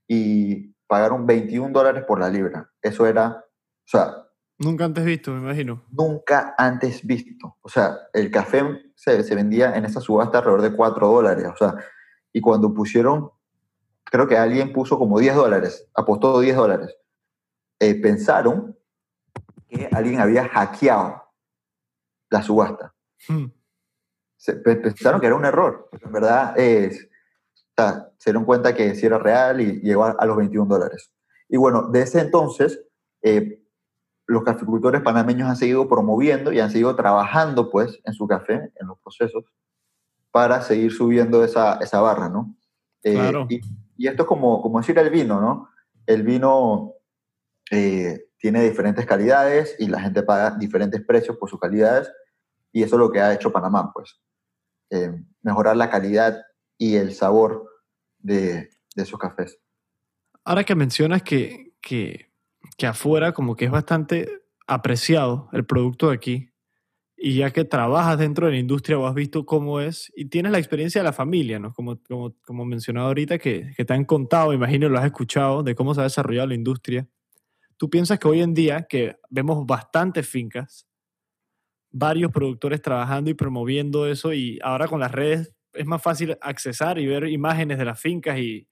y 0.07 0.75
pagaron 0.87 1.27
21 1.27 1.73
dólares 1.73 2.05
por 2.07 2.21
la 2.21 2.29
libra. 2.29 2.71
Eso 2.83 3.07
era, 3.07 3.29
o 3.29 3.89
sea... 3.89 4.23
Nunca 4.59 4.87
antes 4.87 5.05
visto, 5.05 5.33
me 5.33 5.41
imagino. 5.41 5.85
Nunca 5.91 6.55
antes 6.57 7.07
visto. 7.07 7.59
O 7.61 7.69
sea, 7.69 7.99
el 8.15 8.31
café 8.31 8.63
se, 8.95 9.23
se 9.23 9.35
vendía 9.35 9.77
en 9.77 9.85
esa 9.85 10.01
subasta 10.01 10.39
alrededor 10.39 10.63
de 10.63 10.75
4 10.75 11.09
dólares. 11.09 11.47
O 11.53 11.57
sea, 11.57 11.75
y 12.33 12.41
cuando 12.41 12.73
pusieron, 12.73 13.31
creo 14.05 14.27
que 14.27 14.39
alguien 14.39 14.73
puso 14.73 14.99
como 14.99 15.19
10 15.19 15.35
dólares, 15.35 15.91
apostó 15.95 16.41
10 16.41 16.57
dólares, 16.57 16.97
eh, 17.81 18.01
pensaron 18.01 18.79
que 19.77 19.89
alguien 19.93 20.21
había 20.21 20.49
hackeado 20.49 21.23
la 22.31 22.43
subasta. 22.43 22.95
Hmm. 23.29 23.47
Se, 24.37 24.55
pensaron 24.57 25.21
que 25.21 25.27
era 25.27 25.37
un 25.37 25.45
error, 25.45 25.89
en 25.93 26.13
verdad 26.13 26.59
es, 26.59 27.09
se 28.19 28.31
dieron 28.31 28.45
cuenta 28.45 28.75
que 28.75 28.95
sí 28.95 29.07
era 29.07 29.19
real 29.19 29.61
y 29.61 29.81
llegó 29.81 30.05
a, 30.05 30.27
los 30.27 30.37
21 30.37 30.67
dólares. 30.67 31.13
Y 31.49 31.57
bueno, 31.57 31.89
de 31.89 32.03
ese 32.03 32.21
entonces, 32.21 32.83
eh, 33.23 33.63
los 34.27 34.43
caficultores 34.43 35.03
panameños 35.03 35.49
han 35.49 35.57
seguido 35.57 35.89
promoviendo 35.89 36.53
y 36.53 36.61
han 36.61 36.71
seguido 36.71 36.95
trabajando 36.97 37.71
pues 37.71 38.01
en 38.05 38.13
su 38.13 38.27
café, 38.27 38.73
en 38.81 38.87
los 38.87 38.99
procesos, 38.99 39.45
para 40.31 40.61
seguir 40.63 40.93
subiendo 40.93 41.45
esa, 41.45 41.79
esa 41.81 42.01
barra, 42.01 42.29
¿no? 42.29 42.55
Eh, 43.03 43.15
claro. 43.15 43.47
y, 43.49 43.61
y, 43.97 44.09
esto 44.09 44.23
es 44.23 44.29
como, 44.29 44.61
como 44.61 44.81
decir 44.81 44.99
el 44.99 45.11
vino, 45.11 45.41
¿no? 45.41 45.69
El 46.07 46.23
vino 46.23 46.95
eh, 47.71 48.26
tiene 48.47 48.63
diferentes 48.63 49.05
calidades 49.07 49.75
y 49.81 49.89
la 49.89 49.99
gente 49.99 50.23
paga 50.23 50.57
diferentes 50.57 51.05
precios 51.05 51.37
por 51.37 51.51
sus 51.51 51.59
calidades 51.59 52.09
y 52.73 52.85
eso 52.85 52.95
es 52.95 53.01
lo 53.01 53.11
que 53.11 53.19
ha 53.19 53.35
hecho 53.35 53.51
Panamá, 53.51 53.91
pues. 53.93 54.21
Eh, 54.91 55.11
mejorar 55.43 55.77
la 55.77 55.91
calidad 55.91 56.45
y 56.79 56.95
el 56.95 57.13
sabor 57.13 57.69
de, 58.19 58.71
de 58.95 59.03
esos 59.03 59.19
cafés. 59.19 59.59
Ahora 60.45 60.63
que 60.63 60.77
mencionas 60.77 61.25
que, 61.25 61.73
que, 61.83 62.31
que 62.77 62.87
afuera 62.87 63.33
como 63.33 63.57
que 63.57 63.65
es 63.65 63.71
bastante 63.73 64.45
apreciado 64.69 65.49
el 65.53 65.67
producto 65.67 66.11
de 66.11 66.15
aquí, 66.15 66.53
y 67.17 67.39
ya 67.39 67.51
que 67.51 67.65
trabajas 67.65 68.17
dentro 68.17 68.47
de 68.47 68.53
la 68.53 68.59
industria 68.59 68.97
o 68.97 69.09
has 69.09 69.15
visto 69.17 69.45
cómo 69.45 69.81
es 69.81 70.13
y 70.15 70.27
tienes 70.27 70.53
la 70.53 70.59
experiencia 70.59 71.01
de 71.01 71.07
la 71.07 71.13
familia, 71.13 71.59
¿no? 71.59 71.73
Como, 71.73 71.99
como, 72.05 72.37
como 72.45 72.65
mencionado 72.65 73.09
ahorita, 73.09 73.39
que, 73.39 73.73
que, 73.77 73.85
te 73.85 73.93
han 73.93 74.05
contado, 74.05 74.53
imagino 74.53 74.89
lo 74.89 74.99
has 75.01 75.07
escuchado, 75.07 75.65
de 75.65 75.75
cómo 75.75 75.95
se 75.95 76.03
ha 76.03 76.05
desarrollado 76.05 76.47
la 76.47 76.55
industria. 76.55 77.09
¿Tú 77.77 77.91
piensas 77.91 78.19
que 78.19 78.29
hoy 78.29 78.41
en 78.41 78.55
día, 78.55 78.87
que 78.89 79.17
vemos 79.29 79.67
bastantes 79.67 80.29
fincas, 80.29 80.87
varios 81.91 82.31
productores 82.31 82.83
trabajando 82.83 83.31
y 83.31 83.35
promoviendo 83.35 84.07
eso 84.07 84.33
y 84.33 84.59
ahora 84.63 84.87
con 84.87 85.01
las 85.01 85.13
redes 85.13 85.55
es 85.73 85.87
más 85.87 86.03
fácil 86.03 86.37
accesar 86.41 86.99
y 86.99 87.07
ver 87.07 87.27
imágenes 87.29 87.79
de 87.79 87.85
las 87.85 88.01
fincas 88.01 88.39
y 88.39 88.67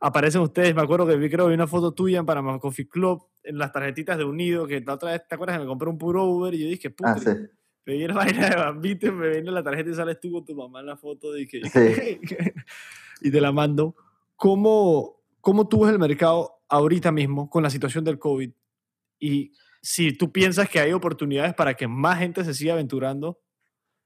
aparecen 0.00 0.40
ustedes, 0.40 0.74
me 0.74 0.82
acuerdo 0.82 1.06
que 1.06 1.16
vi 1.16 1.30
creo 1.30 1.48
vi 1.48 1.54
una 1.54 1.66
foto 1.66 1.92
tuya 1.92 2.18
en 2.18 2.26
Panama 2.26 2.58
Coffee 2.58 2.88
Club 2.88 3.26
en 3.42 3.58
las 3.58 3.72
tarjetitas 3.72 4.18
de 4.18 4.24
Unido, 4.24 4.66
que 4.66 4.80
la 4.80 4.94
otra 4.94 5.12
vez, 5.12 5.26
¿te 5.28 5.34
acuerdas 5.34 5.56
que 5.56 5.62
me 5.62 5.68
compré 5.68 5.88
un 5.88 5.98
puro 5.98 6.24
Uber 6.24 6.54
y 6.54 6.62
yo 6.62 6.68
dije, 6.68 6.90
puta, 6.90 7.16
ah, 7.26 7.36
pedí 7.84 8.06
la 8.06 8.14
vaina 8.14 8.50
de 8.50 8.56
Bambito, 8.56 9.12
me 9.12 9.28
viene 9.30 9.50
la 9.50 9.62
tarjeta 9.62 9.90
y 9.90 9.94
sales 9.94 10.20
tú 10.20 10.32
con 10.32 10.44
tu 10.44 10.54
mamá 10.54 10.80
en 10.80 10.86
la 10.86 10.96
foto 10.96 11.32
de 11.32 11.46
que, 11.46 11.60
y 13.20 13.30
te 13.30 13.40
la 13.40 13.52
mando. 13.52 13.96
¿Cómo, 14.36 15.21
¿Cómo 15.42 15.66
tú 15.66 15.80
ves 15.80 15.92
el 15.92 15.98
mercado 15.98 16.62
ahorita 16.68 17.10
mismo 17.10 17.50
con 17.50 17.64
la 17.64 17.68
situación 17.68 18.04
del 18.04 18.18
COVID? 18.18 18.52
Y 19.18 19.52
si 19.82 20.16
tú 20.16 20.30
piensas 20.30 20.68
que 20.68 20.78
hay 20.78 20.92
oportunidades 20.92 21.52
para 21.52 21.74
que 21.74 21.88
más 21.88 22.20
gente 22.20 22.44
se 22.44 22.54
siga 22.54 22.74
aventurando 22.74 23.40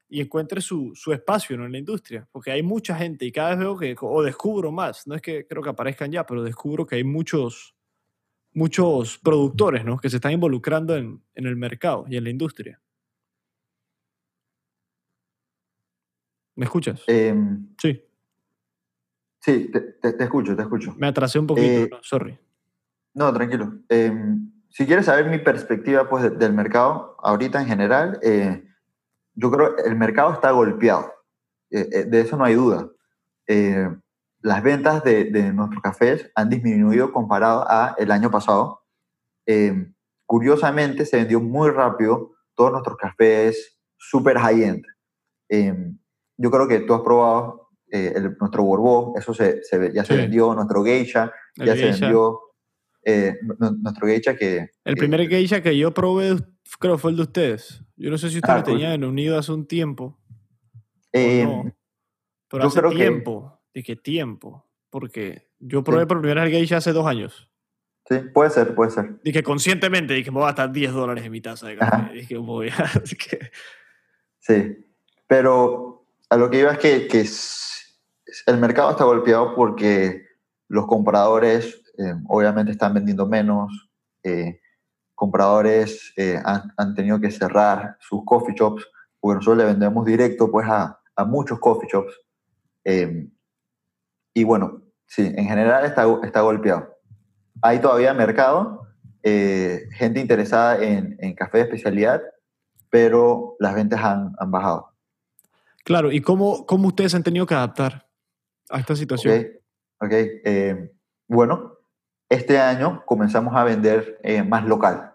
y 0.08 0.22
encuentre 0.22 0.62
su, 0.62 0.92
su 0.94 1.12
espacio 1.12 1.58
¿no? 1.58 1.66
en 1.66 1.72
la 1.72 1.78
industria, 1.78 2.26
porque 2.32 2.52
hay 2.52 2.62
mucha 2.62 2.96
gente 2.96 3.26
y 3.26 3.32
cada 3.32 3.50
vez 3.50 3.58
veo 3.58 3.76
que, 3.76 3.94
o 4.00 4.22
descubro 4.22 4.72
más, 4.72 5.06
no 5.06 5.14
es 5.14 5.20
que 5.20 5.46
creo 5.46 5.62
que 5.62 5.68
aparezcan 5.68 6.10
ya, 6.10 6.24
pero 6.24 6.42
descubro 6.42 6.86
que 6.86 6.94
hay 6.96 7.04
muchos, 7.04 7.74
muchos 8.54 9.18
productores 9.18 9.84
¿no? 9.84 9.98
que 9.98 10.08
se 10.08 10.16
están 10.16 10.32
involucrando 10.32 10.96
en, 10.96 11.22
en 11.34 11.46
el 11.46 11.56
mercado 11.56 12.06
y 12.08 12.16
en 12.16 12.24
la 12.24 12.30
industria. 12.30 12.80
¿Me 16.54 16.64
escuchas? 16.64 17.02
Em, 17.06 17.68
sí. 17.76 18.02
Sí, 19.46 19.70
te, 19.70 20.24
escucho, 20.24 20.56
te 20.56 20.62
escucho. 20.62 20.92
Me 20.98 21.06
atrasé 21.06 21.38
un 21.38 21.46
poquito, 21.46 21.66
eh, 21.68 22.00
sorry. 22.02 22.36
No, 23.14 23.32
tranquilo. 23.32 23.74
Em, 23.88 24.50
si 24.68 24.84
quieres 24.86 25.06
saber 25.06 25.30
mi 25.30 25.38
perspectiva 25.38 26.08
pues, 26.08 26.36
del 26.36 26.52
mercado, 26.52 27.16
ahorita 27.22 27.60
en 27.60 27.68
general, 27.68 28.18
eh, 28.24 28.64
yo 29.34 29.48
creo 29.52 29.76
que 29.76 29.82
el 29.82 29.94
mercado 29.94 30.32
está 30.32 30.50
golpeado. 30.50 31.14
Eh, 31.70 32.06
de 32.08 32.20
eso 32.20 32.36
no 32.36 32.42
hay 32.42 32.54
duda. 32.56 32.90
las 34.40 34.62
ventas 34.64 35.04
de, 35.04 35.26
de, 35.26 35.52
nuestros 35.52 35.80
cafés 35.80 36.28
han 36.34 36.50
disminuido 36.50 37.12
comparado 37.12 37.64
a 37.68 37.94
el 37.98 38.10
año 38.10 38.32
pasado. 38.32 38.82
Curiosamente, 40.24 41.06
se 41.06 41.18
vendió 41.18 41.38
muy 41.38 41.70
rápido 41.70 42.32
todos 42.56 42.72
nuestros 42.72 42.96
cafés 42.96 43.78
super 43.96 44.38
high-end 44.38 44.84
yo 46.38 46.50
creo 46.50 46.68
que 46.68 46.80
tú 46.80 46.94
has 46.94 47.00
probado 47.00 47.65
eh, 47.90 48.14
nuestro 48.40 48.62
Borbó, 48.64 49.14
eso 49.18 49.32
se, 49.34 49.62
se 49.62 49.92
ya 49.92 50.04
se 50.04 50.16
vendió, 50.16 50.54
nuestro 50.54 50.82
Geisha, 50.84 51.32
ya 51.56 51.74
se 51.76 51.84
vendió, 51.90 52.40
eh, 53.04 53.36
nuestro 53.82 54.06
Geisha 54.08 54.36
que... 54.36 54.70
El 54.84 54.96
primer 54.96 55.28
Geisha 55.28 55.62
que 55.62 55.76
yo 55.76 55.92
probé 55.94 56.36
creo 56.80 56.98
fue 56.98 57.12
el 57.12 57.16
de 57.16 57.22
ustedes. 57.22 57.82
Yo 57.96 58.10
no 58.10 58.18
sé 58.18 58.28
si 58.30 58.36
ustedes 58.36 58.54
Ah, 58.54 58.58
lo 58.58 58.64
tenían 58.64 58.92
en 58.92 59.04
unido 59.04 59.38
hace 59.38 59.52
un 59.52 59.66
tiempo. 59.66 60.18
Eh, 61.12 61.44
no. 61.44 61.72
Pero 62.50 62.64
hace 62.64 62.78
creo 62.80 62.90
que- 62.90 62.96
tiempo. 62.96 63.60
¿De 63.72 63.82
qué 63.82 63.94
tiempo? 63.96 64.66
Porque 64.90 65.48
yo 65.58 65.84
probé 65.84 66.06
por 66.06 66.18
primera 66.20 66.42
vez 66.44 66.52
el 66.52 66.58
geisha 66.58 66.78
hace 66.78 66.92
dos 66.92 67.06
años. 67.06 67.50
Sí, 68.08 68.18
puede 68.32 68.50
ser, 68.50 68.74
puede 68.74 68.90
ser. 68.90 69.20
Dije 69.22 69.42
conscientemente, 69.42 70.14
dije, 70.14 70.30
me 70.30 70.36
voy 70.36 70.44
a 70.44 70.46
gastar 70.46 70.72
10 70.72 70.92
dólares 70.92 71.24
en 71.24 71.32
mi 71.32 71.40
taza 71.40 71.66
de 71.68 71.76
café. 71.76 71.96
Ajá. 71.96 72.12
Dije, 72.12 72.36
voy 72.38 72.68
a... 72.68 72.74
así 73.02 73.16
que- 73.16 73.50
Sí. 74.38 74.84
Pero 75.26 76.06
a 76.30 76.36
lo 76.36 76.48
que 76.50 76.60
iba 76.60 76.72
es 76.72 76.78
que, 76.78 77.06
que 77.08 77.24
el 78.46 78.58
mercado 78.58 78.90
está 78.90 79.04
golpeado 79.04 79.54
porque 79.54 80.26
los 80.68 80.86
compradores 80.86 81.82
eh, 81.98 82.14
obviamente 82.28 82.72
están 82.72 82.94
vendiendo 82.94 83.26
menos. 83.26 83.90
eh, 84.22 84.60
compradores 85.14 86.12
eh, 86.16 86.38
han, 86.44 86.72
han 86.76 86.94
tenido 86.94 87.18
que 87.18 87.30
cerrar 87.30 87.96
sus 88.00 88.22
coffee 88.24 88.54
shops 88.54 88.86
porque 89.18 89.36
nosotros 89.36 89.56
le 89.58 89.64
vendemos 89.64 90.04
directo 90.04 90.50
pues 90.50 90.68
a, 90.68 91.00
a 91.16 91.24
muchos 91.24 91.58
coffee 91.58 91.88
shops. 91.90 92.12
eh, 92.84 93.28
y 94.34 94.44
bueno, 94.44 94.82
sí, 95.06 95.32
en 95.34 95.46
general 95.46 95.86
está, 95.86 96.04
está 96.22 96.42
golpeado. 96.42 96.94
Hay 97.62 97.80
todavía 97.80 98.12
mercado, 98.12 98.82
eh, 99.22 99.88
gente 99.92 100.20
interesada 100.20 100.84
en, 100.84 101.16
en 101.18 101.34
café 101.34 101.58
de 101.58 101.64
especialidad, 101.64 102.20
pero 102.90 103.56
las 103.58 103.74
ventas 103.74 104.04
han, 104.04 104.34
han 104.38 104.50
bajado. 104.50 104.92
Claro, 105.84 106.12
¿y 106.12 106.20
cómo, 106.20 106.66
cómo 106.66 106.88
ustedes 106.88 107.14
han 107.14 107.22
tenido 107.22 107.46
que 107.46 107.54
adaptar 107.54 108.05
a 108.70 108.80
esta 108.80 108.96
situación? 108.96 109.34
Ok, 109.38 109.46
ok. 110.06 110.12
eh, 110.12 110.92
bueno, 111.28 111.72
este 112.28 112.58
año 112.58 113.02
comenzamos 113.06 113.54
a 113.56 113.64
vender 113.64 114.18
eh, 114.22 114.42
más 114.42 114.64
local. 114.64 115.14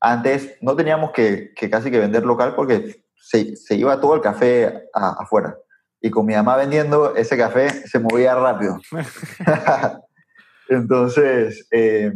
Antes 0.00 0.56
no 0.60 0.76
teníamos 0.76 1.12
que, 1.12 1.52
que 1.54 1.70
casi 1.70 1.90
que 1.90 1.98
vender 1.98 2.24
local 2.24 2.54
porque 2.54 3.04
se, 3.16 3.56
se 3.56 3.74
iba 3.76 4.00
todo 4.00 4.14
el 4.14 4.20
café 4.20 4.88
a- 4.92 5.16
afuera. 5.22 5.56
Y 6.00 6.10
con 6.10 6.26
mi 6.26 6.34
mamá 6.34 6.56
vendiendo, 6.56 7.14
ese 7.16 7.36
café 7.36 7.70
se 7.70 7.98
movía 7.98 8.34
rápido. 8.34 8.78
Entonces, 10.68 11.66
eh, 11.70 12.12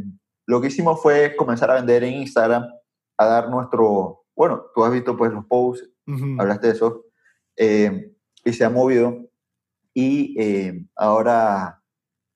lo 0.47 0.61
que 0.61 0.69
hicimos 0.69 1.01
fue 1.03 1.35
comenzar 1.37 1.71
a 1.71 1.75
vender 1.75 2.05
en 2.05 2.15
Instagram, 2.15 2.65
a 3.17 3.27
dar 3.27 3.49
nuestro, 3.51 4.25
bueno, 4.37 4.67
tú 4.75 4.85
has 4.85 4.93
visto 4.93 5.17
pues 5.17 5.33
los 5.33 5.45
posts, 5.47 5.89
Ujú. 6.07 6.37
hablaste 6.39 6.69
de 6.69 6.73
eso, 6.75 7.05
eh, 7.57 8.13
y 8.45 8.53
se 8.53 8.65
ha 8.65 8.71
movido. 8.71 9.28
Y 9.95 10.41
eh, 10.41 10.85
ahora 10.97 11.83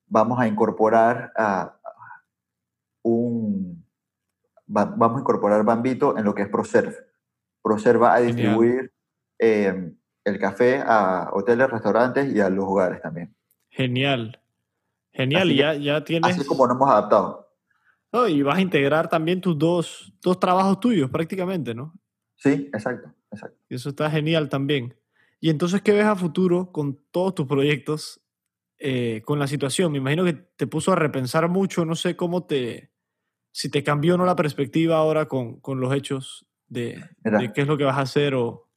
vamos 0.07 0.39
a 0.39 0.47
incorporar 0.47 1.31
a 1.37 1.79
un, 3.03 3.85
va- 4.67 4.85
vamos 4.85 5.17
a 5.17 5.21
incorporar 5.21 5.63
Bambito 5.63 6.17
en 6.17 6.25
lo 6.25 6.33
que 6.35 6.43
es 6.43 6.49
ProServe. 6.49 6.95
ProServe 7.61 7.99
va 7.99 8.15
a 8.15 8.19
distribuir 8.19 8.93
eh, 9.39 9.93
el 10.25 10.39
café 10.39 10.81
a 10.85 11.29
hoteles, 11.33 11.69
restaurantes 11.69 12.33
y 12.33 12.39
a 12.39 12.49
los 12.49 12.65
hogares 12.65 13.01
también. 13.01 13.35
Genial. 13.69 14.39
Genial, 15.11 15.43
Así 15.49 15.55
ya, 15.57 15.73
ya 15.75 16.03
tienes... 16.03 16.37
Así 16.37 16.47
como 16.47 16.65
nos 16.67 16.75
hemos 16.75 16.89
adaptado. 16.89 17.49
Oh, 18.11 18.27
y 18.27 18.41
vas 18.41 18.57
a 18.57 18.61
integrar 18.61 19.09
también 19.09 19.41
tus 19.41 19.57
dos, 19.57 20.13
dos 20.21 20.39
trabajos 20.39 20.79
tuyos 20.79 21.09
prácticamente, 21.09 21.73
¿no? 21.73 21.93
Sí, 22.35 22.69
exacto, 22.73 23.11
exacto. 23.31 23.57
Eso 23.69 23.89
está 23.89 24.09
genial 24.09 24.49
también. 24.49 24.95
Y 25.43 25.49
entonces, 25.49 25.81
¿qué 25.81 25.91
ves 25.91 26.05
a 26.05 26.15
futuro 26.15 26.71
con 26.71 26.97
todos 27.11 27.35
tus 27.35 27.45
proyectos, 27.47 28.21
eh, 28.79 29.21
con 29.25 29.39
la 29.39 29.47
situación? 29.47 29.91
Me 29.91 29.97
imagino 29.97 30.23
que 30.23 30.31
te 30.31 30.67
puso 30.67 30.93
a 30.93 30.95
repensar 30.95 31.49
mucho, 31.49 31.83
no 31.83 31.95
sé 31.95 32.15
cómo 32.15 32.45
te, 32.45 32.93
si 33.51 33.67
te 33.69 33.83
cambió 33.83 34.15
o 34.15 34.17
no 34.17 34.25
la 34.25 34.37
perspectiva 34.37 34.95
ahora 34.95 35.27
con, 35.27 35.59
con 35.59 35.81
los 35.81 35.93
hechos 35.93 36.47
de, 36.69 37.03
de 37.39 37.51
qué 37.51 37.59
es 37.63 37.67
lo 37.67 37.77
que 37.77 37.83
vas 37.83 37.97
a 37.97 38.01
hacer 38.03 38.35
o... 38.35 38.69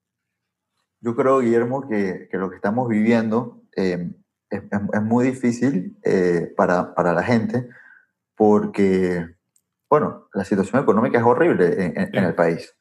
Yo 1.01 1.15
creo, 1.15 1.39
Guillermo, 1.39 1.87
que, 1.89 2.27
que 2.29 2.37
lo 2.37 2.51
que 2.51 2.57
estamos 2.57 2.89
viviendo 2.89 3.63
eh, 3.77 4.11
es, 4.51 4.63
es- 4.65 4.81
es 4.93 5.03
muy 5.03 5.25
difícil 5.25 5.97
eh, 6.03 6.53
para, 6.57 6.97
para 6.97 7.13
la 7.15 7.23
gente 7.23 7.69
porque, 8.35 9.25
bueno, 9.89 10.29
la 10.35 10.45
situación 10.45 10.83
económica 10.83 11.19
es 11.19 11.25
horrible 11.25 11.67
en, 11.85 11.97
en- 11.97 12.11
en 12.13 12.25
el 12.25 12.35
país. 12.35 12.75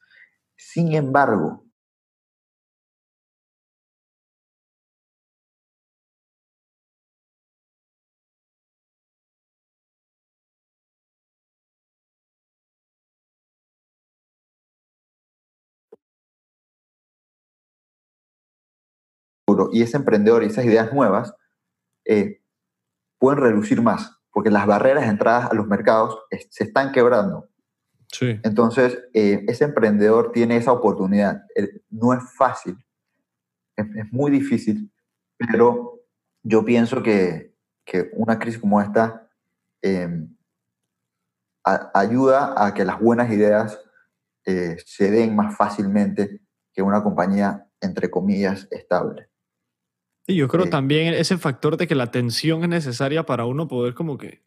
Sin 0.56 0.92
embargo, 0.92 1.65
y 19.72 19.82
ese 19.82 19.96
emprendedor 19.96 20.42
y 20.42 20.46
esas 20.46 20.64
ideas 20.64 20.92
nuevas 20.92 21.34
eh, 22.04 22.40
pueden 23.18 23.40
reducir 23.40 23.82
más, 23.82 24.18
porque 24.32 24.50
las 24.50 24.66
barreras 24.66 25.04
de 25.04 25.10
entrada 25.10 25.46
a 25.46 25.54
los 25.54 25.66
mercados 25.66 26.18
se 26.50 26.64
están 26.64 26.92
quebrando. 26.92 27.48
Sí. 28.12 28.38
Entonces, 28.44 28.98
eh, 29.14 29.44
ese 29.48 29.64
emprendedor 29.64 30.32
tiene 30.32 30.56
esa 30.56 30.72
oportunidad. 30.72 31.42
No 31.90 32.14
es 32.14 32.22
fácil, 32.36 32.76
es, 33.76 33.86
es 33.96 34.12
muy 34.12 34.30
difícil, 34.30 34.92
pero 35.36 36.00
yo 36.42 36.64
pienso 36.64 37.02
que, 37.02 37.54
que 37.84 38.10
una 38.14 38.38
crisis 38.38 38.60
como 38.60 38.80
esta 38.80 39.28
eh, 39.82 40.08
a- 41.64 41.90
ayuda 41.94 42.54
a 42.56 42.72
que 42.74 42.84
las 42.84 43.00
buenas 43.00 43.30
ideas 43.30 43.80
eh, 44.44 44.76
se 44.84 45.10
den 45.10 45.34
más 45.34 45.56
fácilmente 45.56 46.40
que 46.72 46.82
una 46.82 47.02
compañía, 47.02 47.66
entre 47.80 48.08
comillas, 48.10 48.68
estable. 48.70 49.28
Y 50.26 50.34
yo 50.36 50.48
creo 50.48 50.64
Sí. 50.64 50.70
también 50.70 51.14
ese 51.14 51.38
factor 51.38 51.76
de 51.76 51.86
que 51.86 51.94
la 51.94 52.04
atención 52.04 52.62
es 52.64 52.68
necesaria 52.68 53.24
para 53.24 53.44
uno 53.46 53.68
poder 53.68 53.94
como 53.94 54.18
que 54.18 54.42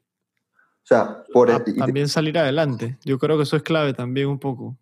O 0.84 0.88
sea, 0.90 1.24
por 1.32 1.52
a- 1.52 1.58
y 1.58 1.64
te- 1.64 1.74
también 1.74 2.08
salir 2.10 2.38
adelante. 2.38 2.98
Yo 3.06 3.20
creo 3.20 3.38
que 3.38 3.44
eso 3.44 3.56
es 3.56 3.64
clave 3.64 3.94
también 3.94 4.28
un 4.28 4.40
poco. 4.40 4.78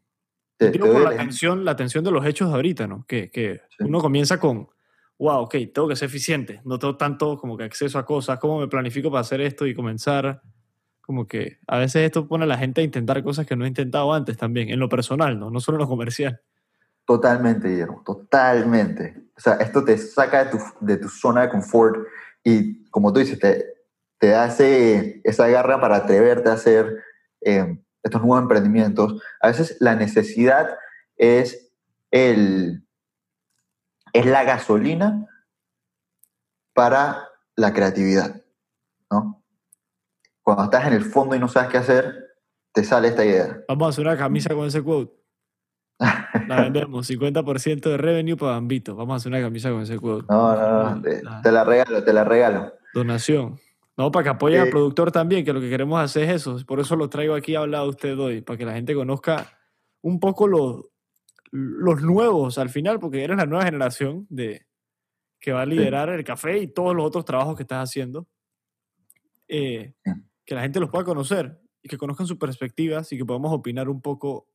te- 0.59 0.71
te 0.71 0.79
por 0.79 0.89
la 0.89 1.11
el 1.11 1.19
atención, 1.19 1.63
la 1.65 1.71
atención 1.71 2.03
de 2.03 2.09
los 2.09 2.25
hechos 2.25 2.49
de 2.49 2.55
ahorita, 2.55 2.87
¿no? 2.87 3.05
Que, 3.07 3.29
que 3.29 3.61
Sí. 3.77 3.83
uno 3.83 3.99
comienza 3.99 4.39
con, 4.39 4.67
wow, 5.19 5.41
ok, 5.43 5.55
tengo 5.71 5.87
que 5.87 5.95
ser 5.95 6.07
eficiente, 6.07 6.61
no 6.65 6.79
tengo 6.79 6.97
tanto 6.97 7.37
como 7.37 7.55
que 7.57 7.63
acceso 7.63 7.99
a 7.99 8.05
cosas, 8.05 8.39
¿cómo 8.39 8.59
me 8.59 8.67
planifico 8.67 9.11
para 9.11 9.21
hacer 9.21 9.39
esto 9.41 9.67
y 9.67 9.75
comenzar? 9.75 10.41
Como 11.01 11.27
que 11.27 11.59
a 11.67 11.77
veces 11.77 12.03
esto 12.03 12.27
pone 12.27 12.45
a 12.45 12.47
la 12.47 12.57
gente 12.57 12.81
a 12.81 12.83
intentar 12.83 13.21
cosas 13.23 13.45
que 13.45 13.55
no 13.55 13.65
he 13.65 13.67
intentado 13.67 14.11
antes 14.13 14.35
también, 14.35 14.69
en 14.69 14.79
lo 14.79 14.89
personal, 14.89 15.37
¿no? 15.39 15.51
No 15.51 15.59
solo 15.59 15.75
en 15.77 15.81
lo 15.83 15.87
comercial. 15.87 16.41
Totalmente, 17.07 17.69
Guillermo, 17.69 18.03
totalmente. 18.05 19.29
O 19.37 19.39
sea, 19.39 19.53
esto 19.53 19.83
te 19.85 19.97
saca 19.97 20.43
de 20.43 20.51
tu, 20.51 20.57
de 20.81 20.97
tu 20.97 21.07
zona 21.07 21.43
de 21.43 21.49
confort 21.49 22.05
y, 22.43 22.83
como 22.89 23.13
tú 23.13 23.19
dices, 23.21 23.39
te, 23.39 23.65
te 24.19 24.33
ese- 24.45 25.21
esa 25.23 25.47
garra 25.47 25.79
para 25.79 25.95
atreverte 25.95 26.49
a 26.49 26.53
hacer 26.53 27.01
eh, 27.41 27.81
estos 28.03 28.21
nuevos 28.21 28.41
emprendimientos. 28.41 29.21
A 29.39 29.47
veces 29.47 29.77
la 29.79 29.95
necesidad 29.95 30.77
es, 31.15 31.71
el, 32.11 32.85
es 34.11 34.25
la 34.25 34.43
gasolina 34.43 35.25
para 36.73 37.29
la 37.55 37.73
creatividad, 37.73 38.41
¿no? 39.09 39.43
Cuando 40.43 40.65
estás 40.65 40.87
en 40.87 40.93
el 40.93 41.05
fondo 41.05 41.35
y 41.35 41.39
no 41.39 41.47
sabes 41.47 41.69
qué 41.69 41.77
hacer, 41.77 42.35
te 42.73 42.83
sale 42.83 43.07
esta 43.09 43.23
idea. 43.25 43.63
Vamos 43.67 43.87
a 43.87 43.89
hacer 43.89 44.05
una 44.05 44.17
camisa 44.17 44.53
con 44.53 44.67
ese 44.67 44.83
quote. 44.83 45.16
La 45.99 46.61
vendemos, 46.61 47.09
50% 47.09 47.89
de 47.89 47.97
revenue 47.97 48.37
para 48.37 48.53
Bambito. 48.53 48.95
Vamos 48.95 49.13
a 49.13 49.15
hacer 49.17 49.31
una 49.31 49.41
camisa 49.41 49.71
con 49.71 49.81
ese 49.81 49.97
quote. 49.97 50.25
No, 50.29 50.55
no, 50.55 50.95
no, 50.95 51.01
te, 51.01 51.21
te 51.43 51.51
la 51.51 51.63
regalo, 51.63 52.03
te 52.03 52.13
la 52.13 52.23
regalo. 52.23 52.73
Donación. 52.93 53.59
No, 53.97 54.11
para 54.11 54.23
que 54.23 54.29
apoyen 54.29 54.61
al 54.61 54.67
Eh, 54.67 54.71
productor 54.71 55.11
también, 55.11 55.43
que 55.43 55.53
lo 55.53 55.59
que 55.59 55.69
queremos 55.69 55.99
hacer 55.99 56.23
es 56.23 56.41
eso. 56.41 56.57
Por 56.67 56.79
eso 56.79 56.95
lo 56.95 57.09
traigo 57.09 57.33
aquí 57.33 57.55
a 57.55 57.61
hablar 57.61 57.81
a 57.81 57.85
usted 57.85 58.17
hoy, 58.19 58.41
para 58.41 58.57
que 58.57 58.65
la 58.65 58.73
gente 58.73 58.93
conozca 58.93 59.57
un 60.01 60.19
poco 60.19 60.47
los, 60.47 60.85
los 61.51 62.03
nuevos 62.03 62.59
al 62.59 62.69
final, 62.69 62.99
porque 62.99 63.23
eres 63.23 63.37
la 63.37 63.47
nueva 63.47 63.65
generación 63.65 64.27
de, 64.29 64.67
que 65.39 65.51
va 65.51 65.63
a 65.63 65.65
liderar 65.65 66.09
el 66.09 66.23
café 66.23 66.59
y 66.59 66.67
todos 66.67 66.95
los 66.95 67.05
otros 67.05 67.25
trabajos 67.25 67.55
que 67.55 67.63
estás 67.63 67.89
haciendo. 67.89 68.27
Eh, 69.47 69.93
que 70.45 70.55
la 70.55 70.61
gente 70.61 70.79
los 70.79 70.89
pueda 70.89 71.03
conocer 71.05 71.59
y 71.81 71.89
que 71.89 71.97
conozcan 71.97 72.27
sus 72.27 72.37
perspectivas 72.37 73.11
y 73.11 73.17
que 73.17 73.25
podamos 73.25 73.51
opinar 73.51 73.89
un 73.89 74.01
poco 74.01 74.47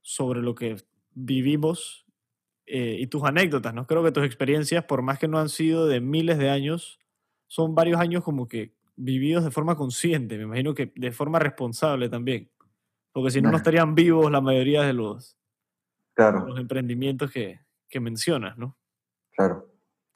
sobre 0.00 0.40
lo 0.42 0.54
que 0.54 0.76
vivimos 1.14 2.06
eh, 2.66 2.96
y 2.98 3.06
tus 3.06 3.24
anécdotas, 3.24 3.72
¿no? 3.74 3.86
Creo 3.86 4.02
que 4.04 4.12
tus 4.12 4.24
experiencias, 4.24 4.84
por 4.84 5.02
más 5.02 5.18
que 5.18 5.28
no 5.28 5.38
han 5.38 5.48
sido 5.48 5.86
de 5.86 6.00
miles 6.00 6.38
de 6.38 6.50
años, 6.50 6.98
son 7.46 7.74
varios 7.74 7.98
años 8.00 8.22
como 8.24 8.46
que 8.46 8.74
vividos 8.96 9.44
de 9.44 9.50
forma 9.50 9.76
consciente, 9.76 10.36
me 10.36 10.42
imagino 10.44 10.74
que 10.74 10.92
de 10.96 11.12
forma 11.12 11.38
responsable 11.38 12.08
también, 12.08 12.50
porque 13.12 13.30
si 13.30 13.40
no, 13.40 13.50
no 13.50 13.56
estarían 13.56 13.94
vivos 13.94 14.30
la 14.30 14.40
mayoría 14.40 14.82
de 14.82 14.92
los, 14.92 15.36
Claro. 16.14 16.46
los 16.46 16.58
emprendimientos 16.58 17.30
que, 17.30 17.60
que 17.88 18.00
mencionas, 18.00 18.58
¿no? 18.58 18.76
Claro. 19.36 19.66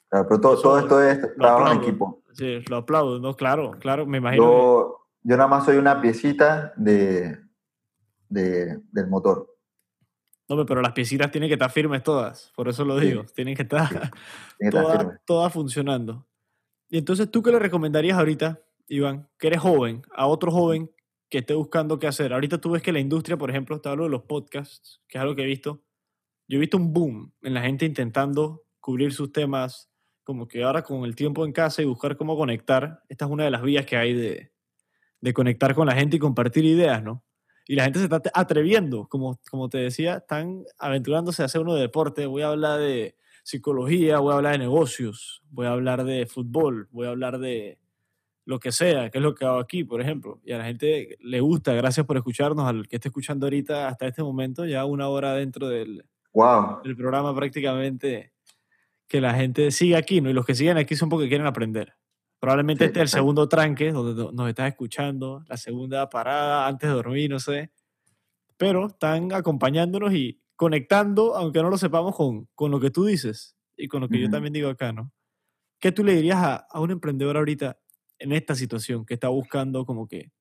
Claro, 0.09 0.27
pero 0.27 0.41
todo, 0.41 0.57
todo 0.61 0.79
esto 0.79 1.01
es 1.01 1.35
trabajo 1.37 1.71
en 1.71 1.81
equipo. 1.81 2.21
Sí, 2.33 2.59
lo 2.69 2.75
aplaudo, 2.77 3.19
¿no? 3.19 3.35
Claro, 3.35 3.71
claro, 3.79 4.05
me 4.05 4.17
imagino 4.19 4.43
que- 4.43 4.49
Yo, 4.57 5.07
yo 5.23 5.37
nada 5.37 5.47
más 5.47 5.65
soy 5.65 5.77
una 5.77 5.99
piecita 6.01 6.71
de, 6.75 7.39
de- 8.29 8.79
del 8.91 9.07
motor. 9.07 9.52
No, 10.49 10.65
pero 10.65 10.81
las 10.81 10.91
piecitas 10.91 11.31
tienen 11.31 11.49
que 11.49 11.53
estar 11.53 11.71
firmes 11.71 12.03
todas, 12.03 12.51
por 12.55 12.67
eso 12.67 12.83
lo 12.83 12.99
digo, 12.99 13.25
tienen 13.33 13.55
que 13.55 13.61
estar, 13.61 14.11
todas, 14.71 15.07
todas 15.25 15.53
funcionando. 15.53 16.27
Y 16.89 16.97
entonces, 16.97 17.31
¿tú 17.31 17.41
qué 17.41 17.51
le 17.51 17.59
recomendarías 17.59 18.17
ahorita, 18.17 18.61
Iván, 18.87 19.29
que 19.39 19.47
eres 19.47 19.61
joven, 19.61 20.03
a 20.13 20.27
otro 20.27 20.51
joven 20.51 20.91
que 21.29 21.39
esté 21.39 21.53
buscando 21.53 21.97
qué 21.97 22.07
hacer? 22.07 22.33
Ahorita 22.33 22.59
tú 22.59 22.71
ves 22.71 22.81
que 22.81 22.91
la 22.91 22.99
industria, 22.99 23.37
por 23.37 23.49
ejemplo, 23.49 23.77
está 23.77 23.91
hablando 23.91 24.09
de 24.09 24.17
los 24.17 24.27
podcasts, 24.27 25.01
que 25.07 25.17
es 25.17 25.21
algo 25.21 25.35
que 25.35 25.43
he 25.43 25.47
visto. 25.47 25.81
Yo 26.47 26.57
he 26.57 26.59
visto 26.59 26.77
un 26.77 26.93
boom 26.93 27.33
en 27.41 27.53
la 27.53 27.61
gente 27.61 27.85
intentando 27.85 28.63
cubrir 28.79 29.13
sus 29.13 29.31
temas, 29.31 29.89
como 30.23 30.47
que 30.47 30.63
ahora 30.63 30.83
con 30.83 31.05
el 31.05 31.15
tiempo 31.15 31.45
en 31.45 31.53
casa 31.53 31.81
y 31.81 31.85
buscar 31.85 32.17
cómo 32.17 32.37
conectar. 32.37 33.01
Esta 33.09 33.25
es 33.25 33.31
una 33.31 33.45
de 33.45 33.51
las 33.51 33.61
vías 33.61 33.85
que 33.85 33.97
hay 33.97 34.13
de, 34.13 34.51
de 35.21 35.33
conectar 35.33 35.73
con 35.73 35.87
la 35.87 35.95
gente 35.95 36.17
y 36.17 36.19
compartir 36.19 36.65
ideas, 36.65 37.01
¿no? 37.01 37.23
Y 37.65 37.75
la 37.75 37.83
gente 37.83 37.99
se 37.99 38.05
está 38.05 38.21
atreviendo, 38.33 39.07
como, 39.07 39.39
como 39.49 39.69
te 39.69 39.77
decía, 39.77 40.17
están 40.17 40.63
aventurándose 40.77 41.41
a 41.41 41.45
hacer 41.45 41.61
uno 41.61 41.75
de 41.75 41.81
deporte. 41.81 42.25
Voy 42.25 42.41
a 42.41 42.49
hablar 42.49 42.79
de 42.79 43.15
psicología, 43.43 44.19
voy 44.19 44.33
a 44.33 44.37
hablar 44.37 44.53
de 44.53 44.59
negocios, 44.59 45.43
voy 45.49 45.67
a 45.67 45.71
hablar 45.71 46.03
de 46.03 46.25
fútbol, 46.25 46.87
voy 46.91 47.07
a 47.07 47.11
hablar 47.11 47.39
de 47.39 47.79
lo 48.45 48.59
que 48.59 48.71
sea, 48.71 49.09
que 49.09 49.19
es 49.19 49.23
lo 49.23 49.35
que 49.35 49.45
hago 49.45 49.59
aquí, 49.59 49.83
por 49.83 50.01
ejemplo. 50.01 50.41
Y 50.43 50.51
a 50.51 50.57
la 50.57 50.65
gente 50.65 51.17
le 51.21 51.39
gusta, 51.39 51.73
gracias 51.73 52.05
por 52.05 52.17
escucharnos, 52.17 52.67
al 52.67 52.87
que 52.87 52.97
esté 52.97 53.07
escuchando 53.07 53.45
ahorita 53.45 53.87
hasta 53.87 54.07
este 54.07 54.23
momento, 54.23 54.65
ya 54.65 54.85
una 54.85 55.07
hora 55.07 55.33
dentro 55.33 55.67
del, 55.67 56.05
wow. 56.33 56.81
del 56.83 56.95
programa 56.95 57.33
prácticamente, 57.33 58.33
que 59.07 59.21
la 59.21 59.33
gente 59.35 59.71
sigue 59.71 59.95
aquí, 59.95 60.19
¿no? 60.21 60.29
Y 60.29 60.33
los 60.33 60.45
que 60.45 60.55
siguen 60.55 60.77
aquí 60.77 60.95
son 60.95 61.09
porque 61.09 61.29
quieren 61.29 61.47
aprender. 61.47 61.93
Probablemente 62.43 62.83
este 62.83 62.99
es 62.99 63.03
el 63.03 63.07
segundo 63.07 63.47
tranque 63.47 63.93
donde 63.93 64.29
nos 64.33 64.49
estás 64.49 64.67
escuchando, 64.67 65.45
la 65.47 65.55
segunda 65.55 66.09
parada 66.09 66.67
antes 66.67 66.89
de 66.89 66.93
dormir, 66.93 67.29
no 67.29 67.39
sé. 67.39 67.71
Pero 68.57 68.87
están 68.87 69.31
acompañándonos 69.31 70.13
y 70.13 70.41
conectando, 70.57 71.37
aunque 71.37 71.61
no 71.61 71.69
lo 71.69 71.77
sepamos, 71.77 72.13
con, 72.17 72.49
con 72.53 72.69
lo 72.69 72.81
que 72.81 72.91
tú 72.91 73.05
dices 73.05 73.55
y 73.77 73.87
con 73.87 74.01
lo 74.01 74.09
que 74.09 74.19
yo 74.19 74.29
también 74.29 74.51
digo 74.51 74.67
acá, 74.67 74.91
¿no? 74.91 75.13
¿Qué 75.79 75.93
tú 75.93 76.03
le 76.03 76.15
dirías 76.15 76.35
a, 76.35 76.55
a, 76.69 76.81
un 76.81 76.91
emprendedor 76.91 77.37
ahorita 77.37 77.79
en 78.19 78.33
esta 78.33 78.55
situación 78.55 79.05
que 79.05 79.13
está 79.13 79.29
buscando 79.29 79.85
como 79.85 80.05
que 80.09 80.33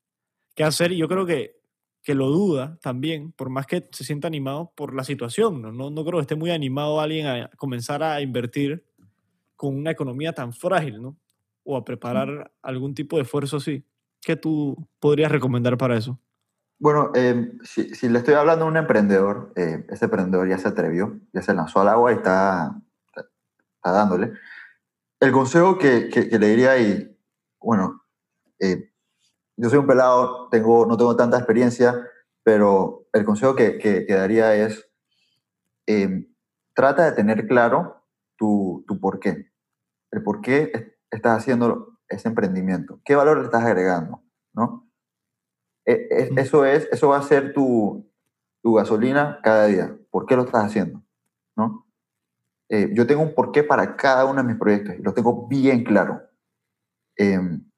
qué 0.56 0.64
hacer? 0.64 0.90
Y 0.90 0.96
yo 0.96 1.06
creo 1.06 1.24
que, 1.24 1.60
que 2.02 2.16
lo 2.16 2.30
duda 2.30 2.80
también, 2.82 3.30
por 3.30 3.48
más 3.48 3.66
que 3.66 3.88
se 3.92 4.02
sienta 4.02 4.26
animado 4.26 4.72
por 4.74 4.92
la 4.92 5.04
situación, 5.04 5.62
¿no? 5.62 5.70
No, 5.70 5.90
no 5.90 6.04
creo 6.04 6.18
que 6.18 6.22
esté 6.22 6.34
muy 6.34 6.50
animado 6.50 7.00
alguien 7.00 7.28
a 7.28 7.48
comenzar 7.50 8.02
a 8.02 8.20
invertir 8.20 8.84
con 9.54 9.76
una 9.76 9.92
economía 9.92 10.32
tan 10.32 10.52
frágil, 10.52 11.00
¿no? 11.00 11.21
O 11.64 11.76
a 11.76 11.84
preparar 11.84 12.52
algún 12.62 12.94
tipo 12.94 13.16
de 13.16 13.22
esfuerzo 13.22 13.58
así. 13.58 13.84
¿Qué 14.20 14.36
tú 14.36 14.76
podrías 15.00 15.32
recomendar 15.32 15.76
para 15.76 15.96
eso? 15.96 16.18
Bueno, 16.82 17.12
em, 17.14 17.58
si, 17.62 18.08
le 18.08 18.18
estoy 18.18 18.34
hablando 18.34 18.64
a 18.64 18.68
un 18.68 18.76
emprendedor, 18.76 19.52
eh, 19.54 19.86
ese 19.88 20.06
emprendedor 20.06 20.48
ya 20.48 20.58
se 20.58 20.66
atrevió, 20.66 21.20
ya 21.32 21.40
se 21.40 21.54
lanzó 21.54 21.80
al 21.80 21.88
agua 21.88 22.10
y 22.10 22.16
está, 22.16 22.74
está, 23.06 23.92
dándole. 23.92 24.32
El 25.20 25.30
consejo 25.30 25.78
que, 25.78 26.08
que, 26.08 26.38
le 26.38 26.48
diría 26.48 26.72
ahí, 26.72 27.16
bueno, 27.60 28.02
eh, 28.58 28.90
yo 29.56 29.70
soy 29.70 29.78
un 29.78 29.86
pelado, 29.86 30.48
tengo, 30.48 30.84
no 30.86 30.96
tengo 30.96 31.14
tanta 31.14 31.36
experiencia, 31.36 32.04
pero 32.42 33.06
el 33.12 33.24
consejo 33.24 33.54
que, 33.54 33.78
que, 33.78 34.04
daría 34.08 34.54
es, 34.56 34.84
em, 35.86 36.34
trata 36.74 37.04
de 37.04 37.12
tener 37.12 37.46
claro 37.46 38.04
tu, 38.36 38.84
tu 38.88 38.98
por 38.98 39.20
qué, 39.20 39.52
el 40.10 40.22
por 40.24 40.40
qué 40.40 40.91
estás 41.16 41.38
haciendo 41.38 41.98
ese 42.08 42.28
emprendimiento, 42.28 43.00
qué 43.04 43.14
valor 43.14 43.38
le 43.38 43.44
estás 43.44 43.64
agregando, 43.64 44.22
¿no? 44.54 44.88
E, 45.84 45.92
e, 46.10 46.30
eso, 46.36 46.64
es, 46.64 46.88
eso 46.90 47.08
va 47.08 47.18
a 47.18 47.22
ser 47.22 47.52
tu, 47.52 48.10
tu 48.62 48.74
gasolina 48.74 49.40
cada 49.42 49.66
día. 49.66 49.96
¿Por 50.10 50.26
qué 50.26 50.36
lo 50.36 50.44
estás 50.44 50.64
haciendo? 50.64 51.02
¿No? 51.56 51.86
Eh, 52.68 52.90
yo 52.94 53.06
tengo 53.06 53.22
un 53.22 53.34
porqué 53.34 53.64
para 53.64 53.96
cada 53.96 54.24
uno 54.24 54.42
de 54.42 54.48
mis 54.48 54.56
proyectos 54.56 54.94
y 54.98 55.02
lo 55.02 55.12
tengo 55.12 55.46
bien 55.48 55.84
claro. 55.84 56.22
Em, 57.16 57.68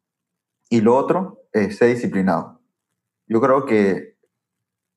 y 0.70 0.80
lo 0.80 0.96
otro 0.96 1.46
es 1.52 1.78
ser 1.78 1.88
disciplinado. 1.88 2.60
Yo 3.26 3.40
creo 3.40 3.64
que 3.64 4.18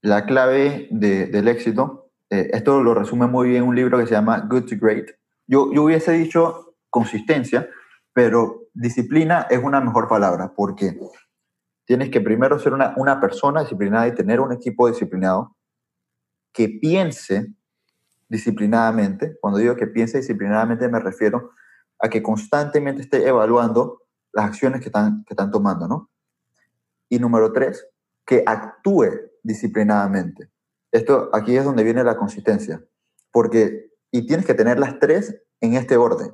la 0.01 0.25
clave 0.25 0.87
de, 0.91 1.27
del 1.27 1.47
éxito, 1.47 2.11
eh, 2.29 2.49
esto 2.53 2.83
lo 2.83 2.93
resume 2.93 3.27
muy 3.27 3.49
bien 3.49 3.63
un 3.63 3.75
libro 3.75 3.97
que 3.97 4.05
se 4.05 4.13
llama 4.13 4.39
Good 4.41 4.65
to 4.65 4.75
Great. 4.79 5.09
Yo, 5.47 5.73
yo 5.73 5.83
hubiese 5.83 6.11
dicho 6.11 6.75
consistencia, 6.89 7.69
pero 8.17 8.63
disciplina 8.73 9.45
es 9.47 9.63
una 9.63 9.79
mejor 9.79 10.07
palabra 10.07 10.51
porque 10.55 10.99
tienes 11.85 12.09
que 12.09 12.19
primero 12.19 12.57
ser 12.57 12.73
una, 12.73 13.19
persona 13.21 13.61
disciplinada 13.61 14.07
y 14.07 14.15
tener 14.15 14.39
un 14.39 14.51
equipo 14.51 14.87
disciplinado 14.87 15.55
que 16.51 16.67
piense 16.67 17.53
disciplinadamente. 18.27 19.37
Cuando 19.39 19.59
digo 19.59 19.75
que 19.75 19.85
piense 19.85 20.17
disciplinadamente 20.17 20.89
me 20.89 20.99
refiero 20.99 21.51
a 21.99 22.09
que 22.09 22.23
constantemente 22.23 23.03
esté 23.03 23.27
evaluando 23.27 24.01
las 24.33 24.45
acciones 24.45 24.81
que 24.81 24.87
están, 24.87 25.23
que 25.23 25.35
están 25.35 25.51
tomando, 25.51 25.87
¿no? 25.87 26.09
Y 27.09 27.19
número 27.19 27.53
tres, 27.53 27.87
que 28.25 28.41
actúe 28.47 29.29
disciplinadamente. 29.43 30.49
Esto 30.91 31.29
aquí 31.33 31.55
es 31.55 31.63
donde 31.63 31.83
viene 31.83 32.03
la 32.03 32.17
consistencia, 32.17 32.83
porque, 33.29 33.91
y 34.09 34.25
tienes 34.25 34.47
que 34.47 34.55
tener 34.55 34.79
las 34.79 34.97
tres 34.97 35.39
en 35.61 35.75
este 35.75 35.97
orden, 35.97 36.31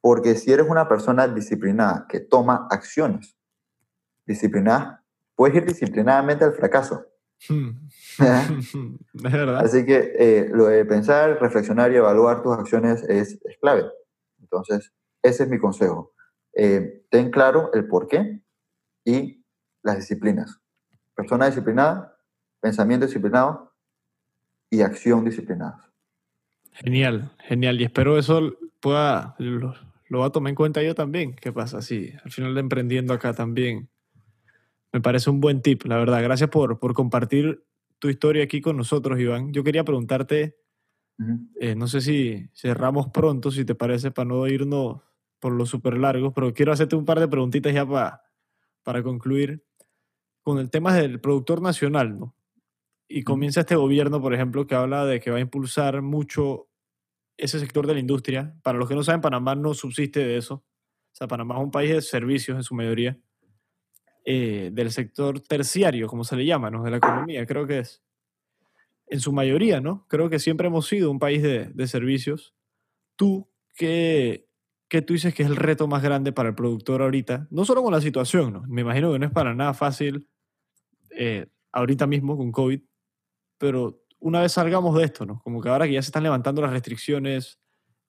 porque 0.00 0.34
si 0.34 0.52
eres 0.52 0.66
una 0.68 0.88
persona 0.88 1.26
disciplinada 1.28 2.06
que 2.08 2.20
toma 2.20 2.66
acciones 2.70 3.36
disciplinada, 4.26 5.04
puedes 5.34 5.56
ir 5.56 5.64
disciplinadamente 5.64 6.44
al 6.44 6.52
fracaso. 6.52 7.06
Hmm. 7.48 7.70
es 8.18 9.32
verdad. 9.32 9.58
Así 9.58 9.86
que 9.86 10.12
eh, 10.18 10.48
lo 10.52 10.66
de 10.66 10.84
pensar, 10.84 11.40
reflexionar 11.40 11.92
y 11.92 11.96
evaluar 11.96 12.42
tus 12.42 12.52
acciones 12.52 13.02
es, 13.04 13.38
clave. 13.60 13.86
Entonces, 14.40 14.92
ese 15.22 15.44
es 15.44 15.48
mi 15.48 15.58
consejo. 15.58 16.12
Eh, 16.54 17.04
ten 17.10 17.30
claro 17.30 17.70
el 17.72 17.86
por 17.86 18.08
qué 18.08 18.42
y 19.04 19.44
las 19.82 19.96
disciplinas. 19.96 20.60
Persona 21.14 21.46
disciplinada, 21.46 22.16
pensamiento 22.60 23.06
disciplinado 23.06 23.72
y 24.70 24.82
acción 24.82 25.24
disciplinada. 25.24 25.90
Genial, 26.72 27.32
genial. 27.38 27.80
Y 27.80 27.84
espero 27.84 28.18
eso 28.18 28.52
pueda, 28.80 29.34
lo, 29.38 29.74
lo 30.08 30.20
va 30.20 30.26
a 30.26 30.30
tomar 30.30 30.50
en 30.50 30.56
cuenta 30.56 30.82
yo 30.82 30.94
también. 30.94 31.34
¿Qué 31.34 31.52
pasa? 31.52 31.82
Sí, 31.82 32.12
al 32.24 32.30
final 32.30 32.54
de 32.54 32.60
emprendiendo 32.60 33.12
acá 33.12 33.32
también 33.32 33.88
me 34.92 35.00
parece 35.00 35.30
un 35.30 35.40
buen 35.40 35.62
tip, 35.62 35.84
la 35.84 35.96
verdad. 35.96 36.22
Gracias 36.22 36.50
por, 36.50 36.78
por 36.78 36.94
compartir 36.94 37.64
tu 37.98 38.08
historia 38.08 38.44
aquí 38.44 38.60
con 38.60 38.76
nosotros, 38.76 39.18
Iván. 39.18 39.52
Yo 39.52 39.64
quería 39.64 39.84
preguntarte, 39.84 40.56
eh, 41.60 41.74
no 41.74 41.86
sé 41.88 42.00
si 42.00 42.48
cerramos 42.54 43.08
pronto, 43.08 43.50
si 43.50 43.64
te 43.64 43.74
parece, 43.74 44.10
para 44.10 44.28
no 44.28 44.46
irnos 44.46 45.02
por 45.40 45.52
lo 45.52 45.66
súper 45.66 45.98
largos, 45.98 46.32
pero 46.34 46.52
quiero 46.52 46.72
hacerte 46.72 46.96
un 46.96 47.04
par 47.04 47.20
de 47.20 47.28
preguntitas 47.28 47.72
ya 47.72 47.86
para, 47.86 48.22
para 48.82 49.02
concluir 49.02 49.64
con 50.42 50.58
el 50.58 50.70
tema 50.70 50.94
del 50.94 51.20
productor 51.20 51.60
nacional, 51.60 52.18
¿no? 52.18 52.34
Y 53.08 53.22
comienza 53.22 53.60
este 53.60 53.76
gobierno, 53.76 54.20
por 54.20 54.34
ejemplo, 54.34 54.66
que 54.66 54.74
habla 54.74 55.06
de 55.06 55.20
que 55.20 55.30
va 55.30 55.38
a 55.38 55.40
impulsar 55.40 56.02
mucho 56.02 56.67
ese 57.38 57.58
sector 57.60 57.86
de 57.86 57.94
la 57.94 58.00
industria. 58.00 58.54
Para 58.62 58.76
los 58.76 58.88
que 58.88 58.94
no 58.94 59.02
saben, 59.02 59.22
Panamá 59.22 59.54
no 59.54 59.72
subsiste 59.72 60.20
de 60.20 60.36
eso. 60.36 60.54
O 60.54 61.14
sea, 61.14 61.28
Panamá 61.28 61.56
es 61.56 61.62
un 61.62 61.70
país 61.70 61.90
de 61.90 62.02
servicios 62.02 62.56
en 62.56 62.64
su 62.64 62.74
mayoría. 62.74 63.18
Eh, 64.24 64.70
del 64.74 64.90
sector 64.90 65.40
terciario, 65.40 66.06
como 66.06 66.22
se 66.22 66.36
le 66.36 66.44
llama, 66.44 66.70
¿no? 66.70 66.82
De 66.82 66.90
la 66.90 66.98
economía, 66.98 67.46
creo 67.46 67.66
que 67.66 67.78
es. 67.78 68.02
En 69.06 69.20
su 69.20 69.32
mayoría, 69.32 69.80
¿no? 69.80 70.06
Creo 70.08 70.28
que 70.28 70.38
siempre 70.38 70.66
hemos 70.66 70.86
sido 70.86 71.10
un 71.10 71.18
país 71.18 71.42
de, 71.42 71.70
de 71.72 71.86
servicios. 71.86 72.54
Tú, 73.16 73.48
¿qué, 73.74 74.46
¿qué 74.88 75.00
tú 75.00 75.14
dices 75.14 75.32
que 75.32 75.44
es 75.44 75.48
el 75.48 75.56
reto 75.56 75.88
más 75.88 76.02
grande 76.02 76.32
para 76.32 76.50
el 76.50 76.54
productor 76.54 77.00
ahorita? 77.00 77.48
No 77.50 77.64
solo 77.64 77.82
con 77.82 77.92
la 77.92 78.02
situación, 78.02 78.52
¿no? 78.52 78.62
Me 78.68 78.82
imagino 78.82 79.10
que 79.10 79.18
no 79.18 79.24
es 79.24 79.32
para 79.32 79.54
nada 79.54 79.72
fácil 79.72 80.28
eh, 81.10 81.46
ahorita 81.72 82.06
mismo 82.06 82.36
con 82.36 82.52
COVID, 82.52 82.82
pero 83.56 84.04
una 84.20 84.40
vez 84.40 84.52
salgamos 84.52 84.96
de 84.96 85.04
esto, 85.04 85.26
¿no? 85.26 85.40
Como 85.42 85.60
que 85.60 85.68
ahora 85.68 85.86
que 85.86 85.92
ya 85.92 86.02
se 86.02 86.08
están 86.08 86.22
levantando 86.22 86.62
las 86.62 86.72
restricciones, 86.72 87.58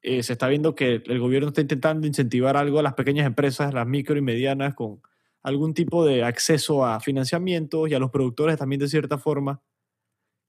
eh, 0.02 0.24
se 0.24 0.34
está 0.34 0.48
viendo 0.48 0.76
que 0.76 1.04
el 1.06 1.20
gobierno 1.20 1.50
está 1.50 1.62
intentando 1.62 2.08
incentivar 2.08 2.56
algo 2.58 2.80
a 2.80 2.84
las 2.84 2.94
pequeñas 2.94 3.26
empresas, 3.26 3.74
las 3.74 3.86
micro 3.86 4.18
y 4.18 4.22
medianas, 4.22 4.74
con 4.74 5.02
algún 5.44 5.74
tipo 5.74 6.06
de 6.06 6.24
acceso 6.24 6.86
a 6.86 7.00
financiamientos 7.00 7.90
y 7.90 7.94
a 7.94 8.00
los 8.00 8.12
productores 8.12 8.58
también 8.58 8.80
de 8.80 8.88
cierta 8.88 9.18
forma. 9.18 9.62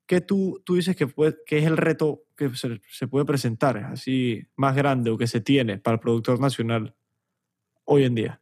¿Qué 0.06 0.20
tú, 0.20 0.60
tú 0.64 0.74
dices 0.74 0.96
que, 0.96 1.08
que 1.46 1.58
es 1.58 1.64
el 1.64 1.76
reto 1.76 2.24
que 2.36 2.50
se, 2.54 3.06
puede 3.06 3.24
presentar 3.24 3.76
así 3.78 4.44
más 4.56 4.74
grande 4.74 5.10
o 5.10 5.18
que 5.18 5.26
se 5.26 5.40
tiene 5.40 5.78
para 5.78 5.94
el 5.94 6.00
productor 6.00 6.40
nacional 6.40 6.94
hoy 7.84 8.04
en 8.04 8.14
día? 8.14 8.40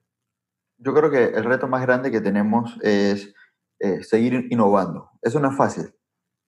Yo 0.79 0.95
creo 0.95 1.11
que 1.11 1.25
el 1.25 1.45
reto 1.45 1.69
más 1.69 1.83
grande 1.83 2.11
que 2.11 2.21
tenemos 2.21 2.79
es 2.83 3.35
eh, 3.81 4.03
seguir 4.03 4.47
innovando. 4.51 5.11
Eso 5.21 5.41
no 5.41 5.51
es 5.51 5.57
fácil. 5.57 5.93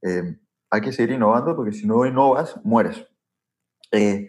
Eh, 0.02 0.38
hay 0.70 0.80
que 0.80 0.92
seguir 0.92 1.16
innovando 1.16 1.56
porque 1.56 1.72
si 1.72 1.86
no 1.86 2.06
innovas, 2.06 2.58
mueres. 2.64 3.06
Eh, 3.90 4.28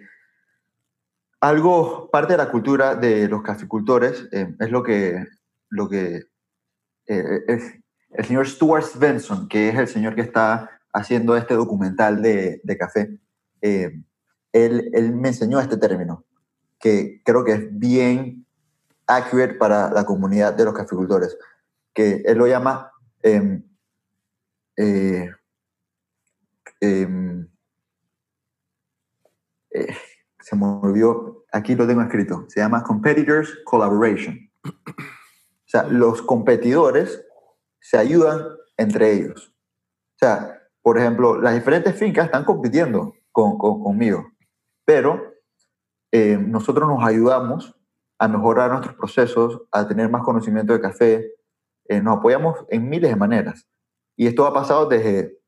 algo, 1.39 2.09
parte 2.11 2.33
de 2.33 2.37
la 2.37 2.49
cultura 2.49 2.95
de 2.95 3.27
los 3.27 3.41
caficultores 3.41 4.27
es 4.31 4.71
lo 4.71 4.83
que 4.83 5.25
lo 5.69 5.89
que 5.89 6.23
eh, 7.07 7.39
el 8.11 8.25
señor 8.25 8.47
Stuart 8.47 8.83
Svensson, 8.83 9.47
que 9.47 9.69
es 9.69 9.75
el 9.77 9.87
señor 9.87 10.15
que 10.15 10.21
está 10.21 10.69
haciendo 10.93 11.35
este 11.35 11.55
documental 11.55 12.21
de, 12.21 12.61
de 12.63 12.77
café, 12.77 13.17
eh, 13.61 13.91
él, 14.51 14.89
él, 14.93 15.13
me 15.13 15.29
enseñó 15.29 15.59
este 15.59 15.77
término, 15.77 16.25
que 16.77 17.21
creo 17.23 17.45
que 17.45 17.53
es 17.53 17.79
bien 17.79 18.45
accurate 19.07 19.53
para 19.53 19.89
la 19.91 20.05
comunidad 20.05 20.53
de 20.53 20.65
los 20.65 20.73
caficultores, 20.73 21.37
que 21.93 22.21
él 22.25 22.37
lo 22.37 22.47
llama 22.47 22.91
eh, 26.81 27.07
eh, 29.71 29.95
se 30.39 30.55
me 30.55 30.65
olvidó, 30.65 31.45
aquí 31.51 31.75
lo 31.75 31.87
tengo 31.87 32.01
escrito, 32.01 32.45
se 32.49 32.59
llama 32.59 32.83
Competitors 32.83 33.59
Collaboration. 33.63 34.51
O 34.65 35.71
sea, 35.71 35.83
los 35.83 36.21
competidores 36.21 37.23
se 37.79 37.97
ayudan 37.97 38.41
entre 38.77 39.13
ellos. 39.13 39.53
O 40.15 40.17
sea, 40.19 40.61
por 40.81 40.97
ejemplo, 40.97 41.39
las 41.39 41.53
diferentes 41.53 41.95
fincas 41.95 42.25
están 42.25 42.43
compitiendo 42.43 43.13
con, 43.31 43.57
conmigo, 43.57 44.31
pero 44.83 45.33
eh, 46.11 46.37
nosotros 46.37 46.89
nos 46.89 47.03
ayudamos 47.03 47.75
a 48.19 48.27
mejorar 48.27 48.71
nuestros 48.71 48.95
procesos, 48.95 49.61
a 49.71 49.87
tener 49.87 50.09
más 50.09 50.23
conocimiento 50.23 50.73
de 50.73 50.81
café, 50.81 51.31
eh, 51.85 52.01
nos 52.01 52.17
apoyamos 52.17 52.65
en 52.69 52.89
miles 52.89 53.09
de 53.09 53.15
maneras. 53.15 53.67
Y 54.15 54.27
esto 54.27 54.45
ha 54.45 54.53
pasado 54.53 54.87
desde 54.87 55.40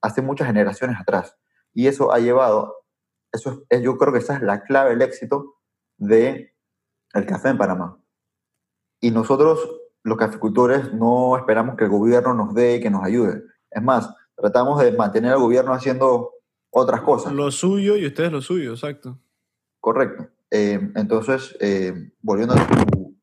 hace 0.00 0.22
muchas 0.22 0.46
generaciones 0.46 0.96
atrás. 1.00 1.36
Y 1.74 1.86
eso 1.86 2.12
ha 2.12 2.18
llevado, 2.18 2.84
eso 3.32 3.64
es, 3.68 3.82
yo 3.82 3.96
creo 3.98 4.12
que 4.12 4.18
esa 4.18 4.36
es 4.36 4.42
la 4.42 4.62
clave 4.64 4.90
del 4.90 5.02
éxito 5.02 5.56
del 5.96 6.52
el 7.14 7.26
café 7.26 7.50
en 7.50 7.58
Panamá. 7.58 8.00
Y 9.00 9.10
nosotros, 9.10 9.60
los 10.02 10.18
caficultores, 10.18 10.92
no 10.92 11.36
esperamos 11.36 11.76
que 11.76 11.84
el 11.84 11.90
gobierno 11.90 12.34
nos 12.34 12.54
dé 12.54 12.76
y 12.76 12.80
que 12.80 12.90
nos 12.90 13.04
ayude. 13.04 13.42
Es 13.70 13.82
más, 13.82 14.12
tratamos 14.36 14.80
de 14.80 14.92
mantener 14.92 15.32
al 15.32 15.40
gobierno 15.40 15.72
haciendo 15.72 16.32
otras 16.70 17.02
cosas. 17.02 17.32
Lo 17.32 17.50
suyo 17.50 17.96
y 17.96 18.06
ustedes 18.06 18.32
lo 18.32 18.40
suyo, 18.40 18.72
exacto. 18.72 19.18
Correcto. 19.80 20.28
Eh, 20.50 20.92
entonces, 20.96 21.56
eh, 21.60 22.12
volviendo 22.20 22.54
a 22.54 22.66
tu, 22.66 23.16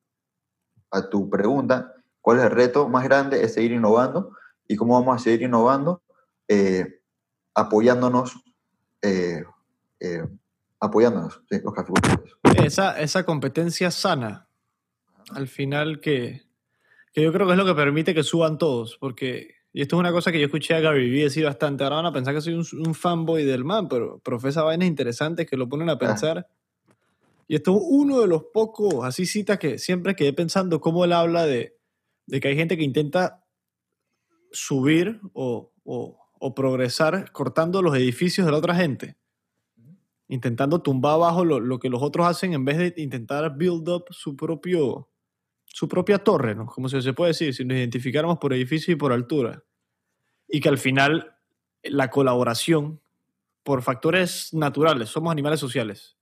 a 0.92 1.10
tu 1.10 1.30
pregunta, 1.30 1.94
¿cuál 2.22 2.40
es 2.40 2.46
el 2.46 2.52
reto 2.52 2.88
más 2.88 3.04
grande? 3.04 3.44
Es 3.44 3.54
seguir 3.54 3.72
innovando. 3.72 4.32
¿Y 4.68 4.76
cómo 4.76 5.00
vamos 5.00 5.16
a 5.16 5.24
seguir 5.24 5.44
innovando? 5.44 6.02
Eh, 6.48 7.02
apoyándonos, 7.54 8.44
eh, 9.02 9.44
eh, 10.00 10.24
apoyándonos, 10.80 11.42
sí, 11.50 11.60
los 11.64 11.74
caficultores. 11.74 12.34
Esa, 12.64 13.00
esa 13.00 13.26
competencia 13.26 13.92
sana, 13.92 14.48
al 15.32 15.48
final 15.48 16.00
que, 16.00 16.44
que 17.14 17.24
yo 17.24 17.32
creo 17.32 17.48
que 17.48 17.54
es 17.54 17.58
lo 17.58 17.66
que 17.66 17.74
permite 17.74 18.14
que 18.14 18.24
suban 18.24 18.58
todos, 18.58 18.98
porque, 19.00 19.56
y 19.74 19.82
esto 19.82 19.96
es 19.96 20.00
una 20.00 20.12
cosa 20.12 20.32
que 20.32 20.40
yo 20.40 20.46
escuché 20.46 20.76
a 20.76 20.82
Gary 20.82 21.10
Vee 21.10 21.24
decir 21.24 21.46
bastante, 21.46 21.84
ahora 21.84 21.98
van 21.98 22.06
a 22.08 22.14
pensar 22.14 22.34
que 22.34 22.42
soy 22.42 22.54
un, 22.54 22.66
un 22.86 22.94
fanboy 22.94 23.44
del 23.44 23.64
man, 23.64 23.88
pero 23.88 24.20
profesa 24.20 24.64
vainas 24.64 24.88
interesantes 24.88 25.48
que 25.48 25.58
lo 25.58 25.68
ponen 25.68 25.90
a 25.90 25.98
pensar. 25.98 26.48
Y 27.48 27.56
esto 27.56 27.76
es 27.76 27.82
uno 27.84 28.22
de 28.22 28.28
los 28.28 28.46
pocos, 28.54 29.06
así 29.06 29.26
citas 29.26 29.60
que 29.60 29.78
siempre 29.78 30.16
quedé 30.16 30.34
pensando 30.34 30.82
cómo 30.82 31.06
él 31.06 31.14
habla 31.14 31.46
de, 31.46 31.78
de 32.26 32.40
que 32.40 32.48
hay 32.48 32.56
gente 32.56 32.76
que 32.76 32.84
intenta 32.84 33.44
subir 34.52 35.20
o, 35.34 35.72
o, 35.84 36.25
o, 36.46 36.56
progresar 36.56 37.32
cortando 37.32 37.82
los 37.82 37.96
edificios 37.96 38.46
de 38.46 38.52
la 38.52 38.58
otra 38.58 38.76
gente, 38.76 39.18
intentando 40.28 40.82
tumbar 40.82 41.14
abajo 41.14 41.46
lo, 41.46 41.60
lo, 41.60 41.80
que 41.80 41.90
los 41.90 42.02
otros 42.02 42.28
hacen 42.28 42.54
en 42.54 42.66
vez 42.66 42.78
de 42.78 42.94
intentar 42.98 43.56
build 43.58 43.88
up 43.90 44.06
su 44.12 44.36
propio 44.36 45.10
su 45.76 45.90
propia 45.90 46.20
torre, 46.20 46.56
¿no? 46.56 46.68
Como 46.68 46.88
se 46.88 47.12
puede 47.12 47.32
decir, 47.32 47.54
si 47.54 47.66
nos 47.66 47.76
identificáramos 47.78 48.38
por 48.38 48.54
edificio 48.54 48.94
y 48.94 48.96
por 48.96 49.12
altura. 49.12 49.62
Y 50.48 50.62
que 50.62 50.70
al 50.70 50.78
final 50.78 51.36
la 51.84 52.10
colaboración, 52.10 53.02
por 53.62 53.82
factores 53.82 54.54
naturales, 54.54 55.10
somos 55.10 55.34
animales 55.34 55.60
sociales 55.60 56.16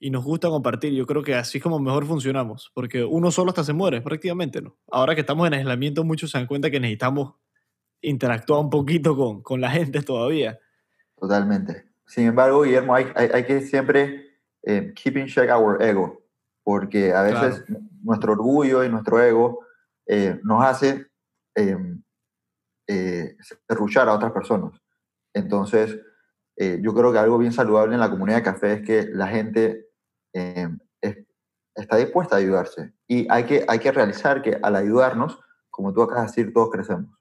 y 0.00 0.08
nos 0.08 0.24
gusta 0.24 0.48
compartir. 0.48 0.94
Yo 0.94 1.04
creo 1.04 1.22
que 1.22 1.34
así 1.34 1.58
es 1.58 1.62
como 1.62 1.78
mejor 1.78 2.06
funcionamos, 2.06 2.70
porque 2.72 3.04
uno 3.04 3.30
solo 3.30 3.50
hasta 3.50 3.62
se 3.62 3.74
muere, 3.74 4.00
prácticamente, 4.00 4.62
¿no? 4.62 4.78
Ahora 4.90 5.14
que 5.14 5.20
estamos 5.20 5.46
en 5.46 5.52
aislamiento, 5.52 6.02
muchos 6.02 6.30
se 6.30 6.38
dan 6.38 6.46
cuenta 6.46 6.70
que 6.70 6.80
necesitamos 6.80 7.34
interactuar 8.00 8.60
un 8.60 8.70
poquito 8.70 9.16
con, 9.16 9.42
con 9.42 9.60
la 9.60 9.70
gente 9.70 10.02
todavía. 10.02 10.58
Totalmente. 11.16 11.86
Sin 12.06 12.26
embargo, 12.26 12.62
Guillermo, 12.62 12.94
hay, 12.94 13.06
hay, 13.14 13.28
hay 13.34 13.44
que 13.44 13.60
siempre 13.60 14.38
eh, 14.62 14.92
keep 14.94 15.16
in 15.16 15.26
check 15.26 15.50
our 15.50 15.82
ego, 15.82 16.22
porque 16.62 17.12
a 17.12 17.22
veces 17.22 17.62
claro. 17.62 17.82
nuestro 18.02 18.32
orgullo 18.32 18.84
y 18.84 18.88
nuestro 18.88 19.20
ego 19.22 19.60
eh, 20.06 20.40
nos 20.42 20.64
hace 20.64 21.06
eh, 21.54 21.76
eh, 22.86 23.36
a 23.68 24.12
otras 24.12 24.32
personas. 24.32 24.80
Entonces, 25.34 25.98
eh, 26.56 26.78
yo 26.82 26.94
creo 26.94 27.12
que 27.12 27.18
algo 27.18 27.38
bien 27.38 27.52
saludable 27.52 27.94
en 27.94 28.00
la 28.00 28.10
comunidad 28.10 28.38
de 28.38 28.42
café 28.42 28.72
es 28.72 28.82
que 28.82 29.08
la 29.12 29.28
gente 29.28 29.86
eh, 30.32 30.68
es, 31.00 31.18
está 31.74 31.96
dispuesta 31.96 32.36
a 32.36 32.38
ayudarse. 32.38 32.92
Y 33.06 33.26
hay 33.30 33.44
que, 33.44 33.64
hay 33.68 33.78
que 33.78 33.92
realizar 33.92 34.42
que 34.42 34.58
al 34.62 34.76
ayudarnos, 34.76 35.38
como 35.70 35.92
tú 35.92 36.02
acabas 36.02 36.34
de 36.34 36.42
decir, 36.42 36.54
todos 36.54 36.70
crecemos. 36.70 37.14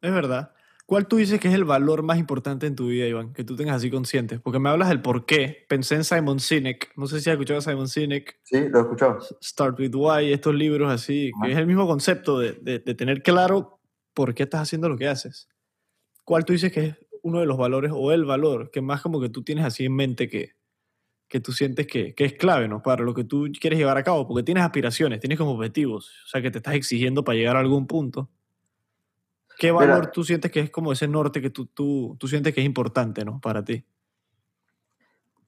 Es 0.00 0.12
verdad. 0.12 0.52
¿Cuál 0.88 1.06
tú 1.06 1.16
dices 1.16 1.38
que 1.38 1.48
es 1.48 1.54
el 1.54 1.66
valor 1.66 2.02
más 2.02 2.16
importante 2.16 2.66
en 2.66 2.74
tu 2.74 2.86
vida, 2.86 3.06
Iván? 3.06 3.34
Que 3.34 3.44
tú 3.44 3.56
tengas 3.56 3.76
así 3.76 3.90
consciente. 3.90 4.38
Porque 4.38 4.58
me 4.58 4.70
hablas 4.70 4.88
del 4.88 5.02
por 5.02 5.26
qué. 5.26 5.66
Pensé 5.68 5.96
en 5.96 6.04
Simon 6.04 6.40
Sinek. 6.40 6.92
No 6.96 7.06
sé 7.06 7.20
si 7.20 7.28
has 7.28 7.34
escuchado 7.34 7.58
a 7.58 7.60
Simon 7.60 7.88
Sinek. 7.88 8.40
Sí, 8.42 8.70
lo 8.70 8.78
he 8.78 8.80
escuchado. 8.80 9.18
Start 9.42 9.78
with 9.78 9.94
Why, 9.94 10.32
estos 10.32 10.54
libros 10.54 10.90
así. 10.90 11.30
Que 11.42 11.52
es 11.52 11.58
el 11.58 11.66
mismo 11.66 11.86
concepto 11.86 12.38
de, 12.38 12.52
de, 12.52 12.78
de, 12.78 12.94
tener 12.94 13.22
claro 13.22 13.82
por 14.14 14.34
qué 14.34 14.44
estás 14.44 14.62
haciendo 14.62 14.88
lo 14.88 14.96
que 14.96 15.08
haces. 15.08 15.50
¿Cuál 16.24 16.46
tú 16.46 16.54
dices 16.54 16.72
que 16.72 16.86
es 16.86 16.96
uno 17.22 17.40
de 17.40 17.46
los 17.46 17.58
valores 17.58 17.92
o 17.94 18.10
el 18.12 18.24
valor 18.24 18.70
que 18.70 18.80
más 18.80 19.02
como 19.02 19.20
que 19.20 19.28
tú 19.28 19.42
tienes 19.42 19.66
así 19.66 19.84
en 19.84 19.94
mente 19.94 20.26
que, 20.26 20.52
que 21.28 21.40
tú 21.40 21.52
sientes 21.52 21.86
que, 21.86 22.14
que 22.14 22.24
es 22.24 22.32
clave, 22.32 22.66
¿no? 22.66 22.82
Para 22.82 23.04
lo 23.04 23.12
que 23.12 23.24
tú 23.24 23.46
quieres 23.60 23.78
llevar 23.78 23.98
a 23.98 24.04
cabo. 24.04 24.26
Porque 24.26 24.42
tienes 24.42 24.64
aspiraciones, 24.64 25.20
tienes 25.20 25.36
como 25.36 25.50
objetivos. 25.50 26.08
O 26.24 26.28
sea, 26.28 26.40
que 26.40 26.50
te 26.50 26.58
estás 26.58 26.76
exigiendo 26.76 27.24
para 27.24 27.36
llegar 27.36 27.56
a 27.56 27.60
algún 27.60 27.86
punto. 27.86 28.30
¿Qué 29.58 29.72
valor 29.72 29.98
Mira, 29.98 30.10
tú 30.12 30.22
sientes 30.22 30.52
que 30.52 30.60
es 30.60 30.70
como 30.70 30.92
ese 30.92 31.08
norte 31.08 31.42
que 31.42 31.50
tú, 31.50 31.66
tú, 31.66 32.16
tú 32.16 32.28
sientes 32.28 32.54
que 32.54 32.60
es 32.60 32.66
importante, 32.66 33.24
¿no? 33.24 33.40
Para 33.40 33.64
ti. 33.64 33.84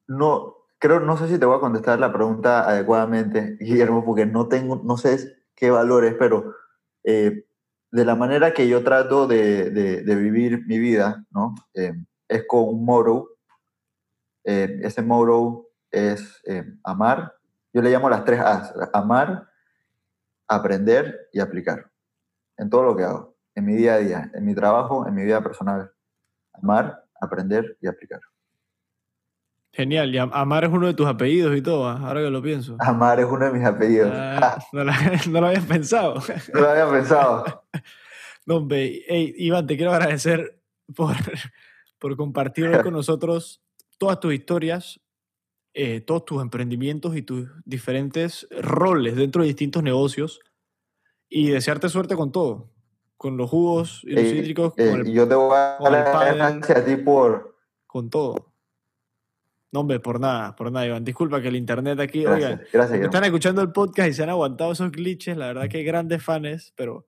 No, 0.09 0.57
creo, 0.81 0.99
no 0.99 1.17
sé 1.17 1.29
si 1.29 1.39
te 1.39 1.47
voy 1.47 1.57
a 1.57 1.61
contestar 1.61 2.01
la 2.01 2.13
pregunta 2.13 2.69
adecuadamente, 2.69 3.57
Guillermo, 3.61 4.05
porque 4.05 4.27
no 4.27 4.49
tengo, 4.49 4.83
no 4.85 4.97
sé 4.97 5.37
qué 5.55 5.71
valores, 5.71 6.17
pero 6.19 6.57
eh, 7.05 7.45
de 7.93 8.05
la 8.05 8.17
manera 8.17 8.53
que 8.53 8.69
yo 8.69 8.83
trato 8.83 9.29
de, 9.29 9.71
de, 9.71 10.03
de 10.03 10.15
vivir 10.17 10.67
mi 10.67 10.81
vida, 10.81 11.25
¿no? 11.31 11.55
Eh, 11.75 11.95
es 12.27 12.45
con 12.49 12.69
un 12.69 12.85
motto. 12.85 13.37
Eh, 14.43 14.81
ese 14.83 15.03
motto 15.03 15.69
es 15.89 16.43
eh, 16.47 16.65
amar. 16.83 17.33
Yo 17.73 17.81
le 17.81 17.91
llamo 17.91 18.11
las 18.11 18.25
tres 18.25 18.41
A's. 18.41 18.75
Amar, 18.93 19.49
aprender 20.49 21.29
y 21.33 21.39
aplicar. 21.39 21.93
En 22.57 22.69
todo 22.69 22.83
lo 22.83 22.97
que 22.97 23.05
hago 23.05 23.40
en 23.55 23.65
mi 23.65 23.75
día 23.75 23.95
a 23.95 23.99
día, 23.99 24.31
en 24.35 24.45
mi 24.45 24.55
trabajo, 24.55 25.07
en 25.07 25.15
mi 25.15 25.25
vida 25.25 25.43
personal. 25.43 25.91
Amar, 26.53 27.05
aprender 27.21 27.77
y 27.81 27.87
aplicar. 27.87 28.21
Genial, 29.73 30.13
y 30.13 30.19
Amar 30.19 30.65
es 30.65 30.71
uno 30.71 30.89
de 30.89 30.95
tus 30.95 31.07
apellidos 31.07 31.57
y 31.57 31.63
todo, 31.63 31.89
¿ah? 31.89 32.01
ahora 32.03 32.23
que 32.23 32.31
lo 32.31 32.43
pienso. 32.43 32.77
Amar 32.81 33.21
es 33.21 33.27
uno 33.27 33.45
de 33.47 33.53
mis 33.53 33.65
apellidos. 33.65 34.11
Ah, 34.13 34.59
no, 34.73 34.85
lo, 34.85 34.93
no, 35.29 35.41
lo, 35.41 35.47
habías 35.47 35.65
pensado. 35.65 36.15
No 36.53 36.61
lo 36.61 36.71
había 36.71 36.91
pensado. 36.91 37.65
no, 38.47 38.57
hombre, 38.57 39.03
hey, 39.07 39.33
Iván, 39.37 39.69
te 39.69 39.77
quiero 39.77 39.93
agradecer 39.93 40.61
por, 40.97 41.15
por 42.01 42.17
compartir 42.17 42.83
con 42.83 42.93
nosotros 42.95 43.63
todas 43.97 44.19
tus 44.19 44.35
historias, 44.35 45.01
eh, 45.73 46.01
todos 46.01 46.25
tus 46.25 46.43
emprendimientos 46.43 47.17
y 47.17 47.23
tus 47.23 47.49
diferentes 47.65 48.49
roles 48.51 49.15
dentro 49.15 49.43
de 49.43 49.49
distintos 49.49 49.85
negocios 49.85 50.41
y 51.29 51.51
desearte 51.51 51.89
suerte 51.89 52.17
con 52.17 52.33
todo 52.33 52.73
con 53.21 53.37
los 53.37 53.51
jugos 53.51 54.01
y 54.05 54.13
los 54.13 54.25
eh, 54.25 54.31
cítricos. 54.31 54.73
Eh, 54.79 54.89
con 54.89 55.01
el, 55.01 55.13
yo 55.13 55.29
te 55.29 55.35
voy 55.35 55.53
a 55.55 55.77
dar 55.79 56.35
gracias 56.37 56.71
a 56.71 56.83
ti 56.83 56.97
por... 56.97 57.55
Con 57.87 58.09
todo. 58.09 58.55
No, 59.71 59.81
hombre, 59.81 60.01
por 60.01 60.19
nada, 60.19 60.57
por 60.57 60.73
nada, 60.73 60.87
Iván. 60.87 61.05
Disculpa 61.05 61.43
que 61.43 61.49
el 61.49 61.57
internet 61.57 62.01
aquí, 62.01 62.23
gracias, 62.23 62.51
oigan, 62.51 62.67
gracias, 62.73 63.01
están 63.03 63.25
escuchando 63.25 63.61
el 63.61 63.73
podcast 63.73 64.09
y 64.09 64.15
se 64.15 64.23
han 64.23 64.31
aguantado 64.31 64.73
esos 64.73 64.91
glitches, 64.91 65.37
la 65.37 65.49
verdad 65.49 65.69
que 65.69 65.83
grandes 65.83 66.23
fans, 66.23 66.73
pero 66.75 67.07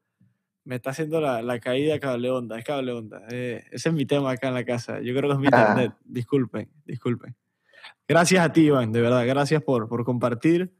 me 0.64 0.74
está 0.74 0.90
haciendo 0.90 1.18
la, 1.18 1.40
la 1.40 1.58
caída 1.60 1.98
cable 1.98 2.28
onda, 2.28 2.58
es 2.58 2.64
cable 2.66 2.92
onda. 2.92 3.22
Eh, 3.30 3.64
ese 3.70 3.88
es 3.88 3.94
mi 3.94 4.04
tema 4.04 4.32
acá 4.32 4.48
en 4.48 4.54
la 4.54 4.66
casa. 4.66 5.00
Yo 5.00 5.14
creo 5.14 5.30
que 5.30 5.32
es 5.32 5.38
mi 5.38 5.46
internet. 5.46 5.94
disculpen, 6.04 6.70
disculpen. 6.84 7.34
Gracias 8.06 8.44
a 8.44 8.52
ti, 8.52 8.66
Iván, 8.66 8.92
de 8.92 9.00
verdad. 9.00 9.26
Gracias 9.26 9.62
por, 9.62 9.88
por 9.88 10.04
compartir. 10.04 10.76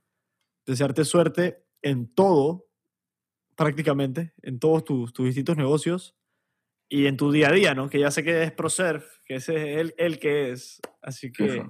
Desearte 0.67 1.07
suerte 1.07 1.65
en 1.81 2.13
todo, 2.15 2.67
prácticamente 3.57 4.33
en 4.43 4.59
todos 4.59 4.85
tus, 4.85 5.13
tus, 5.13 5.27
distintos 5.27 5.57
negocios 5.57 6.17
y 6.89 7.07
en 7.07 7.17
tu 7.17 7.31
día 7.33 7.49
a 7.49 7.53
día, 7.53 7.75
¿no? 7.75 7.89
Que 7.89 8.01
ya 8.01 8.11
sé 8.11 8.23
que 8.23 8.43
es 8.43 8.53
ProServe, 8.53 9.05
que 9.25 9.37
ese 9.37 9.55
es 9.55 9.79
el, 9.79 9.95
el 9.97 10.19
que 10.19 10.53
es. 10.53 10.81
Así 11.01 11.33
que 11.33 11.65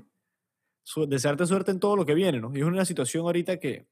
su, 0.82 1.06
desearte 1.06 1.46
suerte 1.46 1.70
en 1.70 1.80
todo 1.80 1.96
lo 1.96 2.04
que 2.04 2.14
viene, 2.14 2.40
¿no? 2.40 2.50
Y 2.54 2.60
es 2.60 2.64
una 2.64 2.84
situación 2.84 3.24
ahorita 3.24 3.58
que, 3.58 3.86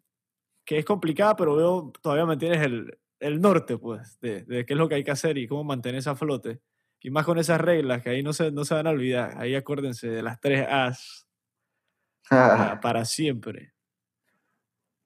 que 0.65 0.79
es 0.79 0.85
complicada, 0.85 1.37
pero 1.37 1.57
veo 1.57 1.93
todavía 2.03 2.27
mantienes 2.27 2.63
el, 2.63 2.99
el 3.21 3.41
norte, 3.41 3.79
pues, 3.79 4.19
de, 4.21 4.43
de, 4.45 4.67
qué 4.67 4.75
es 4.75 4.79
lo 4.79 4.89
que 4.89 4.97
hay 4.97 5.05
que 5.05 5.11
hacer 5.11 5.39
y 5.39 5.47
cómo 5.47 5.65
mantener 5.65 5.99
esa 5.99 6.17
flote. 6.17 6.61
Y 7.03 7.11
más 7.11 7.25
con 7.25 7.39
esas 7.39 7.61
reglas 7.61 8.03
que 8.03 8.11
ahí 8.11 8.23
no 8.23 8.33
se, 8.33 8.51
no 8.51 8.65
se 8.65 8.75
van 8.75 8.87
a 8.87 8.91
olvidar. 8.91 9.35
Ahí 9.39 9.55
acuérdense 9.55 10.09
de 10.09 10.23
las 10.23 10.41
tres 10.41 10.67
As 10.69 11.27
para, 12.29 12.81
para 12.81 13.05
siempre. 13.05 13.73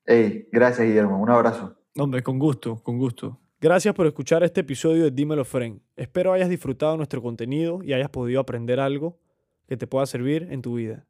Ey, 0.07 0.49
gracias, 0.51 0.87
Guillermo. 0.87 1.19
Un 1.19 1.31
abrazo. 1.31 1.84
Hombre, 1.97 2.25
con 2.25 2.41
gusto, 2.41 2.83
con 2.83 2.99
gusto. 2.99 3.39
Gracias 3.61 3.95
por 3.95 4.05
escuchar 4.09 4.43
este 4.43 4.63
episodio 4.63 5.05
de 5.05 5.13
Dímelo 5.13 5.45
Friend. 5.45 5.81
Espero 5.95 6.33
hayas 6.33 6.49
disfrutado 6.49 6.97
nuestro 6.97 7.23
contenido 7.23 7.85
y 7.85 7.93
hayas 7.93 8.11
podido 8.11 8.41
aprender 8.41 8.81
algo 8.81 9.21
que 9.69 9.77
te 9.77 9.87
pueda 9.87 10.05
servir 10.05 10.49
en 10.51 10.61
tu 10.61 10.75
vida. 10.75 11.07